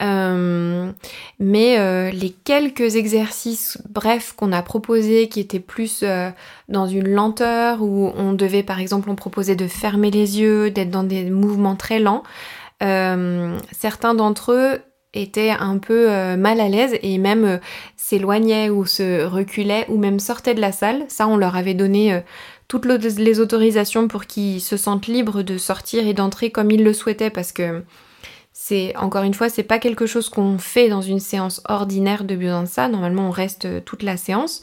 Euh, 0.03 0.93
mais 1.39 1.79
euh, 1.79 2.11
les 2.11 2.31
quelques 2.31 2.97
exercices 2.97 3.79
brefs 3.89 4.35
qu'on 4.35 4.53
a 4.53 4.61
proposés 4.63 5.29
qui 5.29 5.41
étaient 5.41 5.59
plus 5.59 6.01
euh, 6.03 6.29
dans 6.69 6.87
une 6.87 7.09
lenteur 7.09 7.81
où 7.81 8.13
on 8.15 8.35
devait 8.35 8.63
par 8.63 8.79
exemple 8.79 9.09
on 9.09 9.15
proposait 9.15 9.57
de 9.57 9.67
fermer 9.67 10.11
les 10.11 10.39
yeux, 10.39 10.71
d'être 10.71 10.91
dans 10.91 11.03
des 11.03 11.31
mouvements 11.31 11.77
très 11.77 11.99
lents, 11.99 12.25
certains 12.81 14.15
d'entre 14.15 14.53
eux 14.53 14.83
étaient 15.17 15.51
un 15.51 15.79
peu 15.79 16.09
mal 16.37 16.61
à 16.61 16.69
l'aise 16.69 16.97
et 17.03 17.19
même 17.19 17.61
s'éloignaient 17.97 18.71
ou 18.71 18.87
se 18.87 19.25
reculaient 19.25 19.87
ou 19.89 19.99
même 19.99 20.21
sortaient 20.21 20.55
de 20.55 20.61
la 20.61 20.73
salle. 20.73 21.05
Ça 21.09 21.27
on 21.29 21.37
leur 21.37 21.57
avait 21.57 21.75
donné 21.75 22.23
toutes 22.69 22.87
les 22.87 23.41
autorisations 23.41 24.09
pour 24.09 24.27
qu'ils 24.27 24.61
se 24.61 24.77
sentent 24.77 25.07
libres 25.07 25.43
de 25.43 25.59
sortir 25.59 26.07
et 26.07 26.15
d'entrer 26.15 26.51
comme 26.51 26.71
ils 26.71 26.85
le 26.85 26.93
souhaitaient 26.93 27.31
parce 27.31 27.53
que 27.53 27.83
c'est 28.59 28.97
encore 28.97 29.23
une 29.23 29.35
fois, 29.35 29.51
c'est 29.51 29.63
pas 29.63 29.79
quelque 29.79 30.07
chose 30.07 30.31
qu'on 30.31 30.57
fait 30.57 30.89
dans 30.89 31.03
une 31.03 31.21
séance 31.21 31.63
ordinaire 31.69 32.25
de 32.25 32.35
biodanza. 32.35 32.89
Normalement, 32.89 33.29
on 33.29 33.31
reste 33.31 33.85
toute 33.85 34.03
la 34.03 34.17
séance. 34.17 34.63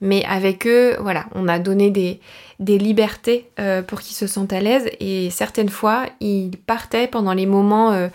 Mais 0.00 0.24
avec 0.24 0.66
eux, 0.66 0.96
voilà, 1.00 1.26
on 1.34 1.46
a 1.46 1.58
donné 1.58 1.90
des, 1.90 2.20
libertés 2.58 3.50
euh, 3.60 3.82
pour 3.82 4.00
qu'ils 4.00 4.16
se 4.16 4.26
sentent 4.26 4.52
à 4.52 4.60
l'aise 4.60 4.88
et 4.98 5.28
certaines 5.28 5.68
fois, 5.68 6.06
ils 6.20 6.56
partaient 6.66 7.06
pendant 7.06 7.34
les 7.34 7.46
moments 7.46 8.08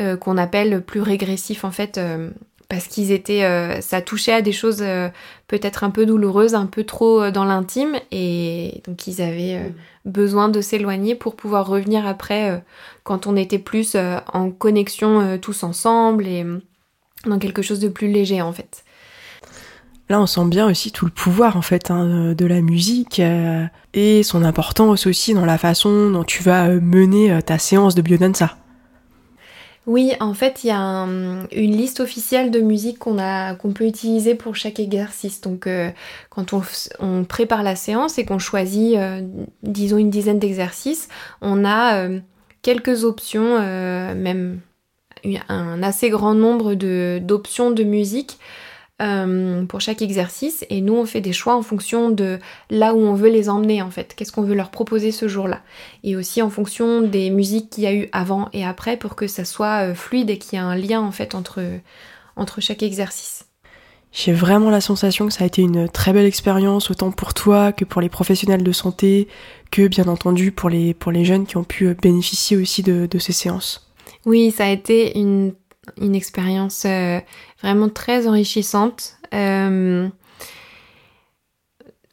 euh, 0.00 0.14
euh, 0.14 0.16
qu'on 0.16 0.36
appelle 0.36 0.82
plus 0.82 1.00
régressifs 1.00 1.64
en 1.64 1.70
fait, 1.70 2.00
parce 2.68 2.86
qu'ils 2.86 3.12
étaient, 3.12 3.80
ça 3.80 4.00
touchait 4.00 4.32
à 4.32 4.42
des 4.42 4.52
choses 4.52 4.84
peut-être 5.48 5.84
un 5.84 5.90
peu 5.90 6.06
douloureuses, 6.06 6.54
un 6.54 6.66
peu 6.66 6.84
trop 6.84 7.30
dans 7.30 7.44
l'intime 7.44 7.96
et 8.10 8.82
donc 8.86 9.06
ils 9.06 9.22
avaient 9.22 9.58
mm. 9.58 9.72
besoin 10.10 10.48
de 10.48 10.60
s'éloigner 10.60 11.14
pour 11.14 11.36
pouvoir 11.36 11.66
revenir 11.66 12.06
après 12.06 12.62
quand 13.02 13.26
on 13.26 13.36
était 13.36 13.58
plus 13.58 13.96
en 14.32 14.50
connexion 14.50 15.38
tous 15.38 15.62
ensemble 15.62 16.26
et 16.26 16.44
dans 17.26 17.38
quelque 17.38 17.62
chose 17.62 17.80
de 17.80 17.88
plus 17.88 18.08
léger 18.08 18.42
en 18.42 18.52
fait. 18.52 18.84
Là, 20.10 20.20
on 20.20 20.26
sent 20.26 20.44
bien 20.46 20.68
aussi 20.68 20.92
tout 20.92 21.06
le 21.06 21.10
pouvoir 21.10 21.56
en 21.56 21.62
fait 21.62 21.90
hein, 21.90 22.34
de 22.34 22.46
la 22.46 22.60
musique 22.60 23.20
euh, 23.20 23.64
et 23.94 24.22
son 24.22 24.44
importance 24.44 25.06
aussi 25.06 25.32
dans 25.32 25.46
la 25.46 25.56
façon 25.56 26.10
dont 26.10 26.24
tu 26.24 26.42
vas 26.42 26.68
euh, 26.68 26.80
mener 26.80 27.32
euh, 27.32 27.40
ta 27.40 27.58
séance 27.58 27.94
de 27.94 28.02
biodanza. 28.02 28.56
Oui, 29.86 30.12
en 30.20 30.32
fait, 30.32 30.64
il 30.64 30.68
y 30.68 30.70
a 30.70 30.78
une 30.80 31.76
liste 31.76 32.00
officielle 32.00 32.50
de 32.50 32.60
musique 32.60 32.98
qu'on 32.98 33.72
peut 33.74 33.86
utiliser 33.86 34.34
pour 34.34 34.56
chaque 34.56 34.80
exercice. 34.80 35.42
Donc, 35.42 35.68
quand 36.30 36.54
on, 37.00 37.24
prépare 37.24 37.62
la 37.62 37.76
séance 37.76 38.18
et 38.18 38.24
qu'on 38.24 38.38
choisit, 38.38 38.96
disons, 39.62 39.98
une 39.98 40.08
dizaine 40.08 40.38
d'exercices, 40.38 41.08
on 41.42 41.66
a 41.66 42.08
quelques 42.62 43.04
options, 43.04 43.58
même 43.58 44.60
un 45.48 45.82
assez 45.82 46.08
grand 46.08 46.34
nombre 46.34 46.74
d'options 47.18 47.70
de 47.70 47.84
musique 47.84 48.38
euh, 49.02 49.64
pour 49.64 49.80
chaque 49.80 50.02
exercice 50.02 50.64
et 50.70 50.80
nous 50.80 50.94
on 50.94 51.04
fait 51.04 51.20
des 51.20 51.32
choix 51.32 51.56
en 51.56 51.62
fonction 51.62 52.10
de 52.10 52.38
là 52.70 52.94
où 52.94 52.98
on 52.98 53.14
veut 53.14 53.28
les 53.28 53.48
emmener 53.48 53.82
en 53.82 53.90
fait, 53.90 54.14
qu'est-ce 54.14 54.30
qu'on 54.30 54.42
veut 54.42 54.54
leur 54.54 54.70
proposer 54.70 55.10
ce 55.10 55.26
jour-là 55.26 55.62
et 56.04 56.14
aussi 56.14 56.42
en 56.42 56.50
fonction 56.50 57.00
des 57.02 57.30
musiques 57.30 57.70
qu'il 57.70 57.82
y 57.82 57.86
a 57.88 57.94
eu 57.94 58.08
avant 58.12 58.48
et 58.52 58.64
après 58.64 58.96
pour 58.96 59.16
que 59.16 59.26
ça 59.26 59.44
soit 59.44 59.88
euh, 59.88 59.94
fluide 59.94 60.30
et 60.30 60.38
qu'il 60.38 60.52
y 60.52 60.62
ait 60.62 60.64
un 60.64 60.76
lien 60.76 61.00
en 61.00 61.10
fait 61.10 61.34
entre, 61.34 61.60
entre 62.36 62.60
chaque 62.60 62.84
exercice. 62.84 63.46
J'ai 64.12 64.32
vraiment 64.32 64.70
la 64.70 64.80
sensation 64.80 65.26
que 65.26 65.32
ça 65.32 65.42
a 65.42 65.48
été 65.48 65.60
une 65.60 65.88
très 65.88 66.12
belle 66.12 66.26
expérience, 66.26 66.88
autant 66.88 67.10
pour 67.10 67.34
toi 67.34 67.72
que 67.72 67.84
pour 67.84 68.00
les 68.00 68.08
professionnels 68.08 68.62
de 68.62 68.70
santé, 68.70 69.26
que 69.72 69.88
bien 69.88 70.06
entendu 70.06 70.52
pour 70.52 70.70
les, 70.70 70.94
pour 70.94 71.10
les 71.10 71.24
jeunes 71.24 71.46
qui 71.46 71.56
ont 71.56 71.64
pu 71.64 71.92
bénéficier 71.94 72.56
aussi 72.56 72.84
de, 72.84 73.06
de 73.06 73.18
ces 73.18 73.32
séances. 73.32 73.92
Oui, 74.24 74.52
ça 74.52 74.66
a 74.66 74.70
été 74.70 75.18
une 75.18 75.52
une 76.00 76.14
expérience 76.14 76.84
euh, 76.86 77.20
vraiment 77.62 77.88
très 77.88 78.26
enrichissante. 78.26 79.16
Euh, 79.32 80.08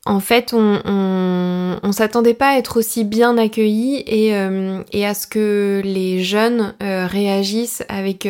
en 0.05 0.19
fait, 0.19 0.53
on, 0.53 1.91
s'attendait 1.91 2.33
pas 2.33 2.51
à 2.51 2.57
être 2.57 2.77
aussi 2.77 3.03
bien 3.03 3.37
accueillis 3.37 4.03
et, 4.07 4.33
euh, 4.35 4.81
à 5.03 5.13
ce 5.13 5.27
que 5.27 5.81
les 5.83 6.23
jeunes 6.23 6.73
réagissent 6.79 7.83
avec 7.89 8.27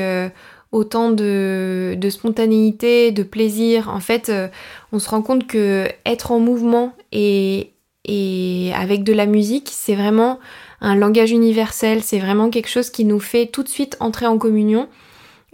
autant 0.71 1.11
de, 1.11 1.97
spontanéité, 2.09 3.11
de 3.11 3.23
plaisir. 3.23 3.89
En 3.89 4.01
fait, 4.01 4.31
on 4.91 4.99
se 4.99 5.09
rend 5.09 5.21
compte 5.21 5.47
que 5.47 5.87
être 6.05 6.31
en 6.31 6.39
mouvement 6.39 6.93
et 7.13 7.71
avec 8.75 9.03
de 9.03 9.13
la 9.13 9.25
musique, 9.25 9.69
c'est 9.71 9.95
vraiment 9.95 10.39
un 10.81 10.95
langage 10.95 11.31
universel. 11.31 12.01
C'est 12.03 12.19
vraiment 12.19 12.49
quelque 12.49 12.69
chose 12.69 12.89
qui 12.89 13.05
nous 13.05 13.19
fait 13.19 13.45
tout 13.45 13.63
de 13.63 13.69
suite 13.69 13.95
entrer 13.99 14.25
en 14.25 14.37
communion. 14.37 14.89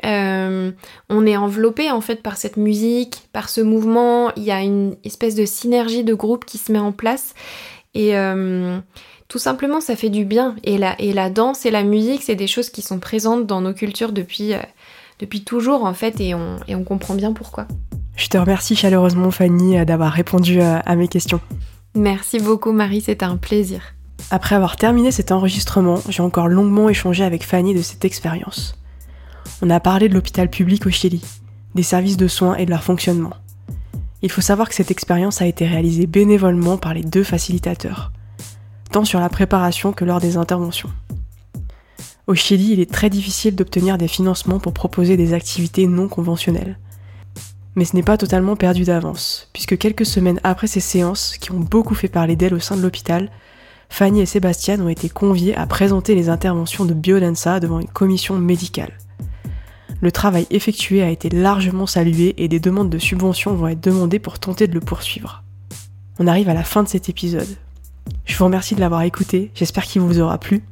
Euh, 0.06 0.72
on 1.10 1.26
est 1.26 1.38
enveloppé 1.38 1.90
en 1.90 2.02
fait 2.02 2.22
par 2.22 2.38
cette 2.38 2.58
musique, 2.58 3.28
par 3.34 3.50
ce 3.50 3.62
mouvement. 3.62 4.32
Il 4.36 4.44
y 4.44 4.52
a 4.52 4.62
une 4.62 4.96
espèce 5.04 5.36
de 5.36 5.46
synergie 5.46 6.04
de 6.04 6.14
groupe 6.14 6.46
qui 6.46 6.58
se 6.58 6.72
met 6.72 6.80
en 6.80 6.92
place 6.92 7.34
et 7.94 8.16
euh, 8.18 8.80
tout 9.28 9.40
simplement 9.40 9.82
ça 9.82 9.96
fait 9.96 10.10
du 10.10 10.26
bien. 10.26 10.56
Et 10.64 10.78
la, 10.78 11.00
et 11.02 11.14
la 11.14 11.30
danse 11.30 11.66
et 11.66 11.72
la 11.72 11.84
musique, 11.84 12.24
c'est 12.24 12.36
des 12.36 12.48
choses 12.48 12.70
qui 12.70 12.82
sont 12.82 13.00
présentes 13.00 13.48
dans 13.48 13.62
nos 13.62 13.74
cultures 13.74 14.12
depuis, 14.12 14.54
euh, 14.54 14.60
depuis 15.20 15.44
toujours 15.44 15.84
en 15.84 15.94
fait 15.94 16.20
et 16.20 16.36
on, 16.36 16.58
et 16.68 16.76
on 16.76 16.84
comprend 16.84 17.16
bien 17.16 17.34
pourquoi. 17.34 17.68
Je 18.16 18.28
te 18.28 18.38
remercie 18.38 18.76
chaleureusement 18.76 19.30
Fanny 19.30 19.84
d'avoir 19.86 20.12
répondu 20.12 20.60
à 20.60 20.96
mes 20.96 21.08
questions. 21.08 21.40
Merci 21.94 22.40
beaucoup 22.40 22.72
Marie, 22.72 23.02
c'était 23.02 23.26
un 23.26 23.38
plaisir. 23.38 23.94
Après 24.32 24.56
avoir 24.56 24.76
terminé 24.76 25.12
cet 25.12 25.32
enregistrement, 25.32 26.00
j'ai 26.10 26.24
encore 26.24 26.48
longuement 26.48 26.90
échangé 26.90 27.24
avec 27.24 27.44
Fanny 27.44 27.76
de 27.76 27.84
cette 27.84 28.06
expérience 28.06 28.76
on 29.62 29.70
a 29.70 29.80
parlé 29.80 30.08
de 30.08 30.14
l'hôpital 30.14 30.50
public 30.50 30.86
au 30.86 30.90
Chili, 30.90 31.22
des 31.74 31.84
services 31.84 32.18
de 32.18 32.28
soins 32.28 32.56
et 32.56 32.66
de 32.66 32.72
leur 32.72 32.84
fonctionnement. 32.84 33.34
Il 34.22 34.32
faut 34.32 34.42
savoir 34.42 34.70
que 34.70 34.76
cette 34.76 34.92
expérience 34.92 35.42
a 35.42 35.48
été 35.48 35.66
réalisée 35.68 36.08
bénévolement 36.08 36.78
par 36.78 36.94
les 36.94 37.04
deux 37.04 37.24
facilitateurs, 37.24 38.12
tant 38.92 39.06
sur 39.06 39.20
la 39.20 39.30
préparation 39.30 39.94
que 39.94 40.06
lors 40.06 40.20
des 40.20 40.38
interventions. 40.38 40.90
Au 42.28 42.36
Chili, 42.36 42.74
il 42.74 42.80
est 42.80 42.92
très 42.92 43.10
difficile 43.10 43.56
d'obtenir 43.56 43.98
des 43.98 44.08
financements 44.08 44.60
pour 44.60 44.74
proposer 44.74 45.18
des 45.18 45.34
activités 45.34 45.88
non 45.88 46.08
conventionnelles. 46.08 46.78
Mais 47.76 47.86
ce 47.86 47.96
n'est 47.96 48.04
pas 48.04 48.18
totalement 48.18 48.56
perdu 48.56 48.84
d'avance, 48.84 49.50
puisque 49.54 49.78
quelques 49.78 50.06
semaines 50.06 50.40
après 50.44 50.68
ces 50.68 50.80
séances, 50.80 51.38
qui 51.38 51.52
ont 51.52 51.60
beaucoup 51.60 51.96
fait 51.96 52.08
parler 52.08 52.36
d'elles 52.36 52.56
au 52.56 52.60
sein 52.60 52.76
de 52.76 52.82
l'hôpital, 52.82 53.32
Fanny 53.90 54.22
et 54.22 54.26
Sébastien 54.26 54.82
ont 54.82 54.90
été 54.90 55.10
conviés 55.10 55.56
à 55.56 55.66
présenter 55.66 56.16
les 56.16 56.28
interventions 56.28 56.86
de 56.86 56.94
biodanza 56.94 57.60
devant 57.60 57.80
une 57.80 57.88
commission 57.88 58.38
médicale 58.38 58.98
le 60.02 60.12
travail 60.12 60.48
effectué 60.50 61.02
a 61.02 61.10
été 61.10 61.30
largement 61.30 61.88
salué 61.88 62.36
et 62.38 62.48
des 62.48 62.60
demandes 62.60 62.90
de 62.90 63.00
subventions 63.00 63.56
vont 63.56 63.68
être 63.68 63.84
demandées 63.84 64.20
pour 64.20 64.40
tenter 64.40 64.68
de 64.68 64.74
le 64.74 64.80
poursuivre. 64.80 65.44
On 66.20 66.28
arrive 66.28 66.50
à 66.50 66.54
la 66.54 66.64
fin 66.64 66.84
de 66.84 66.88
cet 66.88 67.10
épisode. 67.10 67.58
Je 68.26 68.38
vous 68.38 68.46
remercie 68.46 68.76
de 68.76 68.80
l'avoir 68.80 69.02
écouté, 69.02 69.52
j'espère 69.56 69.84
qu'il 69.84 70.02
vous 70.02 70.20
aura 70.20 70.38
plu. 70.38 70.64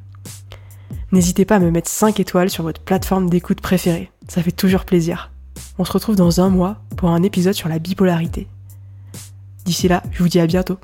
N'hésitez 1.11 1.45
pas 1.45 1.55
à 1.55 1.59
me 1.59 1.71
mettre 1.71 1.89
5 1.89 2.19
étoiles 2.19 2.49
sur 2.49 2.63
votre 2.63 2.81
plateforme 2.81 3.29
d'écoute 3.29 3.61
préférée, 3.61 4.11
ça 4.27 4.43
fait 4.43 4.51
toujours 4.51 4.85
plaisir. 4.85 5.31
On 5.77 5.85
se 5.85 5.91
retrouve 5.91 6.15
dans 6.15 6.41
un 6.41 6.49
mois 6.49 6.77
pour 6.97 7.09
un 7.09 7.23
épisode 7.23 7.53
sur 7.53 7.69
la 7.69 7.79
bipolarité. 7.79 8.47
D'ici 9.65 9.87
là, 9.87 10.03
je 10.11 10.21
vous 10.21 10.29
dis 10.29 10.39
à 10.39 10.47
bientôt. 10.47 10.77